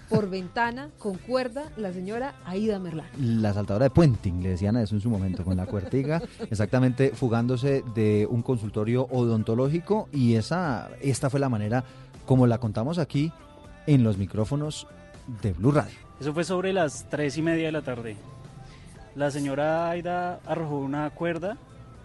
por 0.08 0.30
ventana 0.30 0.90
con 0.98 1.16
cuerda, 1.16 1.70
la 1.76 1.92
señora 1.92 2.34
Aida 2.44 2.78
Merlán. 2.78 3.06
La 3.18 3.52
saltadora 3.52 3.84
de 3.84 3.90
puenting, 3.90 4.42
le 4.42 4.50
decían 4.50 4.76
a 4.76 4.82
eso 4.82 4.94
en 4.94 5.00
su 5.00 5.10
momento, 5.10 5.44
con 5.44 5.56
la 5.56 5.66
cuertiga, 5.66 6.22
exactamente 6.50 7.10
fugándose 7.10 7.82
de 7.94 8.26
un 8.30 8.42
consultorio 8.42 9.06
odontológico 9.10 10.08
y 10.12 10.34
esa, 10.34 10.88
esta 11.00 11.30
fue 11.30 11.40
la 11.40 11.48
manera 11.48 11.84
como 12.26 12.46
la 12.46 12.58
contamos 12.58 12.98
aquí 12.98 13.32
en 13.86 14.04
los 14.04 14.16
micrófonos 14.18 14.86
de 15.42 15.52
Blue 15.52 15.72
Radio. 15.72 15.96
Eso 16.20 16.32
fue 16.32 16.44
sobre 16.44 16.72
las 16.72 17.06
tres 17.10 17.36
y 17.36 17.42
media 17.42 17.66
de 17.66 17.72
la 17.72 17.82
tarde. 17.82 18.16
La 19.16 19.30
señora 19.30 19.90
Aida 19.90 20.40
arrojó 20.46 20.78
una 20.78 21.10
cuerda 21.10 21.56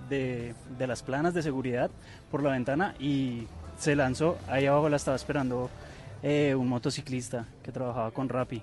de, 0.09 0.53
de 0.77 0.87
las 0.87 1.03
planas 1.03 1.33
de 1.33 1.43
seguridad 1.43 1.89
por 2.31 2.43
la 2.43 2.51
ventana 2.51 2.95
y 2.99 3.47
se 3.77 3.95
lanzó. 3.95 4.37
Ahí 4.47 4.65
abajo 4.65 4.89
la 4.89 4.97
estaba 4.97 5.15
esperando 5.15 5.69
eh, 6.23 6.55
un 6.55 6.67
motociclista 6.67 7.47
que 7.63 7.71
trabajaba 7.71 8.11
con 8.11 8.29
Rappi. 8.29 8.61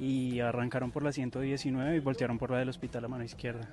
Y 0.00 0.40
arrancaron 0.40 0.90
por 0.90 1.02
la 1.02 1.12
119 1.12 1.96
y 1.96 2.00
voltearon 2.00 2.38
por 2.38 2.50
la 2.50 2.58
del 2.58 2.68
hospital 2.68 3.04
a 3.04 3.08
mano 3.08 3.24
izquierda. 3.24 3.68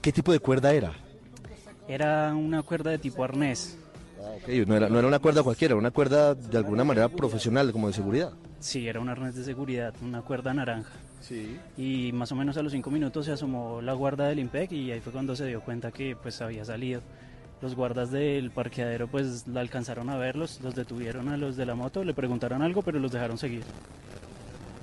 ¿Qué 0.00 0.12
tipo 0.12 0.32
de 0.32 0.40
cuerda 0.40 0.72
era? 0.72 0.92
Era 1.86 2.34
una 2.34 2.62
cuerda 2.62 2.90
de 2.90 2.98
tipo 2.98 3.22
arnés. 3.22 3.78
Ok, 4.18 4.48
no, 4.66 4.76
era, 4.76 4.88
no 4.88 4.98
era 4.98 5.06
una 5.06 5.18
cuerda 5.18 5.42
cualquiera, 5.42 5.72
era 5.72 5.78
una 5.78 5.90
cuerda 5.90 6.34
de 6.34 6.56
alguna 6.56 6.82
manera 6.84 7.08
profesional, 7.08 7.70
como 7.72 7.88
de 7.88 7.92
seguridad. 7.92 8.32
Sí, 8.58 8.88
era 8.88 9.00
un 9.00 9.08
arnés 9.08 9.34
de 9.34 9.44
seguridad, 9.44 9.94
una 10.02 10.22
cuerda 10.22 10.54
naranja. 10.54 10.92
Sí. 11.20 11.58
Y 11.76 12.12
más 12.12 12.32
o 12.32 12.36
menos 12.36 12.56
a 12.56 12.62
los 12.62 12.72
cinco 12.72 12.90
minutos 12.90 13.26
se 13.26 13.32
asomó 13.32 13.80
la 13.80 13.92
guarda 13.92 14.28
del 14.28 14.38
IMPEC 14.40 14.72
y 14.72 14.90
ahí 14.92 15.00
fue 15.00 15.12
cuando 15.12 15.36
se 15.36 15.46
dio 15.46 15.60
cuenta 15.60 15.90
que 15.90 16.16
pues 16.16 16.40
había 16.40 16.64
salido. 16.64 17.02
Los 17.64 17.74
guardas 17.74 18.10
del 18.10 18.50
parqueadero 18.50 19.06
pues 19.08 19.48
la 19.48 19.60
alcanzaron 19.60 20.10
a 20.10 20.18
verlos, 20.18 20.60
los 20.62 20.74
detuvieron 20.74 21.30
a 21.30 21.38
los 21.38 21.56
de 21.56 21.64
la 21.64 21.74
moto, 21.74 22.04
le 22.04 22.12
preguntaron 22.12 22.60
algo 22.60 22.82
pero 22.82 22.98
los 22.98 23.10
dejaron 23.10 23.38
seguir. 23.38 23.62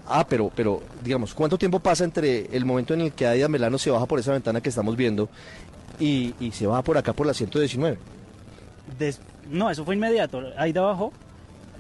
Ah, 0.08 0.26
pero, 0.28 0.52
pero, 0.56 0.82
digamos, 1.04 1.36
¿cuánto 1.36 1.60
tiempo 1.60 1.80
pasa 1.80 2.04
entre 2.04 2.48
el 2.58 2.66
momento 2.66 2.96
en 2.96 3.02
el 3.02 3.12
que 3.12 3.28
Aida 3.28 3.48
Melano 3.48 3.78
se 3.78 3.92
baja 3.92 4.08
por 4.08 4.18
esa 4.18 4.32
ventana 4.34 4.62
que 4.62 4.70
estamos 4.70 4.96
viendo 4.98 5.30
y, 6.00 6.34
y 6.40 6.50
se 6.54 6.66
baja 6.66 6.82
por 6.82 6.98
acá 6.98 7.14
por 7.14 7.28
la 7.28 7.36
119? 7.36 8.00
Des- 8.98 9.22
no, 9.48 9.70
eso 9.70 9.86
fue 9.86 9.94
inmediato. 9.94 10.42
Ahí 10.58 10.74
de 10.74 10.80
abajo 10.80 11.14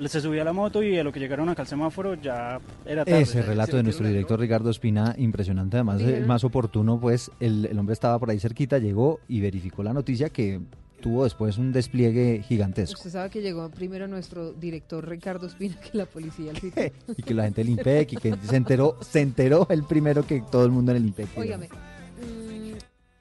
se 0.05 0.21
subió 0.21 0.43
a 0.43 0.45
la 0.45 0.53
moto 0.53 0.83
y 0.83 0.99
a 0.99 1.03
lo 1.03 1.11
que 1.11 1.19
llegaron 1.19 1.49
acá 1.49 1.63
al 1.63 1.67
semáforo 1.67 2.13
ya 2.13 2.59
era 2.85 3.05
tarde. 3.05 3.21
Ese 3.21 3.41
relato 3.41 3.75
de 3.75 3.81
nuestro 3.81 4.07
director 4.07 4.39
Ricardo 4.39 4.69
Espina, 4.69 5.15
impresionante, 5.17 5.77
además 5.77 5.99
el 6.01 6.27
más 6.27 6.43
oportuno, 6.43 6.99
pues 6.99 7.31
el, 7.39 7.65
el 7.65 7.79
hombre 7.79 7.93
estaba 7.93 8.19
por 8.19 8.29
ahí 8.29 8.39
cerquita, 8.39 8.77
llegó 8.77 9.19
y 9.27 9.41
verificó 9.41 9.81
la 9.81 9.93
noticia 9.93 10.29
que 10.29 10.61
tuvo 11.01 11.23
después 11.25 11.57
un 11.57 11.73
despliegue 11.73 12.41
gigantesco. 12.47 12.97
Usted 12.97 13.09
sabe 13.11 13.29
que 13.29 13.41
llegó 13.41 13.69
primero 13.69 14.07
nuestro 14.07 14.53
director 14.53 15.07
Ricardo 15.07 15.47
Espina 15.47 15.77
que 15.79 15.97
la 15.97 16.05
policía. 16.05 16.53
Y 17.17 17.23
que 17.23 17.33
la 17.33 17.43
gente 17.43 17.61
del 17.63 17.71
IMPEC 17.71 18.13
y 18.13 18.15
que 18.17 18.35
se 18.37 18.55
enteró, 18.55 18.97
se 19.01 19.19
enteró 19.21 19.67
el 19.69 19.83
primero 19.83 20.25
que 20.25 20.41
todo 20.49 20.63
el 20.65 20.71
mundo 20.71 20.91
en 20.91 20.97
el 20.97 21.05
IMPEC. 21.07 21.37
Óigame, 21.37 21.67
mm, 21.67 22.71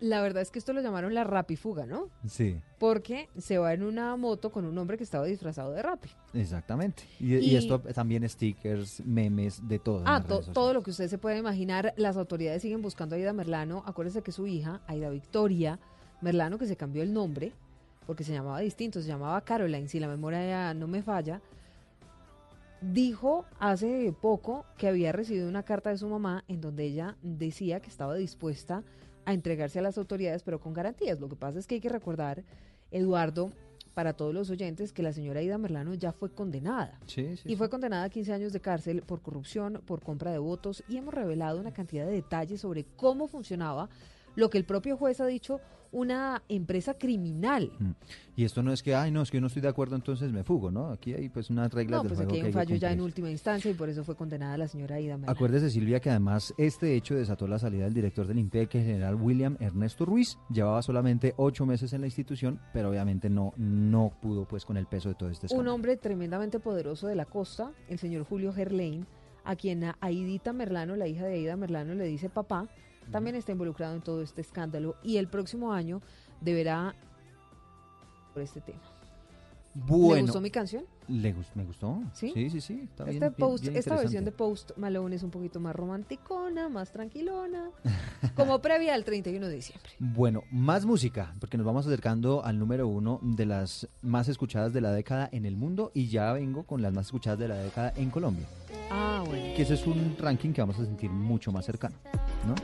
la 0.01 0.23
verdad 0.23 0.43
es 0.43 0.51
que 0.51 0.59
esto 0.59 0.73
lo 0.73 0.81
llamaron 0.81 1.13
la 1.15 1.25
rapifuga, 1.25 1.85
¿no? 1.87 2.09
Sí, 2.27 2.57
Porque 2.79 3.29
se 3.39 3.59
va 3.59 3.75
en 3.75 3.83
una 3.83 4.17
moto 4.17 4.51
con 4.51 4.65
un 4.65 4.77
hombre 4.79 4.97
que 4.97 5.05
estaba 5.05 5.27
disfrazado 5.27 5.73
de 5.73 5.83
rapi. 5.83 6.09
exactamente. 6.33 7.03
Y, 7.19 7.35
y 7.37 7.39
Y- 7.53 7.57
esto 7.57 7.81
también 7.81 8.27
stickers, 8.29 9.03
memes, 9.05 9.67
de 9.69 9.79
todo. 9.79 10.03
Ah, 10.07 10.23
to- 10.27 10.41
todo 10.41 10.73
lo 10.73 10.83
que 10.83 10.91
usted 10.91 11.09
se 11.09 11.19
puede 11.19 11.37
imaginar. 11.39 11.93
Las 11.99 12.17
autoridades 12.17 12.63
siguen 12.63 12.81
buscando 12.81 13.15
a 13.15 13.19
Aida 13.19 13.33
Merlano. 13.35 13.83
Acuérdese 13.87 14.23
que 14.23 14.33
su 14.33 14.47
hija, 14.47 14.81
Aida 14.87 15.11
Victoria 15.11 15.79
Merlano, 16.23 16.57
que 16.59 16.67
se 16.67 16.77
cambió 16.77 17.03
el 17.03 17.13
nombre 17.13 17.53
porque 18.07 18.25
se 18.25 18.33
llamaba 18.33 18.61
distinto, 18.61 19.01
se 19.01 19.09
llamaba 19.09 19.41
Caroline, 19.43 19.89
si 19.89 20.01
la 20.01 20.09
memoria 20.09 20.75
no 20.75 20.89
me 20.89 21.03
falla, 21.03 21.41
dijo 22.81 23.45
hace 23.59 24.15
poco 24.21 24.65
que 24.77 24.89
había 24.89 25.13
recibido 25.13 25.49
una 25.49 25.63
carta 25.63 25.91
de 25.91 25.99
su 25.99 26.09
mamá 26.09 26.45
en 26.49 26.61
donde 26.61 26.85
ella 26.85 27.17
decía 27.23 27.81
que 27.81 27.91
estaba 27.91 28.15
dispuesta 28.15 28.83
a 29.27 29.35
entregarse 29.35 29.79
a 29.79 29.83
las 29.83 29.99
autoridades, 29.99 30.43
pero 30.43 30.61
con 30.61 30.73
garantías. 30.73 31.21
Lo 31.21 31.29
que 31.29 31.37
pasa 31.37 31.59
es 31.59 31.67
que 31.67 31.77
hay 31.77 31.81
que 31.81 31.89
recordar, 31.89 32.43
Eduardo, 32.91 33.53
para 33.95 34.15
todos 34.15 34.33
los 34.33 34.51
oyentes, 34.51 34.93
que 34.93 35.03
la 35.03 35.13
señora 35.13 35.41
Aida 35.41 35.59
Merlano 35.59 35.95
ya 35.95 36.13
fue 36.13 36.31
condenada. 36.31 36.99
Sí, 37.07 37.37
sí, 37.37 37.43
y 37.45 37.57
fue 37.57 37.69
condenada 37.69 38.05
a 38.05 38.11
15 38.11 38.33
años 38.33 38.53
de 38.53 38.61
cárcel 38.61 39.03
por 39.03 39.21
corrupción, 39.21 39.83
por 39.85 40.03
compra 40.03 40.33
de 40.33 40.39
votos 40.39 40.83
y 40.89 40.97
hemos 40.97 41.13
revelado 41.13 41.61
una 41.61 41.73
cantidad 41.73 42.07
de 42.07 42.13
detalles 42.13 42.61
sobre 42.61 42.85
cómo 42.97 43.29
funcionaba 43.29 43.89
lo 44.37 44.49
que 44.49 44.59
el 44.59 44.65
propio 44.65 44.97
juez 44.97 45.21
ha 45.21 45.27
dicho 45.27 45.61
una 45.93 46.43
empresa 46.49 46.95
criminal. 46.95 47.73
Mm. 47.79 47.91
Y 48.37 48.45
esto 48.45 48.63
no 48.63 48.73
es 48.73 48.83
que, 48.83 48.95
ay, 48.95 49.11
no, 49.11 49.23
es 49.23 49.31
que 49.31 49.37
yo 49.37 49.41
no 49.41 49.49
estoy 49.49 49.63
de 49.63 49.69
acuerdo, 49.69 49.97
entonces 49.97 50.33
me 50.33 50.45
fugo, 50.45 50.71
¿no? 50.71 50.91
Aquí 50.91 51.13
hay 51.13 51.29
pues 51.29 51.51
unas 51.51 51.73
reglas 51.73 51.99
No, 51.99 52.03
del 52.05 52.09
pues 52.09 52.19
juego 52.19 52.31
aquí 52.31 52.37
hay 52.37 52.41
que 52.41 52.43
un 52.43 52.47
hay 52.47 52.67
que 52.67 52.73
fallo 52.73 52.81
ya 52.81 52.93
en 52.93 53.01
última 53.01 53.31
instancia 53.31 53.71
y 53.71 53.75
por 53.75 53.89
eso 53.89 54.05
fue 54.05 54.17
condenada 54.17 54.57
la 54.57 54.69
señora 54.69 54.97
Aida 54.97 55.17
Merlano. 55.17 55.33
Acuérdese, 55.33 55.71
Silvia, 55.71 56.01
que 56.01 56.11
además 56.11 56.55
este 56.57 56.95
hecho 56.95 57.15
desató 57.17 57.47
la 57.47 57.59
salida 57.59 57.85
del 57.85 57.95
director 57.95 58.27
del 58.27 58.39
IMPEC, 58.39 58.75
el 58.77 58.85
general 58.85 59.15
William 59.17 59.57
Ernesto 59.61 60.05
Ruiz. 60.05 60.39
Llevaba 60.49 60.81
solamente 60.83 61.35
ocho 61.37 61.67
meses 61.67 61.93
en 61.93 62.01
la 62.03 62.07
institución, 62.07 62.61
pero 62.73 62.91
obviamente 62.91 63.29
no, 63.29 63.53
no 63.57 64.13
pudo 64.23 64.47
pues 64.47 64.65
con 64.65 64.77
el 64.77 64.87
peso 64.87 65.09
de 65.09 65.17
todo 65.17 65.29
este 65.29 65.47
Un 65.47 65.49
escándalo. 65.49 65.75
hombre 65.75 65.97
tremendamente 65.97 66.61
poderoso 66.61 67.09
de 67.09 67.17
la 67.17 67.25
costa, 67.27 67.73
el 67.89 67.99
señor 67.99 68.25
Julio 68.25 68.53
Gerlain, 68.53 69.07
a 69.45 69.57
quien 69.57 69.85
a 69.85 69.97
Aidita 70.01 70.53
Merlano, 70.53 70.97
la 70.97 71.09
hija 71.09 71.25
de 71.25 71.35
Aida 71.35 71.57
Merlano, 71.57 71.95
le 71.95 72.05
dice 72.05 72.29
papá, 72.29 72.69
también 73.11 73.37
está 73.37 73.53
involucrado 73.53 73.95
en 73.95 74.03
todo 74.03 74.23
este 74.23 74.41
escándalo 74.41 74.97
y 75.03 75.17
el 75.19 75.29
próximo 75.29 75.73
año 75.73 76.01
deberá 76.41 76.95
por 78.33 78.43
este 78.43 78.61
tema. 78.61 78.81
Bueno, 79.73 80.15
¿Le 80.17 80.23
gustó 80.23 80.41
mi 80.41 80.51
canción? 80.51 80.85
¿Le 81.07 81.33
gus- 81.33 81.47
¿Me 81.55 81.65
gustó? 81.65 82.03
¿Sí? 82.13 82.33
Sí, 82.35 82.51
sí, 82.51 82.61
sí. 82.61 82.81
Está 82.83 83.05
Este 83.05 83.21
bien- 83.21 83.35
post, 83.35 83.63
bien 83.63 83.77
esta 83.77 83.95
versión 83.95 84.25
de. 84.25 84.33
Post 84.33 84.73
Malone 84.77 85.15
es 85.15 85.23
un 85.23 85.31
poquito 85.31 85.61
más 85.61 85.77
romanticona, 85.77 86.69
más 86.69 86.91
tranquilona, 86.91 87.71
como 88.37 88.59
previa 88.61 88.95
al 88.95 89.05
31 89.05 89.47
de 89.47 89.55
diciembre. 89.55 89.89
Bueno, 90.01 90.43
más 90.51 90.85
música, 90.85 91.35
porque 91.39 91.57
nos 91.57 91.65
vamos 91.67 91.87
acercando 91.87 92.45
al 92.45 92.59
número 92.59 92.89
uno 92.89 93.21
de 93.23 93.47
las 93.47 93.89
más 94.03 94.27
escuchadas 94.29 94.73
de 94.73 94.81
la 94.81 94.91
década 94.91 95.29
en 95.31 95.47
el 95.47 95.57
mundo 95.57 95.93
y 95.95 96.09
ya 96.09 96.33
vengo 96.33 96.65
con 96.65 96.83
las 96.83 96.93
más 96.93 97.07
escuchadas 97.07 97.39
de 97.39 97.47
la 97.47 97.55
década 97.57 97.93
en 97.95 98.11
Colombia. 98.11 98.47
Ah, 98.91 99.23
bueno. 99.25 99.55
Que 99.55 99.63
ese 99.63 99.75
es 99.75 99.87
un 99.87 100.17
ranking 100.19 100.53
que 100.53 100.61
vamos 100.63 100.81
a 100.81 100.85
sentir 100.85 101.11
mucho 101.11 101.53
más 101.53 101.65
cercano, 101.65 101.95
¿no? 102.45 102.57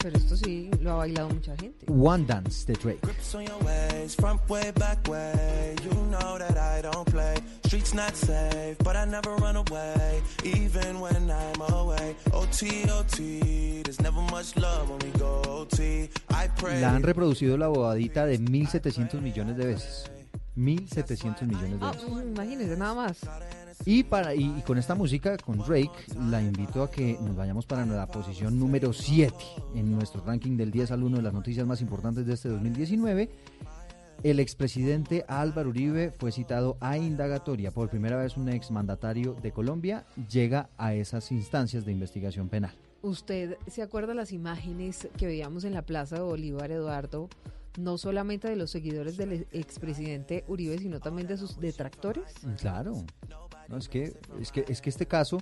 Pero 0.00 0.16
esto 0.16 0.36
sí 0.36 0.70
lo 0.80 0.92
ha 0.92 0.96
bailado 0.96 1.28
mucha 1.30 1.56
gente. 1.56 1.86
One 1.90 2.24
Dance 2.24 2.66
de 2.72 2.78
Drake. 2.78 3.00
Grips 3.02 3.34
on 3.34 3.42
your 3.44 3.58
ways, 3.64 4.14
front 4.14 4.40
way, 4.48 4.70
back 4.72 4.98
way. 5.08 5.74
You 5.84 5.90
know 6.10 6.38
that 6.38 6.56
I 6.56 6.82
don't 6.82 7.04
play. 7.10 7.34
Streets 7.66 7.94
not 7.94 8.14
safe, 8.14 8.76
but 8.84 8.94
I 8.96 9.04
never 9.06 9.34
run 9.36 9.56
away, 9.56 10.22
even 10.44 11.00
when 11.00 11.30
I'm 11.30 11.60
away. 11.74 12.14
OT, 12.32 12.88
OT, 12.90 13.82
there's 13.82 14.00
never 14.00 14.20
much 14.30 14.56
love 14.56 14.88
when 14.88 14.98
we 15.00 15.18
go 15.18 15.42
OT. 15.46 16.08
I 16.30 16.48
pray. 16.56 16.80
La 16.80 16.94
han 16.94 17.02
reproducido 17.02 17.56
la 17.58 17.66
bobadita 17.68 18.24
de 18.24 18.38
1.700 18.38 19.20
millones 19.20 19.56
de 19.56 19.66
veces. 19.66 20.10
1.700 20.56 21.42
millones 21.46 21.78
de 21.80 21.86
Ah, 21.86 21.92
veces. 21.92 22.08
imagínese, 22.08 22.76
nada 22.76 22.94
más. 22.94 23.18
Y, 23.84 24.02
para, 24.02 24.34
y, 24.34 24.58
y 24.58 24.62
con 24.62 24.76
esta 24.78 24.94
música, 24.94 25.36
con 25.38 25.58
Drake, 25.58 25.90
la 26.28 26.42
invito 26.42 26.82
a 26.82 26.90
que 26.90 27.16
nos 27.20 27.36
vayamos 27.36 27.64
para 27.64 27.86
la 27.86 28.06
posición 28.06 28.58
número 28.58 28.92
7 28.92 29.34
en 29.74 29.92
nuestro 29.92 30.22
ranking 30.24 30.56
del 30.56 30.70
10 30.70 30.90
al 30.90 31.02
1 31.02 31.16
de 31.16 31.22
las 31.22 31.32
noticias 31.32 31.66
más 31.66 31.80
importantes 31.80 32.26
de 32.26 32.34
este 32.34 32.48
2019. 32.48 33.30
El 34.24 34.40
expresidente 34.40 35.24
Álvaro 35.28 35.68
Uribe 35.68 36.10
fue 36.10 36.32
citado 36.32 36.76
a 36.80 36.98
indagatoria. 36.98 37.70
Por 37.70 37.88
primera 37.88 38.16
vez 38.16 38.36
un 38.36 38.48
exmandatario 38.48 39.34
de 39.34 39.52
Colombia 39.52 40.06
llega 40.28 40.70
a 40.76 40.92
esas 40.94 41.30
instancias 41.30 41.84
de 41.84 41.92
investigación 41.92 42.48
penal. 42.48 42.74
¿Usted 43.00 43.56
se 43.68 43.80
acuerda 43.80 44.14
las 44.14 44.32
imágenes 44.32 45.08
que 45.16 45.26
veíamos 45.26 45.62
en 45.62 45.72
la 45.72 45.82
Plaza 45.82 46.16
de 46.16 46.22
Bolívar, 46.22 46.72
Eduardo? 46.72 47.28
No 47.78 47.96
solamente 47.96 48.48
de 48.48 48.56
los 48.56 48.72
seguidores 48.72 49.16
del 49.16 49.46
expresidente 49.52 50.44
Uribe, 50.48 50.78
sino 50.78 50.98
también 50.98 51.28
de 51.28 51.36
sus 51.36 51.60
detractores. 51.60 52.24
Claro. 52.58 53.04
No, 53.68 53.76
es, 53.76 53.88
que, 53.88 54.14
es, 54.40 54.50
que, 54.50 54.64
es 54.68 54.80
que 54.80 54.90
este 54.90 55.06
caso 55.06 55.38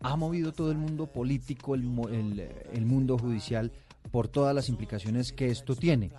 ha 0.00 0.16
movido 0.16 0.52
todo 0.52 0.70
el 0.70 0.78
mundo 0.78 1.06
político, 1.06 1.74
el, 1.74 1.82
el, 2.10 2.48
el 2.72 2.86
mundo 2.86 3.18
judicial, 3.18 3.72
por 4.10 4.28
todas 4.28 4.54
las 4.54 4.68
implicaciones 4.68 5.32
que 5.32 5.48
esto 5.48 5.74
tiene. 5.74 6.12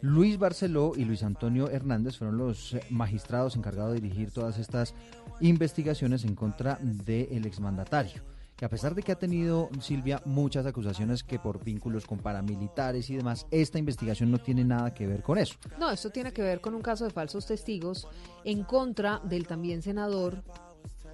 Luis 0.00 0.36
Barceló 0.36 0.94
y 0.96 1.04
Luis 1.04 1.22
Antonio 1.22 1.70
Hernández 1.70 2.18
fueron 2.18 2.36
los 2.36 2.76
magistrados 2.90 3.54
encargados 3.54 3.94
de 3.94 4.00
dirigir 4.00 4.32
todas 4.32 4.58
estas 4.58 4.94
investigaciones 5.40 6.24
en 6.24 6.34
contra 6.34 6.78
del 6.82 7.46
exmandatario, 7.46 8.22
que 8.62 8.66
a 8.66 8.68
pesar 8.68 8.94
de 8.94 9.02
que 9.02 9.10
ha 9.10 9.18
tenido 9.18 9.70
Silvia 9.80 10.22
muchas 10.24 10.66
acusaciones 10.66 11.24
que 11.24 11.40
por 11.40 11.64
vínculos 11.64 12.06
con 12.06 12.20
paramilitares 12.20 13.10
y 13.10 13.16
demás, 13.16 13.44
esta 13.50 13.80
investigación 13.80 14.30
no 14.30 14.38
tiene 14.38 14.62
nada 14.62 14.94
que 14.94 15.04
ver 15.04 15.20
con 15.20 15.36
eso. 15.36 15.56
No, 15.80 15.90
esto 15.90 16.10
tiene 16.10 16.32
que 16.32 16.42
ver 16.42 16.60
con 16.60 16.72
un 16.76 16.80
caso 16.80 17.02
de 17.02 17.10
falsos 17.10 17.44
testigos 17.44 18.06
en 18.44 18.62
contra 18.62 19.18
del 19.24 19.48
también 19.48 19.82
senador 19.82 20.44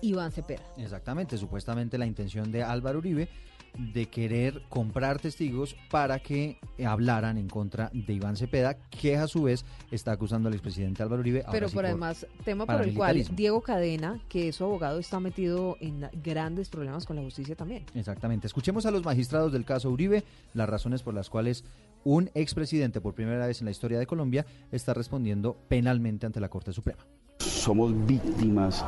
Iván 0.02 0.30
Cepeda. 0.30 0.60
Exactamente, 0.76 1.38
supuestamente 1.38 1.96
la 1.96 2.04
intención 2.04 2.52
de 2.52 2.64
Álvaro 2.64 2.98
Uribe 2.98 3.30
de 3.76 4.06
querer 4.06 4.62
comprar 4.68 5.18
testigos 5.18 5.76
para 5.90 6.18
que 6.18 6.58
hablaran 6.84 7.38
en 7.38 7.48
contra 7.48 7.90
de 7.92 8.12
Iván 8.12 8.36
Cepeda, 8.36 8.74
que 8.74 9.16
a 9.16 9.26
su 9.26 9.44
vez 9.44 9.64
está 9.90 10.12
acusando 10.12 10.48
al 10.48 10.54
expresidente 10.54 11.02
Álvaro 11.02 11.20
Uribe. 11.20 11.44
Pero 11.50 11.68
sí 11.68 11.74
por 11.74 11.86
además, 11.86 12.26
tema 12.44 12.66
por 12.66 12.82
el 12.82 12.94
cual. 12.94 13.24
Diego 13.32 13.60
Cadena, 13.60 14.20
que 14.28 14.48
es 14.48 14.56
su 14.56 14.64
abogado, 14.64 14.98
está 14.98 15.20
metido 15.20 15.76
en 15.80 16.08
grandes 16.22 16.68
problemas 16.68 17.06
con 17.06 17.16
la 17.16 17.22
justicia 17.22 17.56
también. 17.56 17.84
Exactamente. 17.94 18.46
Escuchemos 18.46 18.86
a 18.86 18.90
los 18.90 19.04
magistrados 19.04 19.52
del 19.52 19.64
caso 19.64 19.90
Uribe 19.90 20.24
las 20.54 20.68
razones 20.68 21.02
por 21.02 21.14
las 21.14 21.30
cuales 21.30 21.64
un 22.04 22.30
expresidente 22.34 23.00
por 23.00 23.14
primera 23.14 23.46
vez 23.46 23.60
en 23.60 23.66
la 23.66 23.70
historia 23.70 23.98
de 23.98 24.06
Colombia 24.06 24.46
está 24.70 24.94
respondiendo 24.94 25.56
penalmente 25.68 26.26
ante 26.26 26.40
la 26.40 26.48
Corte 26.48 26.72
Suprema. 26.72 27.04
somos 27.38 27.92
víctimas 28.06 28.84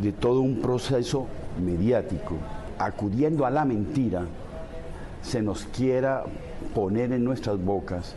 de 0.00 0.12
todo 0.12 0.40
un 0.40 0.60
proceso 0.60 1.26
mediático. 1.62 2.36
Acudiendo 2.78 3.46
a 3.46 3.50
la 3.50 3.64
mentira, 3.64 4.22
se 5.22 5.42
nos 5.42 5.64
quiera 5.64 6.24
poner 6.74 7.12
en 7.12 7.24
nuestras 7.24 7.62
bocas 7.62 8.14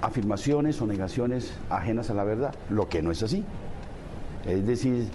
afirmaciones 0.00 0.80
o 0.82 0.86
negaciones 0.86 1.52
ajenas 1.70 2.10
a 2.10 2.14
la 2.14 2.24
verdad, 2.24 2.54
lo 2.70 2.88
que 2.88 3.02
no 3.02 3.10
es 3.12 3.22
así. 3.22 3.44
Es 4.46 4.66
decir, 4.66 5.06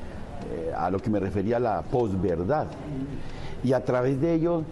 eh, 0.51 0.71
a 0.75 0.89
lo 0.89 0.99
que 0.99 1.09
me 1.09 1.19
refería 1.19 1.59
la 1.59 1.81
posverdad. 1.81 2.67
Y 3.63 3.73
a 3.73 3.83
través 3.83 4.21
de 4.21 4.33
ello, 4.33 4.63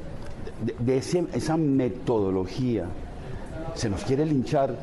de, 0.79 0.97
esa 0.97 1.57
metodología, 1.57 2.85
se 3.73 3.89
nos 3.89 4.03
quiere 4.05 4.25
linchar 4.25 4.75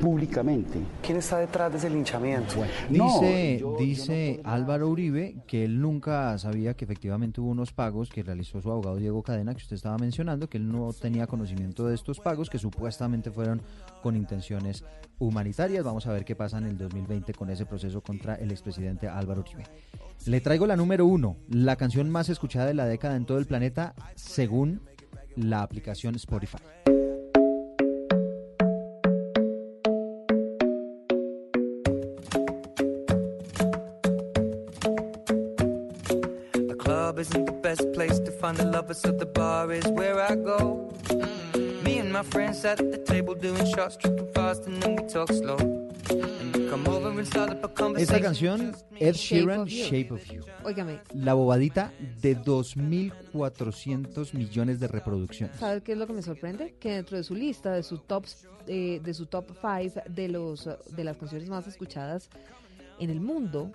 públicamente. 0.00 0.78
¿Quién 1.02 1.18
está 1.18 1.38
detrás 1.38 1.72
de 1.72 1.78
ese 1.78 1.90
linchamiento? 1.90 2.56
Dice, 2.88 3.64
dice 3.78 4.40
Álvaro 4.44 4.88
Uribe 4.88 5.36
que 5.46 5.64
él 5.64 5.80
nunca 5.80 6.36
sabía 6.38 6.74
que 6.74 6.84
efectivamente 6.84 7.40
hubo 7.40 7.50
unos 7.50 7.72
pagos 7.72 8.08
que 8.08 8.22
realizó 8.22 8.60
su 8.60 8.70
abogado 8.70 8.96
Diego 8.96 9.22
Cadena, 9.22 9.54
que 9.54 9.62
usted 9.62 9.76
estaba 9.76 9.98
mencionando, 9.98 10.48
que 10.48 10.58
él 10.58 10.70
no 10.70 10.92
tenía 10.92 11.26
conocimiento 11.26 11.86
de 11.86 11.94
estos 11.94 12.20
pagos, 12.20 12.50
que 12.50 12.58
supuestamente 12.58 13.30
fueron 13.30 13.62
con 14.02 14.16
intenciones 14.16 14.84
humanitarias. 15.18 15.84
Vamos 15.84 16.06
a 16.06 16.12
ver 16.12 16.24
qué 16.24 16.36
pasa 16.36 16.58
en 16.58 16.64
el 16.64 16.78
2020 16.78 17.34
con 17.34 17.50
ese 17.50 17.66
proceso 17.66 18.00
contra 18.00 18.34
el 18.36 18.50
expresidente 18.50 19.08
Álvaro 19.08 19.40
Uribe. 19.40 19.64
Le 20.26 20.40
traigo 20.40 20.66
la 20.66 20.76
número 20.76 21.06
uno, 21.06 21.36
la 21.48 21.76
canción 21.76 22.10
más 22.10 22.28
escuchada 22.28 22.66
de 22.66 22.74
la 22.74 22.86
década 22.86 23.16
en 23.16 23.24
todo 23.24 23.38
el 23.38 23.46
planeta, 23.46 23.94
según 24.14 24.80
la 25.36 25.62
aplicación 25.62 26.14
Spotify. 26.16 26.58
Find 38.48 38.58
the 38.58 38.64
lovers, 38.64 38.98
so 38.98 39.12
the 39.12 39.26
bar 39.26 39.70
is 39.72 39.86
where 39.88 40.18
I 40.20 40.34
go. 40.34 40.90
Me 41.84 41.98
and 41.98 42.10
my 42.12 42.22
friends 42.22 42.60
sat 42.62 42.80
at 42.80 42.90
the 42.90 42.98
table 42.98 43.34
doing 43.34 43.66
shots, 43.74 43.96
tripping 43.96 44.30
fast, 44.32 44.66
and 44.66 44.82
then 44.82 44.96
we 44.96 45.02
talk 45.06 45.30
slow. 45.32 45.58
And 45.58 46.56
you 46.56 46.70
come 46.70 46.86
over 46.88 47.10
and 47.10 47.26
start 47.26 47.50
up 47.50 47.64
a 47.64 47.68
conversation. 47.68 48.14
Esta 48.14 48.20
canción, 48.20 48.74
Ed 48.98 49.16
Sheeran. 49.16 49.66
Shape 49.68 50.12
of 50.12 50.24
You. 50.32 50.42
Óigame, 50.64 51.00
La 51.14 51.34
bobadita 51.34 51.92
de 52.22 52.38
2.400 52.38 54.32
millones 54.32 54.80
de 54.80 54.88
reproducciones. 54.88 55.56
¿sabe 55.58 55.82
qué 55.82 55.92
es 55.92 55.98
lo 55.98 56.06
que 56.06 56.14
me 56.14 56.22
sorprende? 56.22 56.74
Que 56.80 56.92
dentro 56.92 57.18
de 57.18 57.24
su 57.24 57.34
lista, 57.34 57.72
de 57.72 57.82
su 57.82 57.98
top, 57.98 58.24
eh, 58.66 59.00
de 59.04 59.14
su 59.14 59.26
top 59.26 59.50
5 59.60 60.02
de 60.08 60.28
los 60.28 60.68
de 60.96 61.04
las 61.04 61.18
canciones 61.18 61.48
más 61.50 61.66
escuchadas 61.66 62.30
en 62.98 63.10
el 63.10 63.20
mundo, 63.20 63.72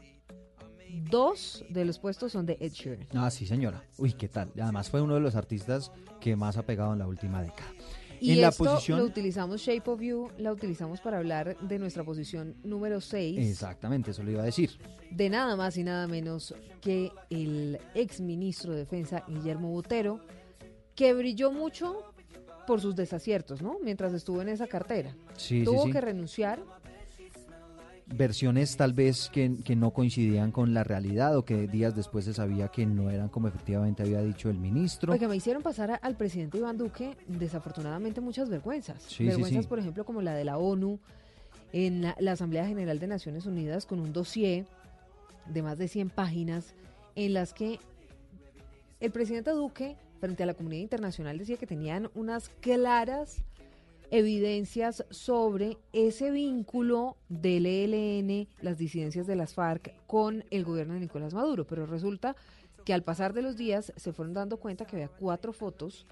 dos 1.09 1.63
de 1.69 1.85
los 1.85 1.99
puestos 1.99 2.31
son 2.31 2.45
de 2.45 2.57
Ed 2.59 2.71
Sheeran. 2.71 3.07
Ah, 3.13 3.29
sí, 3.31 3.45
señora. 3.45 3.83
Uy, 3.97 4.13
¿qué 4.13 4.27
tal? 4.27 4.51
Además 4.61 4.89
fue 4.89 5.01
uno 5.01 5.15
de 5.15 5.19
los 5.19 5.35
artistas 5.35 5.91
que 6.19 6.35
más 6.35 6.57
ha 6.57 6.63
pegado 6.65 6.93
en 6.93 6.99
la 6.99 7.07
última 7.07 7.41
década. 7.41 7.69
Y 8.19 8.31
en 8.31 8.41
la 8.41 8.49
esto 8.49 8.63
posición... 8.63 8.99
lo 8.99 9.05
utilizamos, 9.05 9.59
Shape 9.61 9.89
of 9.89 9.99
You, 10.01 10.29
la 10.37 10.53
utilizamos 10.53 11.01
para 11.01 11.17
hablar 11.17 11.57
de 11.59 11.77
nuestra 11.77 12.05
posición 12.05 12.55
número 12.63 13.01
6, 13.01 13.37
Exactamente, 13.49 14.11
eso 14.11 14.23
lo 14.23 14.31
iba 14.31 14.41
a 14.41 14.45
decir. 14.45 14.71
de 15.11 15.29
nada 15.29 15.57
más 15.57 15.75
y 15.75 15.83
nada 15.83 16.07
menos 16.07 16.55
que 16.79 17.11
el 17.29 17.79
ex 17.95 18.21
ministro 18.21 18.71
de 18.71 18.79
Defensa, 18.79 19.25
Guillermo 19.27 19.71
Botero, 19.71 20.21
que 20.95 21.13
brilló 21.13 21.51
mucho 21.51 21.97
por 22.65 22.79
sus 22.79 22.95
desaciertos, 22.95 23.61
¿no? 23.61 23.75
Mientras 23.83 24.13
estuvo 24.13 24.41
en 24.41 24.47
esa 24.47 24.67
cartera. 24.67 25.13
Sí, 25.35 25.59
sí, 25.59 25.65
Tuvo 25.65 25.83
sí. 25.83 25.91
que 25.91 25.99
renunciar 25.99 26.63
Versiones 28.15 28.77
tal 28.77 28.93
vez 28.93 29.29
que, 29.33 29.55
que 29.63 29.75
no 29.75 29.91
coincidían 29.91 30.51
con 30.51 30.73
la 30.73 30.83
realidad 30.83 31.35
o 31.37 31.45
que 31.45 31.67
días 31.67 31.95
después 31.95 32.25
se 32.25 32.33
sabía 32.33 32.67
que 32.67 32.85
no 32.85 33.09
eran 33.09 33.29
como 33.29 33.47
efectivamente 33.47 34.03
había 34.03 34.21
dicho 34.21 34.49
el 34.49 34.57
ministro. 34.59 35.13
Oiga, 35.13 35.27
me 35.27 35.35
hicieron 35.35 35.63
pasar 35.63 35.89
a- 35.91 35.95
al 35.95 36.15
presidente 36.15 36.57
Iván 36.59 36.77
Duque, 36.77 37.17
desafortunadamente, 37.27 38.21
muchas 38.21 38.49
vergüenzas. 38.49 39.01
Sí, 39.03 39.15
sí, 39.17 39.23
vergüenzas, 39.25 39.63
sí. 39.63 39.67
por 39.69 39.79
ejemplo, 39.79 40.05
como 40.05 40.21
la 40.21 40.35
de 40.35 40.43
la 40.45 40.57
ONU 40.57 40.99
en 41.71 42.01
la, 42.03 42.15
la 42.19 42.33
Asamblea 42.33 42.67
General 42.67 42.99
de 42.99 43.07
Naciones 43.07 43.45
Unidas 43.47 43.85
con 43.87 43.99
un 43.99 44.13
dossier 44.13 44.65
de 45.47 45.61
más 45.63 45.77
de 45.79 45.87
100 45.87 46.09
páginas 46.11 46.75
en 47.15 47.33
las 47.33 47.53
que 47.53 47.79
el 48.99 49.11
presidente 49.11 49.51
Duque, 49.51 49.95
frente 50.19 50.43
a 50.43 50.45
la 50.45 50.53
comunidad 50.53 50.81
internacional, 50.83 51.37
decía 51.37 51.57
que 51.57 51.67
tenían 51.67 52.09
unas 52.15 52.49
claras 52.61 53.43
evidencias 54.13 55.03
sobre 55.09 55.79
ese 55.91 56.29
vínculo 56.29 57.17
del 57.29 57.65
ELN, 57.65 58.47
las 58.61 58.77
disidencias 58.77 59.25
de 59.25 59.35
las 59.35 59.55
FARC, 59.55 59.91
con 60.05 60.45
el 60.51 60.63
gobierno 60.63 60.93
de 60.93 60.99
Nicolás 60.99 61.33
Maduro. 61.33 61.65
Pero 61.65 61.87
resulta 61.87 62.35
que 62.85 62.93
al 62.93 63.01
pasar 63.01 63.33
de 63.33 63.41
los 63.41 63.57
días 63.57 63.91
se 63.95 64.13
fueron 64.13 64.35
dando 64.35 64.57
cuenta 64.57 64.85
que 64.85 64.97
había 64.97 65.07
cuatro 65.07 65.51
fotos 65.51 66.05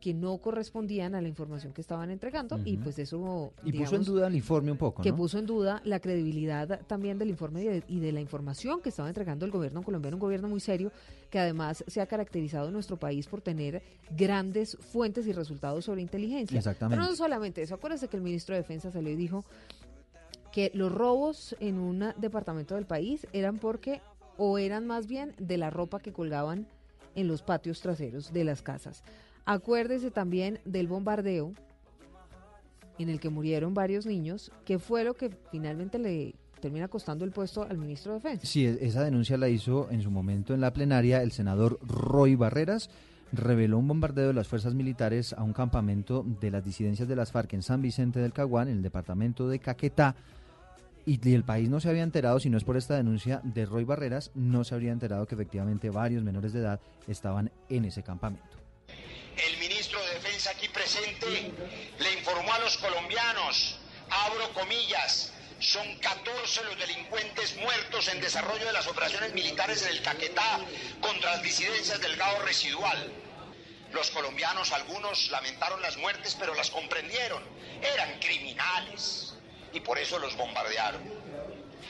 que 0.00 0.14
no 0.14 0.38
correspondían 0.38 1.14
a 1.14 1.20
la 1.20 1.28
información 1.28 1.72
que 1.72 1.82
estaban 1.82 2.10
entregando 2.10 2.58
y 2.64 2.78
pues 2.78 2.98
eso 2.98 3.52
Y 3.64 3.72
puso 3.72 3.96
en 3.96 4.04
duda 4.04 4.28
el 4.28 4.34
informe 4.34 4.72
un 4.72 4.78
poco, 4.78 5.02
que 5.02 5.10
¿no? 5.10 5.16
puso 5.16 5.38
en 5.38 5.46
duda 5.46 5.82
la 5.84 6.00
credibilidad 6.00 6.80
también 6.86 7.18
del 7.18 7.28
informe 7.28 7.62
y 7.62 7.66
de, 7.66 7.82
y 7.86 8.00
de 8.00 8.12
la 8.12 8.20
información 8.20 8.80
que 8.80 8.88
estaba 8.88 9.08
entregando 9.08 9.44
el 9.44 9.50
gobierno 9.50 9.82
colombiano, 9.82 10.16
un 10.16 10.20
gobierno 10.20 10.48
muy 10.48 10.60
serio 10.60 10.90
que 11.28 11.38
además 11.38 11.84
se 11.86 12.00
ha 12.00 12.06
caracterizado 12.06 12.68
en 12.68 12.72
nuestro 12.72 12.96
país 12.96 13.26
por 13.26 13.42
tener 13.42 13.82
grandes 14.16 14.76
fuentes 14.80 15.26
y 15.26 15.32
resultados 15.32 15.84
sobre 15.84 16.00
inteligencia. 16.00 16.56
Exactamente. 16.58 16.98
Pero 16.98 17.10
no 17.10 17.16
solamente 17.16 17.62
eso, 17.62 17.74
acuérdense 17.74 18.08
que 18.08 18.16
el 18.16 18.22
ministro 18.22 18.54
de 18.54 18.62
Defensa 18.62 18.90
salió 18.90 19.10
y 19.12 19.16
dijo 19.16 19.44
que 20.50 20.70
los 20.74 20.90
robos 20.90 21.54
en 21.60 21.78
un 21.78 22.12
departamento 22.16 22.74
del 22.74 22.86
país 22.86 23.26
eran 23.32 23.58
porque 23.58 24.00
o 24.38 24.58
eran 24.58 24.86
más 24.86 25.06
bien 25.06 25.34
de 25.38 25.58
la 25.58 25.70
ropa 25.70 26.00
que 26.00 26.12
colgaban 26.12 26.66
en 27.14 27.28
los 27.28 27.42
patios 27.42 27.80
traseros 27.80 28.32
de 28.32 28.44
las 28.44 28.62
casas. 28.62 29.02
Acuérdese 29.44 30.10
también 30.10 30.60
del 30.64 30.86
bombardeo 30.86 31.52
en 32.98 33.08
el 33.08 33.18
que 33.18 33.30
murieron 33.30 33.72
varios 33.74 34.04
niños, 34.06 34.52
que 34.64 34.78
fue 34.78 35.04
lo 35.04 35.14
que 35.14 35.30
finalmente 35.50 35.98
le 35.98 36.34
termina 36.60 36.88
costando 36.88 37.24
el 37.24 37.30
puesto 37.30 37.62
al 37.62 37.78
ministro 37.78 38.12
de 38.12 38.18
Defensa. 38.18 38.46
Sí, 38.46 38.66
e- 38.66 38.78
esa 38.82 39.02
denuncia 39.02 39.38
la 39.38 39.48
hizo 39.48 39.90
en 39.90 40.02
su 40.02 40.10
momento 40.10 40.52
en 40.52 40.60
la 40.60 40.72
plenaria 40.72 41.22
el 41.22 41.32
senador 41.32 41.78
Roy 41.82 42.34
Barreras. 42.34 42.90
Reveló 43.32 43.78
un 43.78 43.88
bombardeo 43.88 44.26
de 44.26 44.34
las 44.34 44.48
fuerzas 44.48 44.74
militares 44.74 45.32
a 45.32 45.42
un 45.42 45.52
campamento 45.52 46.26
de 46.40 46.50
las 46.50 46.64
disidencias 46.64 47.08
de 47.08 47.16
las 47.16 47.32
FARC 47.32 47.54
en 47.54 47.62
San 47.62 47.80
Vicente 47.80 48.20
del 48.20 48.32
Caguán, 48.32 48.68
en 48.68 48.76
el 48.76 48.82
departamento 48.82 49.48
de 49.48 49.60
Caquetá. 49.60 50.16
Y, 51.06 51.26
y 51.26 51.32
el 51.32 51.44
país 51.44 51.70
no 51.70 51.80
se 51.80 51.88
había 51.88 52.02
enterado, 52.02 52.38
si 52.40 52.50
no 52.50 52.58
es 52.58 52.64
por 52.64 52.76
esta 52.76 52.96
denuncia 52.96 53.40
de 53.42 53.64
Roy 53.64 53.84
Barreras, 53.84 54.30
no 54.34 54.64
se 54.64 54.74
habría 54.74 54.92
enterado 54.92 55.26
que 55.26 55.34
efectivamente 55.36 55.88
varios 55.88 56.22
menores 56.22 56.52
de 56.52 56.60
edad 56.60 56.80
estaban 57.08 57.50
en 57.70 57.86
ese 57.86 58.02
campamento. 58.02 58.58
Le 61.26 62.12
informó 62.12 62.52
a 62.52 62.58
los 62.60 62.76
colombianos, 62.78 63.76
abro 64.08 64.52
comillas, 64.52 65.32
son 65.60 65.96
14 65.98 66.64
los 66.64 66.78
delincuentes 66.78 67.56
muertos 67.56 68.08
en 68.08 68.20
desarrollo 68.20 68.64
de 68.66 68.72
las 68.72 68.86
operaciones 68.86 69.34
militares 69.34 69.82
en 69.82 69.90
el 69.90 70.02
Caquetá 70.02 70.60
contra 71.00 71.32
las 71.32 71.42
disidencias 71.42 72.00
del 72.00 72.16
Gao 72.16 72.40
residual. 72.42 73.12
Los 73.92 74.10
colombianos, 74.10 74.72
algunos 74.72 75.30
lamentaron 75.30 75.82
las 75.82 75.96
muertes, 75.96 76.36
pero 76.38 76.54
las 76.54 76.70
comprendieron. 76.70 77.42
Eran 77.82 78.18
criminales 78.20 79.34
y 79.72 79.80
por 79.80 79.98
eso 79.98 80.18
los 80.18 80.36
bombardearon. 80.36 81.02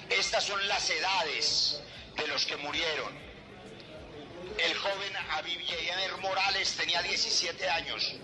Estas 0.09 0.45
son 0.45 0.67
las 0.67 0.89
edades 0.91 1.81
de 2.17 2.27
los 2.27 2.47
que 2.47 2.57
murieron. 2.57 3.31
El 4.59 4.75
joven 4.77 5.17
Abivier 5.31 6.17
Morales 6.19 6.75
tenía 6.77 7.03
17 7.03 7.69
años, 7.69 8.15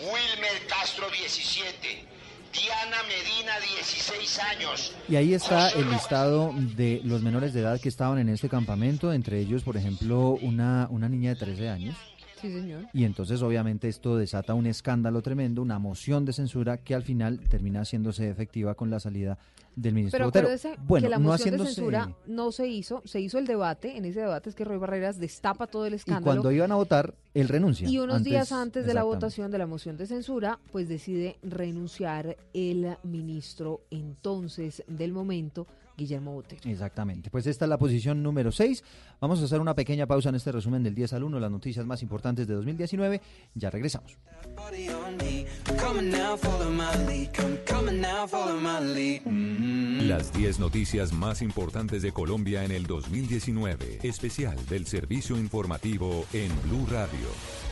Wilmer 0.00 0.66
Castro 0.68 1.06
17, 1.10 2.04
Diana 2.52 2.96
Medina, 3.04 3.52
16 3.60 4.38
años. 4.40 4.94
Y 5.08 5.16
ahí 5.16 5.34
está 5.34 5.70
el 5.70 5.90
listado 5.90 6.52
de 6.54 7.00
los 7.04 7.22
menores 7.22 7.52
de 7.52 7.60
edad 7.60 7.80
que 7.80 7.88
estaban 7.88 8.18
en 8.18 8.28
este 8.28 8.48
campamento, 8.48 9.12
entre 9.12 9.40
ellos, 9.40 9.62
por 9.62 9.76
ejemplo, 9.76 10.38
una, 10.42 10.86
una 10.90 11.08
niña 11.08 11.30
de 11.30 11.36
13 11.36 11.68
años. 11.68 11.96
Sí, 12.42 12.52
señor. 12.52 12.84
Y 12.92 13.04
entonces 13.04 13.40
obviamente 13.40 13.88
esto 13.88 14.16
desata 14.16 14.52
un 14.54 14.66
escándalo 14.66 15.22
tremendo, 15.22 15.62
una 15.62 15.78
moción 15.78 16.24
de 16.26 16.32
censura 16.34 16.76
que 16.78 16.94
al 16.94 17.02
final 17.04 17.40
termina 17.48 17.80
haciéndose 17.80 18.28
efectiva 18.28 18.74
con 18.74 18.90
la 18.90 19.00
salida 19.00 19.38
del 19.74 19.94
ministro 19.94 20.30
Pero 20.30 20.48
Botero. 20.50 20.74
Bueno, 20.86 21.06
que 21.06 21.10
la 21.10 21.16
no 21.18 21.28
moción 21.30 21.50
de 21.56 21.62
haciéndose- 21.62 21.74
censura 21.74 22.14
no 22.26 22.52
se 22.52 22.68
hizo, 22.68 23.00
se 23.06 23.20
hizo 23.20 23.38
el 23.38 23.46
debate, 23.46 23.96
en 23.96 24.04
ese 24.04 24.20
debate 24.20 24.50
es 24.50 24.54
que 24.54 24.64
Roy 24.66 24.76
Barreras 24.76 25.18
destapa 25.18 25.66
todo 25.66 25.86
el 25.86 25.94
Y 25.94 25.96
escándalo. 25.96 26.24
cuando 26.26 26.52
iban 26.52 26.70
a 26.72 26.74
votar, 26.74 27.14
él 27.32 27.48
renuncia. 27.48 27.88
Y 27.88 27.98
unos 27.98 28.22
días 28.22 28.52
Antes- 28.52 28.84
de 28.84 28.92
la 28.92 29.02
votación 29.04 29.50
de 29.50 29.56
la 29.56 29.66
moción 29.66 29.96
de 29.96 30.06
censura, 30.06 30.58
pues 30.72 30.88
decide 30.90 31.38
renunciar 31.42 32.36
el 32.52 32.96
ministro 33.02 33.80
entonces 33.90 34.82
del 34.88 35.12
momento, 35.12 35.66
Guillermo 35.96 36.32
Botero. 36.32 36.60
Exactamente. 36.64 37.30
Pues 37.30 37.46
esta 37.46 37.64
es 37.64 37.68
la 37.68 37.78
posición 37.78 38.22
número 38.22 38.52
6. 38.52 38.82
Vamos 39.20 39.40
a 39.40 39.44
hacer 39.44 39.60
una 39.60 39.74
pequeña 39.74 40.06
pausa 40.06 40.28
en 40.28 40.34
este 40.34 40.52
resumen 40.52 40.82
del 40.82 40.94
10 40.94 41.12
al 41.14 41.24
1, 41.24 41.40
las 41.40 41.50
noticias 41.50 41.86
más 41.86 42.02
importantes 42.02 42.46
de 42.46 42.54
2019. 42.54 43.20
Ya 43.54 43.70
regresamos. 43.70 44.16
Mm. 49.24 50.00
Las 50.08 50.32
10 50.32 50.58
noticias 50.58 51.12
más 51.12 51.42
importantes 51.42 52.02
de 52.02 52.12
Colombia 52.12 52.64
en 52.64 52.72
el 52.72 52.86
2019. 52.86 54.00
Especial 54.02 54.56
del 54.66 54.86
servicio 54.86 55.38
informativo 55.38 56.24
en 56.32 56.50
Blue 56.62 56.86
Radio. 56.90 57.71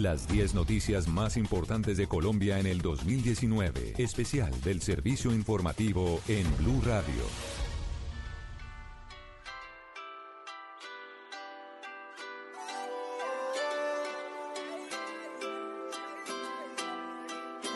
Las 0.00 0.26
10 0.28 0.54
noticias 0.54 1.08
más 1.08 1.36
importantes 1.36 1.98
de 1.98 2.08
Colombia 2.08 2.58
en 2.58 2.66
el 2.66 2.80
2019. 2.80 3.96
Especial 3.98 4.50
del 4.62 4.80
servicio 4.80 5.30
informativo 5.30 6.22
en 6.26 6.46
Blue 6.56 6.80
Radio. 6.82 7.22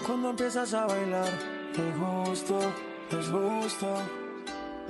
Cuando 0.07 0.31
empiezas 0.31 0.73
a 0.73 0.87
bailar, 0.87 1.29
es 1.75 2.31
justo, 2.31 2.59
es 3.11 3.29
justo. 3.29 4.24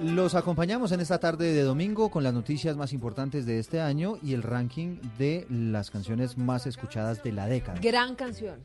Los 0.02 0.34
acompañamos 0.34 0.90
en 0.92 1.00
esta 1.00 1.18
tarde 1.20 1.52
de 1.52 1.62
domingo 1.62 2.10
con 2.10 2.24
las 2.24 2.34
noticias 2.34 2.76
más 2.76 2.92
importantes 2.92 3.46
de 3.46 3.58
este 3.60 3.80
año 3.80 4.18
y 4.22 4.34
el 4.34 4.42
ranking 4.42 4.98
de 5.18 5.46
las 5.48 5.90
canciones 5.90 6.36
más 6.36 6.66
escuchadas 6.66 7.22
de 7.22 7.30
la 7.32 7.46
década. 7.46 7.78
Gran 7.80 8.14
canción. 8.16 8.58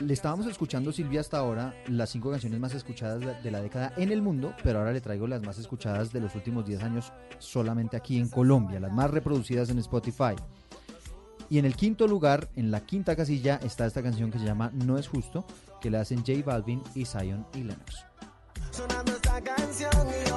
Le 0.00 0.12
estábamos 0.14 0.46
escuchando, 0.46 0.90
Silvia, 0.90 1.20
hasta 1.20 1.38
ahora 1.38 1.74
las 1.86 2.08
cinco 2.10 2.30
canciones 2.30 2.58
más 2.58 2.74
escuchadas 2.74 3.20
de- 3.42 3.50
la 3.50 3.60
década 3.60 3.92
en 3.98 4.10
el 4.10 4.22
mundo, 4.22 4.54
pero 4.64 4.78
ahora 4.78 4.92
le 4.92 5.00
traigo 5.02 5.26
las 5.26 5.42
más 5.42 5.58
escuchadas 5.58 6.12
de 6.12 6.20
los 6.22 6.34
últimos 6.34 6.64
10 6.66 6.82
años 6.82 7.12
solamente 7.38 7.96
aquí 7.96 8.18
en 8.18 8.28
Colombia, 8.28 8.80
las 8.80 8.92
más 8.92 9.10
reproducidas 9.10 9.68
en 9.68 9.78
Spotify. 9.80 10.34
Y 11.50 11.58
en 11.58 11.66
el 11.66 11.76
quinto 11.76 12.06
lugar, 12.06 12.48
en 12.56 12.70
la 12.70 12.80
quinta 12.80 13.14
casilla, 13.14 13.60
está 13.62 13.84
esta 13.84 14.02
canción 14.02 14.30
que 14.30 14.38
se 14.38 14.44
llama 14.46 14.70
No 14.72 14.96
es 14.98 15.08
justo, 15.08 15.44
que 15.80 15.90
la 15.90 16.00
hacen 16.00 16.18
J 16.24 16.42
Balvin 16.44 16.82
y 16.94 17.04
Zion 17.04 17.44
y 17.54 17.58
Lennox. 17.64 18.06
Sonando 18.70 19.12
esta 19.12 19.40
canción 19.42 19.90
y 20.26 20.29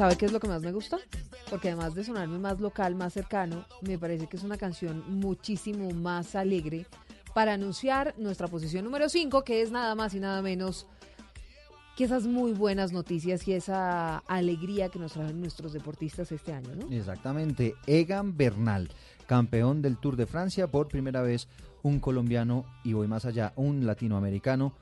¿Sabe 0.00 0.16
qué 0.16 0.24
es 0.24 0.32
lo 0.32 0.40
que 0.40 0.48
más 0.48 0.62
me 0.62 0.72
gusta? 0.72 0.96
Porque 1.50 1.68
además 1.68 1.94
de 1.94 2.04
sonarme 2.04 2.38
más 2.38 2.58
local, 2.58 2.94
más 2.94 3.12
cercano, 3.12 3.66
me 3.82 3.98
parece 3.98 4.28
que 4.28 4.38
es 4.38 4.42
una 4.44 4.56
canción 4.56 5.04
muchísimo 5.06 5.90
más 5.90 6.34
alegre 6.34 6.86
para 7.34 7.52
anunciar 7.52 8.14
nuestra 8.16 8.48
posición 8.48 8.86
número 8.86 9.10
5, 9.10 9.44
que 9.44 9.60
es 9.60 9.70
nada 9.70 9.94
más 9.94 10.14
y 10.14 10.20
nada 10.20 10.40
menos 10.40 10.86
que 11.98 12.04
esas 12.04 12.26
muy 12.26 12.52
buenas 12.52 12.92
noticias 12.92 13.46
y 13.46 13.52
esa 13.52 14.20
alegría 14.20 14.88
que 14.88 14.98
nos 14.98 15.12
traen 15.12 15.38
nuestros 15.38 15.74
deportistas 15.74 16.32
este 16.32 16.54
año, 16.54 16.74
¿no? 16.76 16.90
Exactamente, 16.90 17.74
Egan 17.86 18.38
Bernal, 18.38 18.88
campeón 19.26 19.82
del 19.82 19.98
Tour 19.98 20.16
de 20.16 20.24
Francia, 20.24 20.66
por 20.66 20.88
primera 20.88 21.20
vez 21.20 21.46
un 21.82 22.00
colombiano 22.00 22.64
y 22.84 22.94
voy 22.94 23.06
más 23.06 23.26
allá, 23.26 23.52
un 23.54 23.84
latinoamericano, 23.84 24.72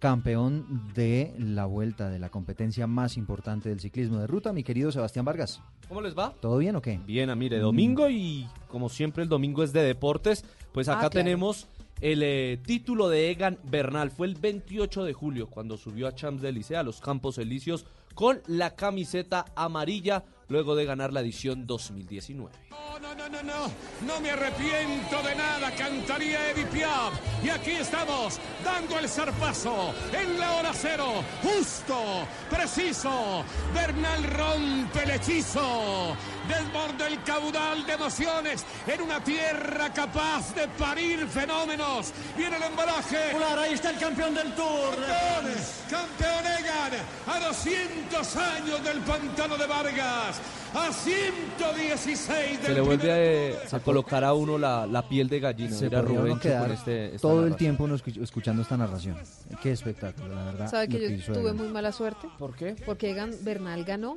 campeón 0.00 0.90
de 0.94 1.32
la 1.38 1.66
vuelta 1.66 2.08
de 2.10 2.18
la 2.18 2.30
competencia 2.30 2.86
más 2.86 3.16
importante 3.16 3.68
del 3.68 3.80
ciclismo 3.80 4.18
de 4.18 4.26
ruta, 4.26 4.52
mi 4.52 4.64
querido 4.64 4.90
Sebastián 4.90 5.24
Vargas. 5.26 5.62
¿Cómo 5.88 6.00
les 6.00 6.18
va? 6.18 6.34
¿Todo 6.40 6.56
bien 6.58 6.74
o 6.74 6.82
qué? 6.82 6.98
Bien, 7.06 7.30
ah, 7.30 7.36
mire, 7.36 7.58
domingo 7.58 8.08
y 8.08 8.48
como 8.68 8.88
siempre 8.88 9.22
el 9.22 9.28
domingo 9.28 9.62
es 9.62 9.72
de 9.72 9.82
deportes, 9.82 10.44
pues 10.72 10.88
Ah, 10.88 10.92
acá 10.92 11.10
claro. 11.10 11.10
tenemos 11.24 11.68
el 12.00 12.22
eh, 12.22 12.58
título 12.64 13.08
de 13.08 13.30
Egan 13.30 13.58
Bernal. 13.64 14.10
Fue 14.10 14.26
el 14.26 14.34
28 14.34 15.04
de 15.04 15.12
julio 15.12 15.48
cuando 15.48 15.76
subió 15.76 16.08
a 16.08 16.14
Champs-Élysées, 16.14 16.78
a 16.78 16.82
los 16.82 17.00
Campos 17.00 17.38
Elíseos, 17.38 17.86
con 18.14 18.42
la 18.46 18.74
camiseta 18.74 19.46
amarilla 19.54 20.24
luego 20.48 20.74
de 20.74 20.84
ganar 20.84 21.12
la 21.12 21.20
edición 21.20 21.66
2019. 21.66 22.50
No, 22.70 22.98
no, 23.14 23.14
no, 23.14 23.42
no, 23.42 23.72
no 24.06 24.20
me 24.20 24.30
arrepiento 24.30 25.22
de 25.22 25.34
nada, 25.34 25.74
cantaría 25.74 26.50
Edith 26.50 26.66
Piaf. 26.68 27.14
Y 27.44 27.48
aquí 27.48 27.70
estamos, 27.70 28.38
dando 28.64 28.98
el 28.98 29.08
zarpazo 29.08 29.94
en 30.12 30.38
la 30.38 30.56
hora 30.56 30.72
cero, 30.74 31.24
justo, 31.42 32.26
preciso. 32.50 33.44
Bernal 33.72 34.24
rompe 34.24 35.04
el 35.04 35.10
hechizo, 35.12 36.16
desborda 36.50 37.06
el 37.06 37.22
caudal 37.22 37.86
de 37.86 37.92
emociones 37.92 38.64
en 38.86 39.00
una 39.02 39.22
tierra 39.22 39.92
capaz 39.92 40.54
de 40.54 40.66
parir 40.68 41.26
fenómenos. 41.28 42.12
Viene 42.36 42.56
el 42.56 42.62
embalaje. 42.64 43.16
ahí 43.58 43.74
está 43.74 43.90
el 43.90 43.98
campeón 43.98 44.34
del 44.34 44.52
Tour. 44.54 44.94
Campeón, 44.96 45.54
campeón 45.90 46.52
Egan, 46.60 46.92
a 47.26 47.46
200 47.48 48.36
años 48.36 48.84
del 48.84 48.98
pantano 49.00 49.56
de 49.56 49.66
Vargas, 49.66 50.40
a 50.74 50.92
116 50.92 52.58
del 52.58 52.66
Se 52.66 52.74
le 52.74 52.80
vuelve 52.80 53.56
a, 53.72 53.76
a 53.76 53.80
colocar 53.80 54.24
a 54.24 54.32
uno 54.34 54.58
la, 54.58 54.86
la 54.86 55.08
piel 55.08 55.28
de 55.28 55.40
gallina. 55.40 55.74
Se 55.76 55.84
Mira, 55.86 56.00
podría 56.00 56.12
uno 56.18 56.20
Rubencho 56.28 56.42
quedar 56.42 56.62
con 56.62 56.72
este, 56.72 57.18
todo 57.20 57.46
el 57.46 57.56
tiempo 57.56 57.84
uno 57.84 57.96
escu- 57.96 58.22
escuchando 58.22 58.62
esta 58.62 58.76
narración. 58.76 59.16
Qué 59.62 59.72
espectáculo, 59.72 60.34
la 60.34 60.44
verdad. 60.44 60.70
¿Sabe 60.70 60.88
que 60.88 61.18
yo 61.18 61.32
tuve 61.32 61.42
Egan. 61.42 61.56
muy 61.56 61.68
mala 61.68 61.92
suerte? 61.92 62.28
¿Por 62.38 62.54
qué? 62.56 62.76
Porque 62.86 63.10
Egan 63.10 63.32
Bernal 63.42 63.84
ganó 63.84 64.16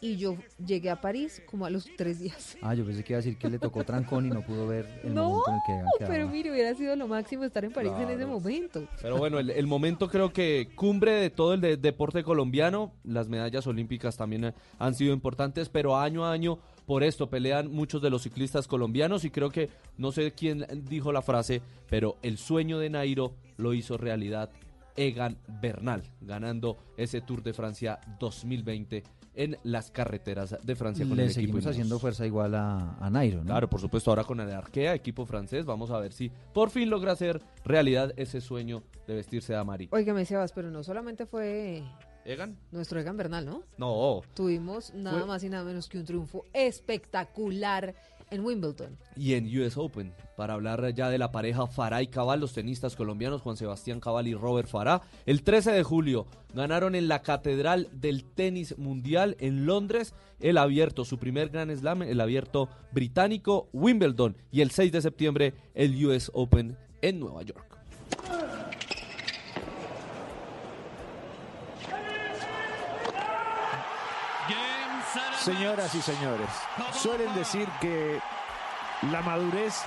y 0.00 0.16
yo 0.16 0.36
llegué 0.64 0.90
a 0.90 1.00
París 1.00 1.42
como 1.50 1.66
a 1.66 1.70
los 1.70 1.88
tres 1.96 2.20
días. 2.20 2.56
Ah, 2.62 2.74
yo 2.74 2.84
pensé 2.84 3.02
que 3.02 3.12
iba 3.12 3.18
a 3.18 3.22
decir 3.22 3.36
que 3.38 3.48
le 3.50 3.58
tocó 3.58 3.84
trancón 3.84 4.26
y 4.26 4.30
no 4.30 4.42
pudo 4.42 4.66
ver 4.66 4.86
el 5.02 5.12
No, 5.14 5.28
momento 5.30 5.50
en 5.50 5.54
el 5.56 5.60
que 5.66 5.72
quedaba. 5.98 6.12
pero 6.12 6.28
mire, 6.28 6.50
hubiera 6.52 6.74
sido 6.74 6.94
lo 6.96 7.08
máximo 7.08 7.44
estar 7.44 7.64
en 7.64 7.72
París 7.72 7.92
en 7.98 8.10
ese 8.10 8.26
momento. 8.26 8.86
Pero 9.02 9.18
bueno, 9.18 9.38
el, 9.38 9.50
el 9.50 9.66
momento 9.66 10.08
creo 10.08 10.32
que 10.32 10.68
cumbre 10.74 11.12
de 11.12 11.30
todo 11.30 11.54
el 11.54 11.60
de- 11.60 11.76
deporte 11.76 12.22
colombiano. 12.22 12.92
Las 13.04 13.28
medallas 13.28 13.66
olímpicas 13.66 14.16
también 14.16 14.44
eh, 14.44 14.54
han 14.78 14.94
sido 14.94 15.12
importantes, 15.12 15.68
pero 15.68 15.96
año 15.96 16.24
a 16.24 16.32
año 16.32 16.58
por 16.86 17.02
esto 17.02 17.28
pelean 17.28 17.70
muchos 17.70 18.00
de 18.00 18.08
los 18.10 18.22
ciclistas 18.22 18.66
colombianos 18.68 19.24
y 19.24 19.30
creo 19.30 19.50
que, 19.50 19.68
no 19.98 20.10
sé 20.12 20.32
quién 20.32 20.64
dijo 20.88 21.12
la 21.12 21.20
frase, 21.22 21.60
pero 21.90 22.16
el 22.22 22.38
sueño 22.38 22.78
de 22.78 22.88
Nairo 22.88 23.34
lo 23.58 23.74
hizo 23.74 23.98
realidad 23.98 24.50
Egan 24.96 25.36
Bernal, 25.60 26.02
ganando 26.22 26.78
ese 26.96 27.20
Tour 27.20 27.42
de 27.42 27.52
Francia 27.52 28.00
2020 28.18 29.02
en 29.38 29.56
las 29.62 29.90
carreteras 29.92 30.56
de 30.62 30.74
Francia 30.76 31.06
con 31.06 31.16
Le 31.16 31.22
el 31.22 31.28
equipo 31.30 31.40
seguimos 31.40 31.66
haciendo 31.66 31.98
fuerza 32.00 32.26
igual 32.26 32.54
a, 32.56 32.96
a 32.98 33.08
Nairo, 33.08 33.38
¿no? 33.38 33.44
Claro, 33.46 33.70
por 33.70 33.80
supuesto, 33.80 34.10
ahora 34.10 34.24
con 34.24 34.40
el 34.40 34.50
Arkea, 34.50 34.94
equipo 34.94 35.24
francés, 35.26 35.64
vamos 35.64 35.90
a 35.92 35.98
ver 36.00 36.12
si 36.12 36.30
por 36.52 36.70
fin 36.70 36.90
logra 36.90 37.12
hacer 37.12 37.40
realidad 37.64 38.12
ese 38.16 38.40
sueño 38.40 38.82
de 39.06 39.14
vestirse 39.14 39.52
de 39.52 39.58
amarillo. 39.60 39.90
Óigame, 39.94 40.24
Sebas, 40.24 40.52
pero 40.52 40.70
no 40.72 40.82
solamente 40.82 41.24
fue 41.24 41.84
¿Egan? 42.24 42.58
nuestro 42.72 42.98
Egan 43.00 43.16
Bernal, 43.16 43.46
¿no? 43.46 43.62
No, 43.78 44.22
Tuvimos 44.34 44.92
nada 44.92 45.18
Fue- 45.18 45.26
más 45.28 45.44
y 45.44 45.48
nada 45.48 45.62
menos 45.64 45.88
que 45.88 45.98
un 45.98 46.04
triunfo 46.04 46.44
espectacular 46.52 47.94
en 48.30 48.44
Wimbledon. 48.44 48.96
y 49.16 49.34
en 49.34 49.46
US 49.58 49.76
Open. 49.76 50.12
Para 50.36 50.54
hablar 50.54 50.94
ya 50.94 51.10
de 51.10 51.18
la 51.18 51.32
pareja 51.32 51.66
Farah 51.66 52.02
y 52.02 52.06
Cabal, 52.06 52.40
los 52.40 52.52
tenistas 52.52 52.94
colombianos 52.94 53.42
Juan 53.42 53.56
Sebastián 53.56 54.00
Cabal 54.00 54.28
y 54.28 54.34
Robert 54.34 54.68
Farah, 54.68 55.02
el 55.26 55.42
13 55.42 55.72
de 55.72 55.82
julio 55.82 56.26
ganaron 56.54 56.94
en 56.94 57.08
la 57.08 57.22
Catedral 57.22 57.88
del 57.92 58.24
Tenis 58.24 58.78
Mundial 58.78 59.36
en 59.40 59.66
Londres 59.66 60.14
el 60.40 60.58
abierto, 60.58 61.04
su 61.04 61.18
primer 61.18 61.48
Grand 61.48 61.74
Slam, 61.76 62.02
el 62.02 62.20
abierto 62.20 62.68
británico 62.92 63.68
Wimbledon 63.72 64.36
y 64.50 64.60
el 64.60 64.70
6 64.70 64.92
de 64.92 65.02
septiembre 65.02 65.54
el 65.74 66.06
US 66.06 66.30
Open 66.34 66.76
en 67.02 67.20
Nueva 67.20 67.42
York. 67.42 67.77
Señoras 75.48 75.94
y 75.94 76.02
señores, 76.02 76.48
suelen 76.92 77.34
decir 77.34 77.66
que 77.80 78.20
la 79.10 79.22
madurez 79.22 79.82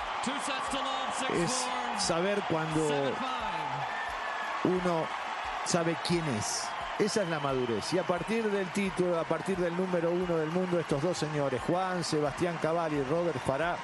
es 1.40 1.66
saber 2.04 2.42
cuando 2.50 2.88
uno 4.64 5.04
sabe 5.64 5.96
quién 6.04 6.24
es. 6.36 6.64
Esa 6.98 7.22
es 7.22 7.28
la 7.28 7.38
madurez. 7.38 7.92
Y 7.92 7.98
a 7.98 8.02
partir 8.02 8.50
del 8.50 8.66
título, 8.72 9.20
a 9.20 9.22
partir 9.22 9.56
del 9.56 9.76
número 9.76 10.10
uno 10.10 10.36
del 10.36 10.50
mundo, 10.50 10.80
estos 10.80 11.00
dos 11.00 11.16
señores, 11.16 11.60
Juan 11.64 12.02
Sebastián 12.02 12.58
Cabal 12.60 12.92
y 12.92 13.02
Robert 13.04 13.38
Farah, 13.46 13.76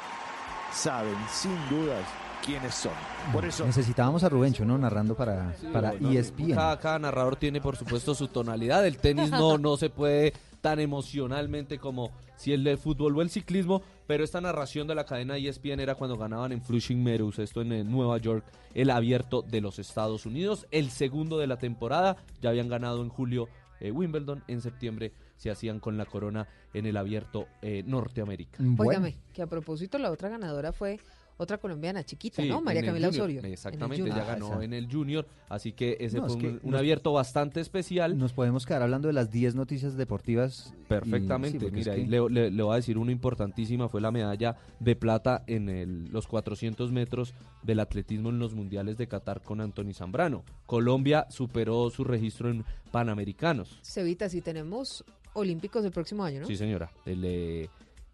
saben 0.73 1.17
sin 1.31 1.57
dudas 1.69 2.05
quiénes 2.45 2.75
son. 2.75 2.93
Por 3.33 3.45
eso 3.45 3.65
Necesitábamos 3.65 4.25
a 4.25 4.29
Rubencho, 4.29 4.65
¿no? 4.65 4.77
Narrando 4.79 5.15
para, 5.15 5.55
para 5.73 5.93
E 5.95 6.19
ESPN. 6.19 6.55
Cada, 6.55 6.79
cada 6.81 6.99
narrador 6.99 7.37
tiene, 7.37 7.61
por 7.61 7.77
supuesto, 7.77 8.17
su 8.17 8.27
tonalidad. 8.27 8.85
El 8.85 8.99
tenis 8.99 9.31
no, 9.31 9.59
no 9.59 9.77
se 9.77 9.91
puede 9.91 10.33
tan 10.61 10.81
emocionalmente 10.81 11.79
como 11.79 12.11
si 12.37 12.53
el 12.53 12.65
del 12.65 12.79
fútbol 12.79 13.17
o 13.17 13.23
el 13.23 13.31
ciclismo, 13.31 13.83
pero 14.07 14.25
esta 14.25 14.41
narración 14.41 14.87
de 14.87 14.95
la 14.95 15.05
cadena 15.05 15.37
ESPN 15.37 15.81
era 15.81 15.95
cuando 15.95 16.17
ganaban 16.17 16.53
en 16.53 16.63
Flushing 16.63 17.03
Meadows, 17.03 17.39
esto 17.39 17.63
en 17.63 17.73
eh, 17.73 17.85
Nueva 17.85 18.19
York, 18.19 18.45
el 18.75 18.91
abierto 18.91 19.43
de 19.43 19.61
los 19.61 19.79
Estados 19.79 20.27
Unidos, 20.27 20.67
el 20.71 20.91
segundo 20.91 21.39
de 21.39 21.47
la 21.47 21.59
temporada, 21.59 22.17
ya 22.41 22.51
habían 22.51 22.69
ganado 22.69 23.03
en 23.03 23.09
julio 23.09 23.49
eh, 23.81 23.91
Wimbledon, 23.91 24.43
en 24.49 24.61
septiembre 24.61 25.13
se 25.37 25.51
hacían 25.51 25.79
con 25.79 25.97
la 25.97 26.05
corona 26.05 26.49
en 26.75 26.87
el 26.87 26.97
abierto 26.97 27.47
eh, 27.63 27.83
norteamericano. 27.87 28.75
Óigame, 28.79 29.17
que 29.33 29.43
a 29.43 29.47
propósito 29.47 29.99
la 29.99 30.11
otra 30.11 30.29
ganadora 30.29 30.73
fue 30.73 30.99
otra 31.39 31.57
colombiana 31.59 32.05
chiquita, 32.05 32.43
Sí, 32.43 32.49
¿no? 32.49 32.61
María 32.61 32.83
Camila 32.85 33.07
Junior. 33.09 33.23
Osorio. 33.29 33.43
Exactamente, 33.45 34.09
ya 34.11 34.25
ganó 34.25 34.61
en 34.61 34.75
el 34.75 34.91
Junior, 34.93 35.27
así 35.49 35.73
que 35.73 35.97
ese 36.01 36.19
No, 36.19 36.25
fue 36.27 36.33
es 36.33 36.37
que 36.37 36.49
un, 36.49 36.61
un 36.65 36.71
nos- 36.73 36.81
abierto 36.81 37.13
bastante 37.13 37.61
especial. 37.61 38.19
Nos 38.19 38.33
podemos 38.33 38.67
quedar 38.67 38.83
hablando 38.83 39.09
de 39.09 39.15
las 39.15 39.31
10 39.31 39.55
noticias 39.55 39.97
deportivas. 39.97 40.75
y- 40.75 40.89
Perfectamente, 40.89 41.61
sí, 41.61 41.67
es 41.67 41.73
mira, 41.73 41.95
que- 41.95 42.07
le, 42.07 42.29
le- 42.31 42.51
le 42.51 42.63
voy 42.63 42.73
a 42.73 42.77
decir 42.77 42.99
una 42.99 43.13
importantísima, 43.13 43.89
fue 43.89 44.01
la 44.01 44.11
medalla 44.11 44.57
de 44.81 44.97
plata 44.97 45.45
en 45.47 45.69
el- 45.69 46.05
los 46.11 46.27
400 46.27 46.93
metros 46.93 47.35
del 47.63 47.81
atletismo 47.81 48.31
en 48.31 48.39
los 48.39 48.55
mundiales 48.55 48.97
de 48.99 49.07
Qatar 49.09 49.41
con 49.43 49.61
Anthony 49.61 49.93
Zambrano. 49.95 50.45
Colombia 50.67 51.27
superó 51.31 51.89
su 51.91 52.05
registro 52.05 52.51
en 52.51 52.65
Panamericanos. 52.91 53.79
Cevita, 53.83 54.29
si 54.29 54.41
tenemos 54.43 55.05
olímpicos 55.35 55.85
el 55.85 55.93
próximo 55.93 56.25
año, 56.25 56.41
¿no? 56.41 56.47
Sí, 56.47 56.57
señora. 56.57 56.91
El, 57.07 57.23
eh, 57.25 57.69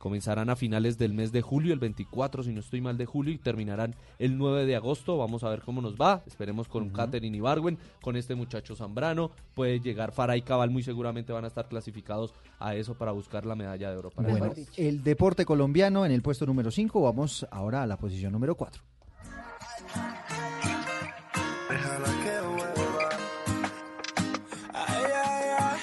comenzarán 0.05 0.50
a 0.50 0.55
finales 0.57 0.98
del 0.98 1.14
mes 1.14 1.32
de 1.32 1.40
julio, 1.40 1.72
el 1.72 1.78
24, 1.78 2.42
si 2.42 2.52
no 2.52 2.61
estoy 2.61 2.82
mal, 2.82 2.98
de 2.98 3.07
julio, 3.07 3.32
y 3.32 3.38
terminarán 3.38 3.94
el 4.18 4.36
9 4.36 4.66
de 4.66 4.76
agosto. 4.76 5.16
Vamos 5.16 5.44
a 5.44 5.48
ver 5.48 5.62
cómo 5.62 5.80
nos 5.80 5.94
va. 5.96 6.22
Esperemos 6.26 6.68
con 6.68 6.90
Katherine 6.90 7.38
Ibargüen, 7.38 7.78
con 8.02 8.14
este 8.18 8.34
muchacho 8.34 8.76
Zambrano. 8.76 9.30
Puede 9.55 9.80
llegar 9.80 10.12
Farah 10.12 10.36
y 10.36 10.42
Cabal, 10.42 10.68
muy 10.68 10.82
seguramente 10.82 11.32
van 11.32 11.44
a 11.46 11.48
estar 11.48 11.68
clasificados 11.68 12.34
a 12.59 12.74
eso 12.74 12.98
para 12.98 13.12
buscar 13.12 13.46
la 13.46 13.55
medalla 13.55 13.90
de 13.90 13.96
oro. 13.96 14.11
Para 14.11 14.28
Bueno, 14.28 14.44
el 14.44 14.52
país. 14.52 14.70
el 14.76 15.02
deporte 15.02 15.46
colombiano 15.46 16.05
en 16.05 16.12
el 16.12 16.20
puesto 16.20 16.44
número 16.44 16.70
5. 16.70 17.00
Vamos 17.00 17.46
ahora 17.50 17.82
a 17.82 17.86
la 17.86 17.96
posición 17.96 18.30
número 18.30 18.55
4. 18.57 18.82
Déjala 21.70 22.09
que 22.22 22.46
vuelva. 22.46 23.09
Ay, 24.74 25.05
ay, 25.24 25.44
ay. 25.61 25.78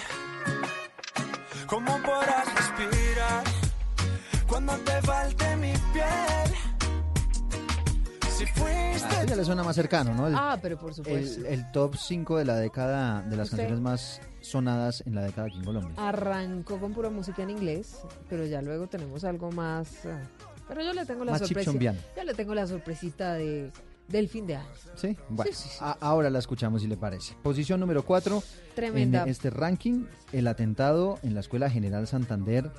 ¿Cómo 1.65 1.88
podrás 2.03 2.45
respirar 2.55 3.43
cuando 4.66 4.84
te 4.84 5.01
falte 5.01 5.55
mi 5.57 5.74
piel? 5.93 6.55
Si 8.30 8.45
fuiste. 8.47 9.16
A 9.16 9.24
ella 9.24 9.36
le 9.36 9.45
suena 9.45 9.64
más 9.64 9.76
cercano, 9.76 10.14
¿no? 10.14 10.28
El, 10.28 10.36
Ah, 10.36 10.57
pero 10.62 10.78
por 10.78 10.93
supuesto. 10.93 11.41
el, 11.41 11.45
el 11.47 11.72
top 11.72 11.95
5 11.95 12.38
de 12.38 12.45
la 12.45 12.55
década, 12.55 13.22
de 13.24 13.36
las 13.36 13.45
Usted- 13.47 13.57
canciones 13.57 13.82
más 13.82 14.22
sonadas 14.41 15.03
en 15.05 15.16
la 15.16 15.24
década 15.24 15.47
aquí 15.47 15.57
en 15.57 15.64
Colombia. 15.66 15.93
Arrancó 15.97 16.80
con 16.80 16.93
pura 16.93 17.09
música 17.09 17.43
en 17.43 17.51
inglés, 17.51 17.97
pero 18.30 18.45
ya 18.45 18.62
luego 18.62 18.88
tenemos 18.88 19.24
algo 19.24 19.51
más. 19.51 20.05
ah, 20.05 20.20
Pero 20.68 20.84
yo 20.84 20.93
le 20.93 21.05
tengo 21.05 21.26
la 21.26 21.39
chipchombiano. 21.39 21.99
Yo 22.16 22.24
le 22.24 22.34
tengo 22.34 22.55
la 22.55 22.66
sorpresita 22.68 23.34
de 23.34 23.72
del 24.07 24.28
fin 24.28 24.45
de 24.45 24.57
año. 24.57 24.68
Sí, 24.95 25.16
bueno, 25.30 25.49
sí, 25.53 25.70
sí. 25.70 25.78
a- 25.80 25.95
ahora 26.01 26.30
la 26.30 26.39
escuchamos 26.39 26.82
si 26.82 26.88
le 26.89 26.97
parece. 26.97 27.34
Posición 27.43 27.80
número 27.80 28.03
4 28.03 28.43
Tremenda. 28.76 29.24
en 29.24 29.30
este 29.30 29.49
ranking, 29.49 30.05
el 30.34 30.47
atentado 30.47 31.18
en 31.24 31.34
la 31.34 31.39
Escuela 31.39 31.70
General 31.70 32.05
Santander 32.07 32.70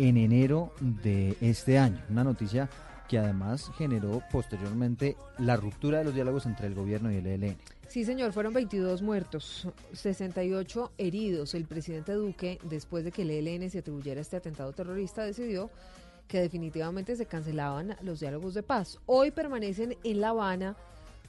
en 0.00 0.16
enero 0.16 0.72
de 0.80 1.36
este 1.42 1.78
año. 1.78 2.02
Una 2.08 2.24
noticia 2.24 2.70
que 3.06 3.18
además 3.18 3.70
generó 3.76 4.22
posteriormente 4.32 5.16
la 5.38 5.56
ruptura 5.56 5.98
de 5.98 6.04
los 6.04 6.14
diálogos 6.14 6.46
entre 6.46 6.68
el 6.68 6.74
gobierno 6.74 7.12
y 7.12 7.16
el 7.16 7.26
ELN. 7.26 7.56
Sí, 7.86 8.04
señor, 8.04 8.32
fueron 8.32 8.54
22 8.54 9.02
muertos, 9.02 9.68
68 9.92 10.92
heridos. 10.96 11.54
El 11.54 11.66
presidente 11.66 12.12
Duque, 12.14 12.58
después 12.62 13.04
de 13.04 13.12
que 13.12 13.22
el 13.22 13.30
ELN 13.30 13.68
se 13.68 13.80
atribuyera 13.80 14.22
este 14.22 14.36
atentado 14.38 14.72
terrorista, 14.72 15.22
decidió 15.22 15.70
que 16.28 16.40
definitivamente 16.40 17.14
se 17.16 17.26
cancelaban 17.26 17.96
los 18.00 18.20
diálogos 18.20 18.54
de 18.54 18.62
paz. 18.62 19.00
Hoy 19.04 19.32
permanecen 19.32 19.98
en 20.02 20.20
La 20.20 20.30
Habana. 20.30 20.76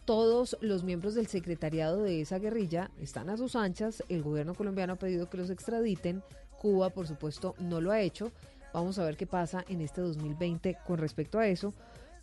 Todos 0.05 0.57
los 0.61 0.83
miembros 0.83 1.13
del 1.15 1.27
secretariado 1.27 2.03
de 2.03 2.21
esa 2.21 2.39
guerrilla 2.39 2.89
están 3.01 3.29
a 3.29 3.37
sus 3.37 3.55
anchas. 3.57 4.01
El 4.07 4.23
gobierno 4.23 4.53
colombiano 4.53 4.93
ha 4.93 4.97
pedido 4.97 5.29
que 5.29 5.37
los 5.37 5.49
extraditen. 5.49 6.23
Cuba, 6.59 6.91
por 6.91 7.07
supuesto, 7.07 7.55
no 7.57 7.81
lo 7.81 7.91
ha 7.91 8.01
hecho. 8.01 8.31
Vamos 8.73 8.99
a 8.99 9.03
ver 9.03 9.17
qué 9.17 9.27
pasa 9.27 9.63
en 9.67 9.81
este 9.81 10.01
2020 10.01 10.77
con 10.85 10.97
respecto 10.97 11.39
a 11.39 11.47
eso 11.47 11.73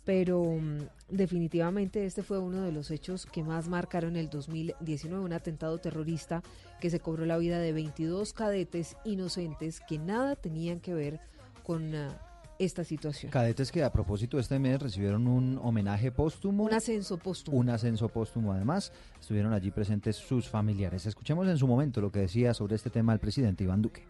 pero 0.09 0.43
mm, 0.43 0.87
definitivamente 1.09 2.03
este 2.03 2.23
fue 2.23 2.39
uno 2.39 2.63
de 2.63 2.71
los 2.71 2.89
hechos 2.89 3.27
que 3.27 3.43
más 3.43 3.67
marcaron 3.67 4.15
el 4.15 4.27
2019, 4.27 5.23
un 5.23 5.33
atentado 5.33 5.77
terrorista 5.77 6.41
que 6.81 6.89
se 6.89 6.99
cobró 6.99 7.27
la 7.27 7.37
vida 7.37 7.59
de 7.59 7.73
22 7.73 8.33
cadetes 8.33 8.97
inocentes 9.05 9.81
que 9.81 9.99
nada 9.99 10.35
tenían 10.35 10.79
que 10.79 10.95
ver 10.95 11.19
con 11.61 11.93
ah, 11.93 12.09
esta 12.57 12.83
situación. 12.83 13.31
Cadetes 13.31 13.71
que 13.71 13.83
a 13.83 13.91
propósito 13.91 14.39
este 14.39 14.57
mes 14.57 14.81
recibieron 14.81 15.27
un 15.27 15.59
homenaje 15.61 16.11
póstumo. 16.11 16.63
Un 16.63 16.73
ascenso 16.73 17.17
póstumo. 17.17 17.57
Un 17.57 17.69
ascenso 17.69 18.09
póstumo 18.09 18.51
además. 18.51 18.91
Estuvieron 19.19 19.53
allí 19.53 19.69
presentes 19.69 20.15
sus 20.15 20.49
familiares. 20.49 21.05
Escuchemos 21.05 21.47
en 21.47 21.59
su 21.59 21.67
momento 21.67 22.01
lo 22.01 22.11
que 22.11 22.21
decía 22.21 22.55
sobre 22.55 22.75
este 22.75 22.89
tema 22.89 23.13
el 23.13 23.19
presidente 23.19 23.63
Iván 23.63 23.83
Duque. 23.83 24.05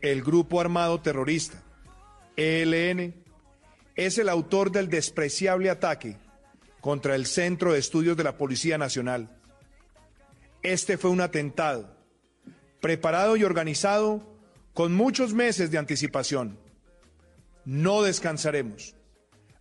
El 0.00 0.22
grupo 0.22 0.60
armado 0.60 1.00
terrorista 1.00 1.62
ELN 2.38 3.14
es 3.96 4.16
el 4.16 4.28
autor 4.28 4.70
del 4.70 4.88
despreciable 4.88 5.70
ataque 5.70 6.16
contra 6.80 7.16
el 7.16 7.26
Centro 7.26 7.72
de 7.72 7.80
Estudios 7.80 8.16
de 8.16 8.22
la 8.22 8.36
Policía 8.38 8.78
Nacional. 8.78 9.36
Este 10.62 10.98
fue 10.98 11.10
un 11.10 11.20
atentado 11.20 11.96
preparado 12.80 13.36
y 13.36 13.42
organizado 13.42 14.22
con 14.72 14.94
muchos 14.94 15.34
meses 15.34 15.72
de 15.72 15.78
anticipación. 15.78 16.56
No 17.64 18.02
descansaremos 18.02 18.94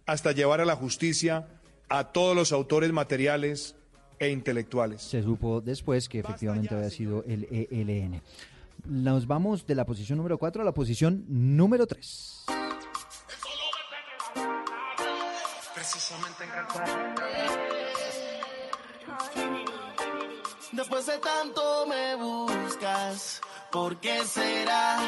hasta 0.06 0.32
llevar 0.32 0.62
a 0.62 0.66
la 0.66 0.76
justicia 0.76 1.48
a 1.90 2.12
todos 2.12 2.36
los 2.36 2.52
autores 2.52 2.94
materiales 2.94 3.76
e 4.20 4.30
intelectuales. 4.30 5.02
Se 5.02 5.24
supo 5.24 5.62
después 5.62 6.08
que 6.08 6.20
efectivamente 6.20 6.76
había 6.76 6.92
sido 6.92 7.24
el 7.24 7.48
ELN. 7.50 8.22
Nos 8.86 9.26
vamos 9.26 9.66
de 9.66 9.74
la 9.74 9.86
posición 9.86 10.18
número 10.18 10.38
4 10.38 10.62
a 10.62 10.66
la 10.66 10.74
posición 10.76 11.26
número 11.28 11.88
3. 11.88 12.37
Después 20.78 21.06
de 21.08 21.14
tanto 21.18 21.86
me 21.88 22.16
buscas, 22.16 23.42
¿por 23.72 24.00
qué 24.00 24.20
será? 24.24 25.00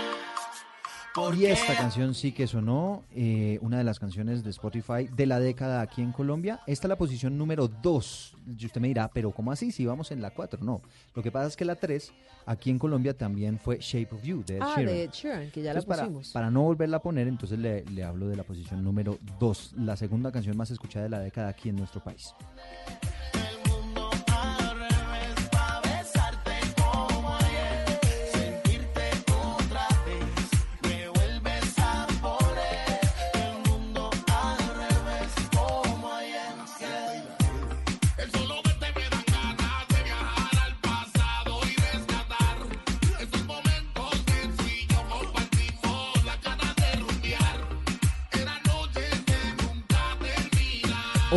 ¿Por 1.14 1.36
Y 1.36 1.40
qué? 1.42 1.52
esta 1.52 1.76
canción 1.76 2.14
sí 2.16 2.32
que 2.32 2.48
sonó, 2.48 3.04
eh, 3.12 3.60
una 3.62 3.78
de 3.78 3.84
las 3.84 4.00
canciones 4.00 4.44
de 4.44 4.50
Spotify 4.50 5.08
de 5.16 5.26
la 5.28 5.40
década 5.40 5.82
aquí 5.82 6.02
en 6.02 6.12
Colombia. 6.12 6.60
Esta 6.66 6.88
es 6.88 6.90
la 6.90 6.98
posición 6.98 7.38
número 7.38 7.68
2. 7.68 8.36
Y 8.58 8.66
usted 8.66 8.82
me 8.82 8.88
dirá, 8.88 9.10
pero 9.14 9.32
¿cómo 9.32 9.52
así? 9.52 9.72
Si 9.72 9.86
vamos 9.86 10.12
en 10.12 10.22
la 10.22 10.32
4. 10.32 10.60
No. 10.64 10.82
Lo 11.14 11.22
que 11.24 11.32
pasa 11.32 11.48
es 11.48 11.56
que 11.56 11.66
la 11.66 11.76
3 11.76 12.12
aquí 12.48 12.70
en 12.72 12.80
Colombia 12.80 13.16
también 13.16 13.60
fue 13.60 13.78
Shape 13.80 14.10
of 14.16 14.24
You 14.24 14.44
de 14.46 14.58
Ed 14.58 14.62
Ah, 14.64 14.74
Sheeran. 14.76 14.86
de 14.96 15.04
Ed 15.04 15.12
Sheeran, 15.12 15.52
que 15.52 15.62
ya 15.62 15.74
la 15.74 15.82
para, 15.84 16.04
pusimos. 16.04 16.32
para 16.32 16.50
no 16.50 16.64
volverla 16.64 16.98
a 16.98 17.02
poner, 17.02 17.28
entonces 17.28 17.60
le, 17.60 17.84
le 17.86 18.04
hablo 18.04 18.28
de 18.28 18.36
la 18.36 18.44
posición 18.44 18.84
número 18.84 19.18
2, 19.40 19.74
la 19.78 19.96
segunda 19.98 20.32
canción 20.32 20.58
más 20.58 20.72
escuchada 20.72 21.04
de 21.04 21.10
la 21.10 21.20
década 21.20 21.50
aquí 21.50 21.70
en 21.70 21.76
nuestro 21.76 22.04
país. 22.04 22.34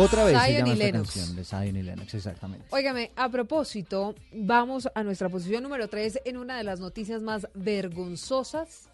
Otra 0.03 0.23
vez 0.25 0.37
se 0.37 0.45
Zion 0.45 0.57
llama 0.57 0.69
y 0.69 0.71
esta 0.73 0.85
Lennox. 0.85 1.13
canción 1.13 1.35
de 1.35 1.43
Zion 1.45 1.75
y 1.77 1.83
Lennox, 1.83 2.13
exactamente. 2.13 2.65
Óigame, 2.71 3.11
a 3.15 3.29
propósito, 3.29 4.15
vamos 4.33 4.89
a 4.93 5.03
nuestra 5.03 5.29
posición 5.29 5.63
número 5.63 5.87
3 5.87 6.21
en 6.25 6.37
una 6.37 6.57
de 6.57 6.63
las 6.63 6.79
noticias 6.79 7.21
más 7.21 7.47
vergonzosas 7.53 8.89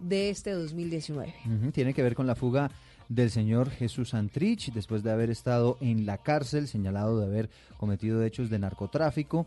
de 0.00 0.30
este 0.30 0.50
2019. 0.52 1.34
Ujú, 1.46 1.70
Tiene 1.72 1.94
que 1.94 2.02
ver 2.02 2.14
con 2.14 2.26
la 2.26 2.34
fuga 2.34 2.70
del 3.08 3.30
señor 3.30 3.70
Jesús 3.70 4.10
Santrich 4.10 4.72
después 4.72 5.02
de 5.02 5.10
haber 5.12 5.30
estado 5.30 5.76
en 5.80 6.06
la 6.06 6.18
cárcel, 6.18 6.68
señalado 6.68 7.20
de 7.20 7.26
haber 7.26 7.50
cometido 7.78 8.22
hechos 8.22 8.50
de 8.50 8.58
narcotráfico. 8.58 9.46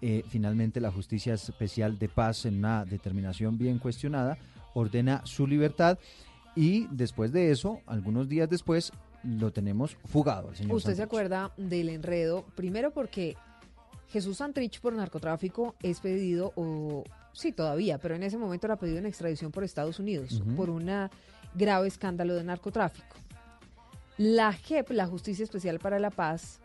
Eh, 0.00 0.24
finalmente, 0.28 0.80
la 0.80 0.90
Justicia 0.90 1.34
Especial 1.34 1.98
de 1.98 2.08
Paz, 2.08 2.46
en 2.46 2.56
una 2.58 2.84
determinación 2.84 3.58
bien 3.58 3.78
cuestionada, 3.78 4.38
ordena 4.74 5.20
su 5.24 5.46
libertad 5.46 5.98
y 6.56 6.86
después 6.90 7.32
de 7.32 7.50
eso, 7.52 7.80
algunos 7.86 8.28
días 8.28 8.48
después, 8.50 8.92
lo 9.24 9.52
tenemos 9.52 9.96
fugado 10.04 10.54
señor 10.54 10.76
¿Usted 10.76 10.94
se 10.94 11.02
acuerda 11.02 11.52
del 11.56 11.88
enredo? 11.88 12.44
Primero 12.54 12.92
porque 12.92 13.36
Jesús 14.12 14.36
Santrich 14.36 14.80
por 14.80 14.92
narcotráfico 14.92 15.74
es 15.82 16.00
pedido, 16.00 16.52
o 16.54 17.02
sí, 17.32 17.50
todavía, 17.50 17.96
pero 17.96 18.14
en 18.14 18.22
ese 18.22 18.36
momento 18.36 18.66
era 18.66 18.76
pedido 18.76 18.98
en 18.98 19.06
extradición 19.06 19.50
por 19.50 19.64
Estados 19.64 19.98
Unidos 19.98 20.42
por 20.54 20.68
un 20.68 20.90
grave 21.54 21.88
escándalo 21.88 22.34
de 22.34 22.44
narcotráfico. 22.44 23.16
La 24.18 24.52
JEP, 24.52 24.90
la 24.90 25.06
Justicia 25.06 25.42
Especial 25.42 25.78
para 25.78 25.98
la 25.98 26.10
Paz, 26.10 26.60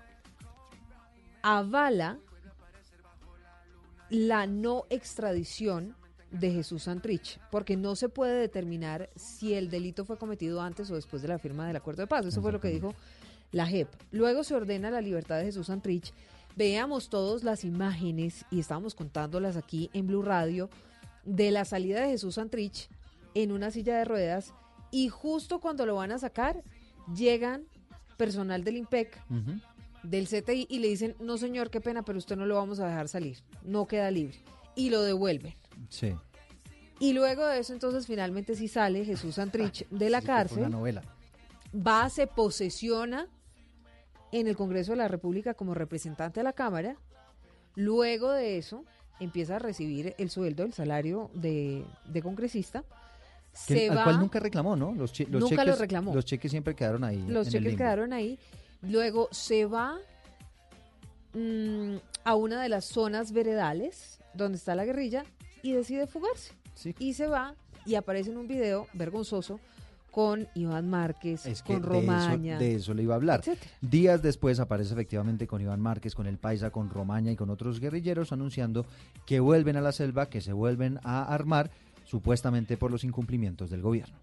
avala 1.41 2.17
la 4.09 4.45
no 4.45 4.83
extradición 4.89 5.95
de 6.31 6.51
Jesús 6.51 6.83
Santrich, 6.83 7.39
porque 7.51 7.77
no 7.77 7.95
se 7.95 8.09
puede 8.09 8.39
determinar 8.39 9.09
si 9.15 9.53
el 9.53 9.69
delito 9.69 10.05
fue 10.05 10.17
cometido 10.17 10.61
antes 10.61 10.91
o 10.91 10.95
después 10.95 11.21
de 11.21 11.27
la 11.27 11.39
firma 11.39 11.67
del 11.67 11.75
acuerdo 11.75 12.01
de 12.01 12.07
paz. 12.07 12.25
Eso 12.25 12.41
fue 12.41 12.51
lo 12.51 12.59
que 12.59 12.69
dijo 12.69 12.93
la 13.51 13.65
JEP. 13.65 13.87
Luego 14.11 14.43
se 14.43 14.55
ordena 14.55 14.91
la 14.91 15.01
libertad 15.01 15.37
de 15.37 15.45
Jesús 15.45 15.67
Santrich. 15.67 16.13
Veamos 16.55 17.09
todas 17.09 17.43
las 17.43 17.63
imágenes, 17.63 18.45
y 18.49 18.59
estábamos 18.59 18.95
contándolas 18.95 19.57
aquí 19.57 19.89
en 19.93 20.07
Blue 20.07 20.23
Radio, 20.23 20.69
de 21.23 21.51
la 21.51 21.65
salida 21.65 22.01
de 22.01 22.09
Jesús 22.09 22.35
Santrich 22.35 22.89
en 23.33 23.51
una 23.51 23.69
silla 23.69 23.97
de 23.97 24.05
ruedas, 24.05 24.53
y 24.89 25.09
justo 25.09 25.59
cuando 25.59 25.85
lo 25.85 25.95
van 25.95 26.11
a 26.11 26.17
sacar, 26.17 26.63
llegan 27.13 27.65
personal 28.17 28.63
del 28.63 28.77
IMPEC, 28.77 29.21
del 30.01 30.27
CTI, 30.27 30.65
y 30.69 30.79
le 30.79 30.87
dicen, 30.87 31.15
no 31.19 31.37
señor, 31.37 31.69
qué 31.69 31.79
pena, 31.79 32.03
pero 32.03 32.17
usted 32.17 32.35
no 32.35 32.45
lo 32.45 32.55
vamos 32.55 32.79
a 32.79 32.87
dejar 32.87 33.07
salir, 33.07 33.37
no 33.63 33.87
queda 33.87 34.09
libre. 34.09 34.37
Y 34.75 34.89
lo 34.89 35.03
devuelven. 35.03 35.53
Sí. 35.89 36.13
Y 36.99 37.13
luego 37.13 37.45
de 37.45 37.59
eso, 37.59 37.73
entonces, 37.73 38.07
finalmente 38.07 38.55
sí 38.55 38.67
sale 38.67 39.05
Jesús 39.05 39.35
Santrich 39.35 39.87
de 39.89 40.09
la 40.09 40.21
Sí, 40.21 40.27
cárcel, 40.27 40.59
una 40.59 40.69
novela. 40.69 41.03
va, 41.75 42.09
se 42.09 42.27
posesiona 42.27 43.27
en 44.31 44.47
el 44.47 44.55
Congreso 44.57 44.91
de 44.93 44.97
la 44.97 45.07
República 45.07 45.53
como 45.53 45.73
representante 45.73 46.39
de 46.39 46.43
la 46.43 46.53
Cámara. 46.53 46.95
Luego 47.75 48.31
de 48.31 48.57
eso, 48.57 48.83
empieza 49.19 49.57
a 49.57 49.59
recibir 49.59 50.15
el 50.17 50.29
sueldo, 50.29 50.63
el 50.63 50.73
salario 50.73 51.29
de, 51.35 51.85
de 52.05 52.21
congresista. 52.21 52.83
Que- 53.67 53.73
Se 53.75 53.89
al 53.89 53.97
va, 53.99 54.03
cual 54.03 54.19
nunca 54.19 54.39
reclamó, 54.39 54.75
¿no? 54.75 54.93
Los, 54.93 55.13
che- 55.13 55.27
los 55.27 55.41
Nunca 55.41 55.57
lo 55.63 55.71
cheques, 55.71 55.79
reclamó. 55.79 56.13
Los 56.15 56.25
cheques 56.25 56.49
siempre 56.51 56.75
quedaron 56.75 57.03
ahí. 57.03 57.23
los 57.27 57.49
cheques 57.49 57.75
quedaron 57.75 58.13
ahí. 58.13 58.37
Luego 58.81 59.27
se 59.31 59.65
va 59.65 59.97
mm, 61.33 61.95
a 62.23 62.35
una 62.35 62.61
de 62.61 62.69
las 62.69 62.85
zonas 62.85 63.31
veredales 63.31 64.19
donde 64.33 64.57
está 64.57 64.75
la 64.75 64.85
guerrilla 64.85 65.23
y 65.63 65.71
decide 65.73 66.07
fugarse. 66.07 66.53
Y 66.99 67.13
se 67.13 67.27
va 67.27 67.55
y 67.85 67.95
aparece 67.95 68.29
en 68.31 68.37
un 68.37 68.47
video 68.47 68.87
vergonzoso 68.93 69.59
con 70.11 70.47
Iván 70.55 70.89
Márquez, 70.89 71.45
Es 71.45 71.61
que 71.61 71.73
con 71.73 71.81
de 71.83 71.99
eso- 71.99 72.07
Romaña. 72.07 72.57
De 72.57 72.75
eso, 72.75 72.93
le 72.93 73.03
iba 73.03 73.13
a 73.13 73.17
hablar. 73.17 73.39
etcétera. 73.41 73.71
Días 73.81 74.21
después 74.23 74.59
aparece 74.59 74.93
efectivamente 74.93 75.45
con 75.47 75.61
Iván 75.61 75.79
Márquez, 75.79 76.15
con 76.15 76.25
el 76.27 76.37
Paisa, 76.39 76.71
con 76.71 76.89
Romaña 76.89 77.31
y 77.31 77.35
con 77.35 77.49
otros 77.51 77.79
guerrilleros 77.79 78.31
anunciando 78.31 78.85
que 79.27 79.39
vuelven 79.39 79.75
a 79.77 79.81
la 79.81 79.91
selva, 79.91 80.27
que 80.27 80.41
se 80.41 80.53
vuelven 80.53 80.99
a 81.03 81.23
armar, 81.33 81.69
supuestamente 82.03 82.77
por 82.77 82.89
los 82.89 83.03
incumplimientos 83.03 83.69
del 83.69 83.81
gobierno. 83.81 84.17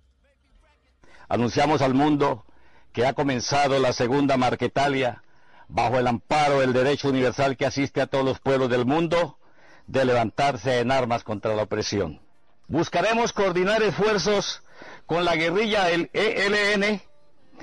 Anunciamos 1.28 1.80
al 1.82 1.94
mundo 1.94 2.44
que 2.92 3.06
ha 3.06 3.12
comenzado 3.14 3.78
la 3.78 3.92
segunda 3.92 4.36
Marquetalia 4.36 5.22
bajo 5.68 5.98
el 5.98 6.06
amparo 6.06 6.60
del 6.60 6.72
derecho 6.72 7.08
universal 7.08 7.56
que 7.56 7.66
asiste 7.66 8.00
a 8.00 8.06
todos 8.06 8.24
los 8.24 8.40
pueblos 8.40 8.68
del 8.70 8.84
mundo 8.86 9.38
de 9.86 10.04
levantarse 10.04 10.80
en 10.80 10.90
armas 10.90 11.24
contra 11.24 11.54
la 11.54 11.62
opresión. 11.64 12.20
Buscaremos 12.68 13.32
coordinar 13.32 13.82
esfuerzos 13.82 14.62
con 15.06 15.24
la 15.24 15.36
guerrilla 15.36 15.84
del 15.84 16.10
ELN 16.12 17.00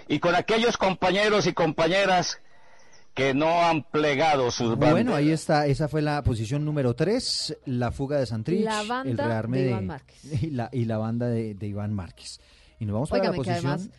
y 0.08 0.20
con 0.20 0.36
aquellos 0.36 0.78
compañeros 0.78 1.48
y 1.48 1.54
compañeras 1.54 2.40
que 3.14 3.34
no 3.34 3.64
han 3.64 3.84
plegado 3.84 4.52
sus 4.52 4.72
bandas. 4.72 4.92
Bueno, 4.92 5.16
ahí 5.16 5.32
está, 5.32 5.66
esa 5.68 5.88
fue 5.88 6.02
la 6.02 6.24
posición 6.24 6.64
número 6.64 6.94
3, 6.94 7.58
la 7.66 7.92
fuga 7.92 8.20
de 8.20 8.26
Santrich, 8.26 8.64
La 8.64 8.84
banda 8.84 9.10
el 9.10 9.18
rearme 9.18 9.58
de 9.58 9.64
de, 9.64 9.70
Iván 9.70 9.88
Márquez. 9.88 10.18
Y, 10.44 10.50
la, 10.52 10.70
y 10.72 10.86
la 10.86 10.98
banda 10.98 11.28
de, 11.28 11.56
de 11.56 11.68
Iván 11.68 11.94
Márquez. 11.94 12.40
Y 12.80 12.86
nos 12.86 12.94
vamos 12.94 13.10
para 13.10 13.24
la 13.24 13.32
que 13.32 13.38
posición... 13.38 13.58
además 13.58 13.90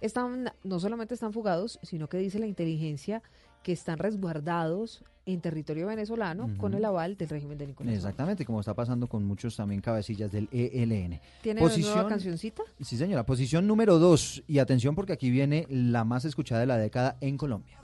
están, 0.00 0.52
no 0.64 0.80
solamente 0.80 1.14
están 1.14 1.32
fugados, 1.32 1.78
sino 1.82 2.08
que 2.08 2.18
dice 2.18 2.38
la 2.38 2.46
inteligencia 2.46 3.22
que 3.62 3.72
están 3.72 3.98
resguardados 3.98 5.04
en 5.24 5.40
territorio 5.40 5.86
venezolano 5.86 6.50
con 6.58 6.74
el 6.74 6.84
aval 6.84 7.16
del 7.16 7.28
régimen 7.28 7.56
de 7.56 7.68
Nicolás. 7.68 7.92
Maduro. 7.92 8.08
Exactamente, 8.08 8.44
como 8.44 8.60
está 8.60 8.74
pasando 8.74 9.06
con 9.06 9.24
muchos 9.24 9.56
también 9.56 9.80
cabecillas 9.80 10.32
del 10.32 10.48
ELN. 10.50 11.20
¿Tiene 11.42 11.62
una 11.62 11.76
nueva 11.76 12.08
cancioncita? 12.08 12.62
Sí, 12.80 12.96
señora. 12.96 13.24
Posición 13.24 13.66
número 13.66 13.98
2. 13.98 14.44
Y 14.48 14.58
atención 14.58 14.94
porque 14.94 15.12
aquí 15.12 15.30
viene 15.30 15.66
la 15.70 16.04
más 16.04 16.24
escuchada 16.24 16.60
de 16.60 16.66
la 16.66 16.76
década 16.76 17.16
en 17.20 17.36
Colombia. 17.36 17.78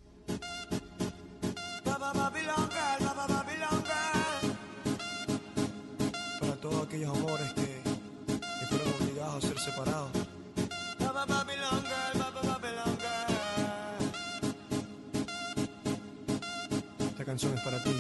Para 6.41 6.57
todos 6.61 6.87
aquellos 6.87 7.17
amores 7.17 7.53
que, 7.55 7.83
que 8.33 8.67
fueron 8.67 8.89
obligados 9.01 9.45
a 9.45 9.49
ser 9.49 9.59
separados. 9.59 10.18
Canción 17.39 17.55
es 17.57 17.61
para 17.61 17.83
ti. 17.85 17.91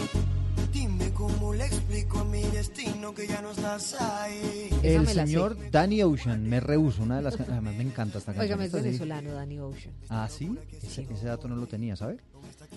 Dime 0.73 1.13
cómo 1.13 1.55
le 1.55 1.65
explico 1.67 2.19
a 2.19 2.25
mi 2.25 2.43
destino 2.43 3.15
que 3.15 3.27
ya 3.29 3.41
no 3.41 3.53
estás 3.53 3.95
ahí. 4.01 4.69
El 4.83 5.07
señor 5.07 5.57
Danny 5.71 6.03
Ocean, 6.03 6.49
me 6.49 6.59
rehuso, 6.59 7.05
una 7.05 7.19
de 7.19 7.23
las... 7.23 7.37
can- 7.37 7.47
Además 7.49 7.75
me 7.77 7.85
encanta 7.85 8.19
esta 8.19 8.33
canción. 8.33 8.59
Óigame, 8.59 8.65
es 8.65 8.73
venezolano, 8.73 9.33
Danny 9.33 9.61
Ocean. 9.61 9.95
Ah, 10.09 10.29
¿sí? 10.29 10.59
Ese, 10.83 11.07
ese 11.09 11.27
dato 11.27 11.47
no 11.47 11.55
lo 11.55 11.67
tenía, 11.69 11.95
¿sabe? 11.95 12.19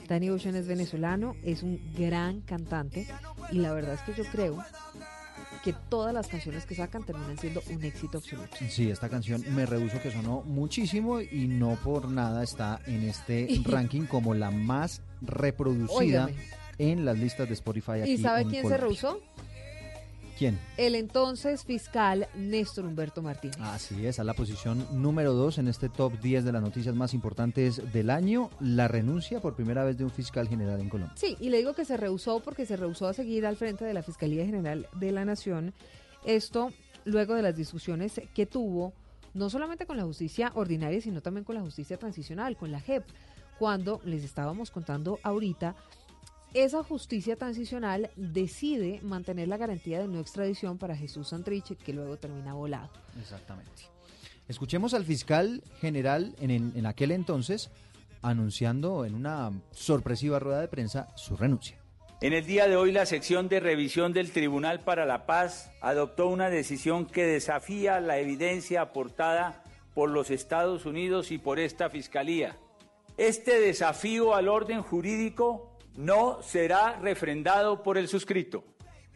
Danny 0.07 0.29
Ocean 0.29 0.55
es 0.55 0.67
venezolano, 0.67 1.35
es 1.43 1.63
un 1.63 1.79
gran 1.97 2.41
cantante 2.41 3.07
y 3.51 3.57
la 3.57 3.73
verdad 3.73 3.95
es 3.95 4.01
que 4.01 4.13
yo 4.13 4.29
creo 4.31 4.63
que 5.63 5.73
todas 5.89 6.13
las 6.13 6.27
canciones 6.27 6.65
que 6.65 6.75
sacan 6.75 7.03
terminan 7.03 7.37
siendo 7.39 7.61
un 7.71 7.83
éxito 7.83 8.19
absoluto. 8.19 8.55
Sí, 8.69 8.89
esta 8.91 9.09
canción 9.09 9.43
me 9.55 9.65
rehuso 9.65 9.99
que 10.01 10.11
sonó 10.11 10.43
muchísimo 10.43 11.21
y 11.21 11.47
no 11.47 11.75
por 11.83 12.07
nada 12.09 12.43
está 12.43 12.79
en 12.85 13.03
este 13.03 13.47
ranking 13.65 14.03
como 14.05 14.33
la 14.35 14.51
más 14.51 15.01
reproducida 15.21 16.25
Óigame. 16.25 16.35
en 16.77 17.05
las 17.05 17.17
listas 17.17 17.47
de 17.47 17.53
Spotify 17.53 18.01
aquí 18.01 18.11
¿Y 18.11 18.17
sabe 18.17 18.41
en 18.41 18.49
quién 18.49 18.63
Colombia. 18.63 18.77
se 18.77 18.83
rehusó? 18.83 19.21
¿Quién? 20.37 20.59
El 20.77 20.95
entonces 20.95 21.63
fiscal 21.65 22.27
Néstor 22.35 22.85
Humberto 22.85 23.21
Martínez. 23.21 23.57
Así 23.59 24.07
es, 24.07 24.19
a 24.19 24.23
la 24.23 24.33
posición 24.33 24.87
número 24.91 25.33
2 25.33 25.59
en 25.59 25.67
este 25.67 25.87
top 25.87 26.19
10 26.19 26.43
de 26.45 26.51
las 26.51 26.63
noticias 26.63 26.95
más 26.95 27.13
importantes 27.13 27.93
del 27.93 28.09
año, 28.09 28.49
la 28.59 28.87
renuncia 28.87 29.39
por 29.39 29.55
primera 29.55 29.83
vez 29.83 29.97
de 29.99 30.03
un 30.03 30.09
fiscal 30.09 30.47
general 30.47 30.79
en 30.79 30.89
Colombia. 30.89 31.15
Sí, 31.15 31.37
y 31.39 31.49
le 31.49 31.57
digo 31.57 31.75
que 31.75 31.85
se 31.85 31.95
rehusó 31.95 32.39
porque 32.39 32.65
se 32.65 32.75
rehusó 32.75 33.07
a 33.07 33.13
seguir 33.13 33.45
al 33.45 33.55
frente 33.55 33.85
de 33.85 33.93
la 33.93 34.01
Fiscalía 34.01 34.43
General 34.43 34.87
de 34.95 35.11
la 35.11 35.25
Nación. 35.25 35.75
Esto 36.25 36.71
luego 37.05 37.35
de 37.35 37.43
las 37.43 37.55
discusiones 37.55 38.19
que 38.33 38.47
tuvo, 38.47 38.93
no 39.35 39.47
solamente 39.51 39.85
con 39.85 39.97
la 39.97 40.03
justicia 40.05 40.51
ordinaria, 40.55 41.01
sino 41.01 41.21
también 41.21 41.43
con 41.43 41.53
la 41.55 41.61
justicia 41.61 41.97
transicional, 41.97 42.57
con 42.57 42.71
la 42.71 42.79
JEP, 42.79 43.03
cuando 43.61 44.01
les 44.05 44.23
estábamos 44.23 44.71
contando 44.71 45.19
ahorita, 45.21 45.75
esa 46.55 46.81
justicia 46.83 47.35
transicional 47.35 48.09
decide 48.15 48.99
mantener 49.03 49.47
la 49.49 49.57
garantía 49.57 49.99
de 49.99 50.07
no 50.07 50.19
extradición 50.19 50.79
para 50.79 50.97
Jesús 50.97 51.27
Santrich, 51.27 51.77
que 51.77 51.93
luego 51.93 52.17
termina 52.17 52.55
volado. 52.55 52.89
Exactamente. 53.21 53.83
Escuchemos 54.47 54.95
al 54.95 55.05
fiscal 55.05 55.61
general 55.79 56.33
en, 56.39 56.49
el- 56.49 56.71
en 56.75 56.87
aquel 56.87 57.11
entonces 57.11 57.69
anunciando 58.23 59.05
en 59.05 59.13
una 59.13 59.51
sorpresiva 59.69 60.39
rueda 60.39 60.59
de 60.59 60.67
prensa 60.67 61.07
su 61.15 61.37
renuncia. 61.37 61.77
En 62.19 62.33
el 62.33 62.47
día 62.47 62.67
de 62.67 62.77
hoy, 62.77 62.91
la 62.91 63.05
sección 63.05 63.47
de 63.47 63.59
revisión 63.59 64.11
del 64.11 64.31
Tribunal 64.31 64.79
para 64.79 65.05
la 65.05 65.27
Paz 65.27 65.69
adoptó 65.81 66.25
una 66.29 66.49
decisión 66.49 67.05
que 67.05 67.27
desafía 67.27 67.99
la 67.99 68.17
evidencia 68.17 68.81
aportada 68.81 69.63
por 69.93 70.09
los 70.09 70.31
Estados 70.31 70.87
Unidos 70.87 71.29
y 71.29 71.37
por 71.37 71.59
esta 71.59 71.91
Fiscalía. 71.91 72.57
Este 73.21 73.59
desafío 73.59 74.33
al 74.33 74.47
orden 74.47 74.81
jurídico 74.81 75.77
no 75.95 76.41
será 76.41 76.99
refrendado 76.99 77.83
por 77.83 77.99
el 77.99 78.07
suscrito. 78.07 78.63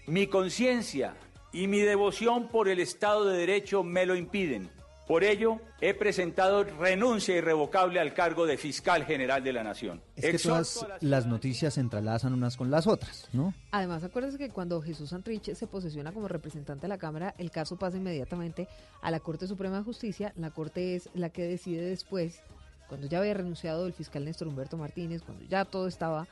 Mi 0.06 0.28
conciencia 0.28 1.16
y 1.52 1.66
mi 1.66 1.80
devoción 1.80 2.50
por 2.50 2.70
el 2.70 2.80
Estado 2.80 3.26
de 3.26 3.36
Derecho 3.36 3.84
me 3.84 4.06
lo 4.06 4.16
impiden. 4.16 4.70
Por 5.08 5.24
ello, 5.24 5.60
he 5.82 5.96
presentado 5.96 6.64
renuncia 6.64 7.36
irrevocable 7.36 8.00
al 8.00 8.14
cargo 8.14 8.46
de 8.46 8.60
fiscal 8.60 9.06
general 9.06 9.44
de 9.44 9.54
la 9.54 9.64
Nación. 9.64 10.04
Es 10.16 10.32
que 10.32 10.38
todas 10.38 10.86
las 11.02 11.26
noticias 11.26 11.74
se 11.74 11.82
entrelazan 11.82 12.34
unas 12.34 12.58
con 12.58 12.70
las 12.70 12.86
otras, 12.86 13.28
¿no? 13.34 13.56
Además, 13.72 14.04
acuérdense 14.04 14.38
que 14.38 14.52
cuando 14.52 14.84
Jesús 14.84 15.10
Santrich 15.10 15.56
se 15.56 15.66
posesiona 15.66 16.12
como 16.12 16.28
representante 16.28 16.84
de 16.84 16.90
la 16.90 17.00
Cámara, 17.00 17.34
el 17.40 17.50
caso 17.50 17.76
pasa 17.76 17.98
inmediatamente 17.98 18.68
a 19.02 19.10
la 19.10 19.20
Corte 19.20 19.48
Suprema 19.48 19.80
de 19.80 19.84
Justicia. 19.84 20.32
La 20.38 20.52
Corte 20.52 20.96
es 20.96 21.10
la 21.16 21.30
que 21.30 21.42
decide 21.48 21.82
después, 21.82 22.44
cuando 22.88 23.08
ya 23.08 23.20
había 23.20 23.34
renunciado 23.34 23.86
el 23.88 23.94
fiscal 23.94 24.26
Néstor 24.26 24.48
Humberto 24.48 24.78
Martínez, 24.78 25.22
cuando 25.24 25.44
ya 25.46 25.66
todo 25.66 25.88
estaba 25.88 26.28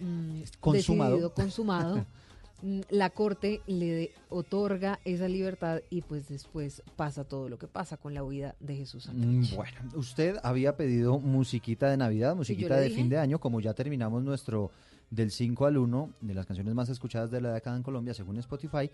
mm, 0.00 0.40
Consumado. 0.60 1.10
decidido, 1.10 1.34
consumado, 1.34 2.06
mm, 2.62 2.80
la 2.90 3.10
Corte 3.10 3.60
le 3.66 3.86
de- 3.86 4.14
otorga 4.30 5.00
esa 5.04 5.28
libertad 5.28 5.80
y 5.90 6.02
pues 6.02 6.28
después 6.28 6.82
pasa 6.96 7.24
todo 7.24 7.48
lo 7.48 7.58
que 7.58 7.66
pasa 7.68 7.96
con 7.96 8.14
la 8.14 8.22
huida 8.24 8.54
de 8.60 8.76
Jesús 8.76 9.04
Santrich. 9.04 9.52
Mm, 9.52 9.56
Bueno, 9.56 9.78
usted 9.94 10.36
había 10.42 10.76
pedido 10.76 11.18
musiquita 11.18 11.88
de 11.90 11.96
Navidad, 11.96 12.34
musiquita 12.36 12.76
de 12.76 12.84
dije. 12.84 12.96
fin 12.96 13.08
de 13.08 13.18
año, 13.18 13.38
como 13.38 13.60
ya 13.60 13.74
terminamos 13.74 14.22
nuestro 14.22 14.70
del 15.10 15.30
5 15.30 15.64
al 15.66 15.78
1 15.78 16.10
de 16.20 16.34
las 16.34 16.44
canciones 16.46 16.74
más 16.74 16.88
escuchadas 16.90 17.30
de 17.30 17.40
la 17.40 17.52
década 17.54 17.76
en 17.76 17.82
Colombia, 17.82 18.12
según 18.12 18.36
Spotify, 18.38 18.90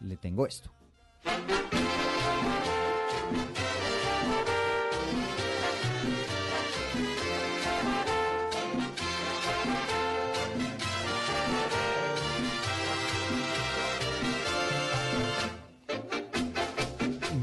le 0.00 0.16
tengo 0.16 0.46
esto. 0.46 0.70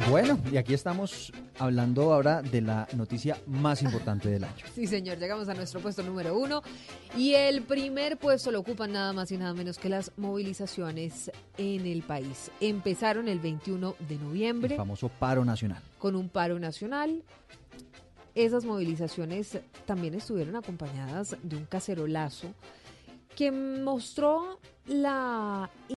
Bueno, 0.09 0.37
y 0.51 0.57
aquí 0.57 0.75
estamos 0.75 1.31
hablando 1.57 2.13
ahora 2.13 2.43
de 2.43 2.61
la 2.61 2.87
noticia 2.95 3.37
más 3.47 3.81
importante 3.81 4.29
del 4.29 4.43
año. 4.43 4.63
Sí, 4.75 4.85
señor, 4.85 5.17
llegamos 5.17 5.49
a 5.49 5.55
nuestro 5.55 5.79
puesto 5.79 6.03
número 6.03 6.37
uno. 6.37 6.61
Y 7.17 7.33
el 7.33 7.63
primer 7.63 8.17
puesto 8.17 8.51
lo 8.51 8.59
ocupan 8.59 8.91
nada 8.93 9.13
más 9.13 9.31
y 9.31 9.37
nada 9.37 9.53
menos 9.55 9.79
que 9.79 9.89
las 9.89 10.11
movilizaciones 10.17 11.31
en 11.57 11.87
el 11.87 12.03
país. 12.03 12.51
Empezaron 12.59 13.27
el 13.27 13.39
21 13.39 13.95
de 14.07 14.15
El 14.15 14.23
noviembre 14.23 14.75
famoso 14.75 15.09
paro 15.09 15.43
nacional. 15.43 15.81
con 15.97 16.15
un 16.15 16.29
paro 16.29 16.59
nacional. 16.59 17.23
Esas 18.35 18.63
movilizaciones 18.63 19.57
también 19.85 20.13
estuvieron 20.13 20.55
acompañadas 20.55 21.35
de 21.41 21.55
un 21.55 21.65
cacerolazo 21.65 22.53
que 23.35 23.51
mostró 23.51 24.59
la 24.85 25.69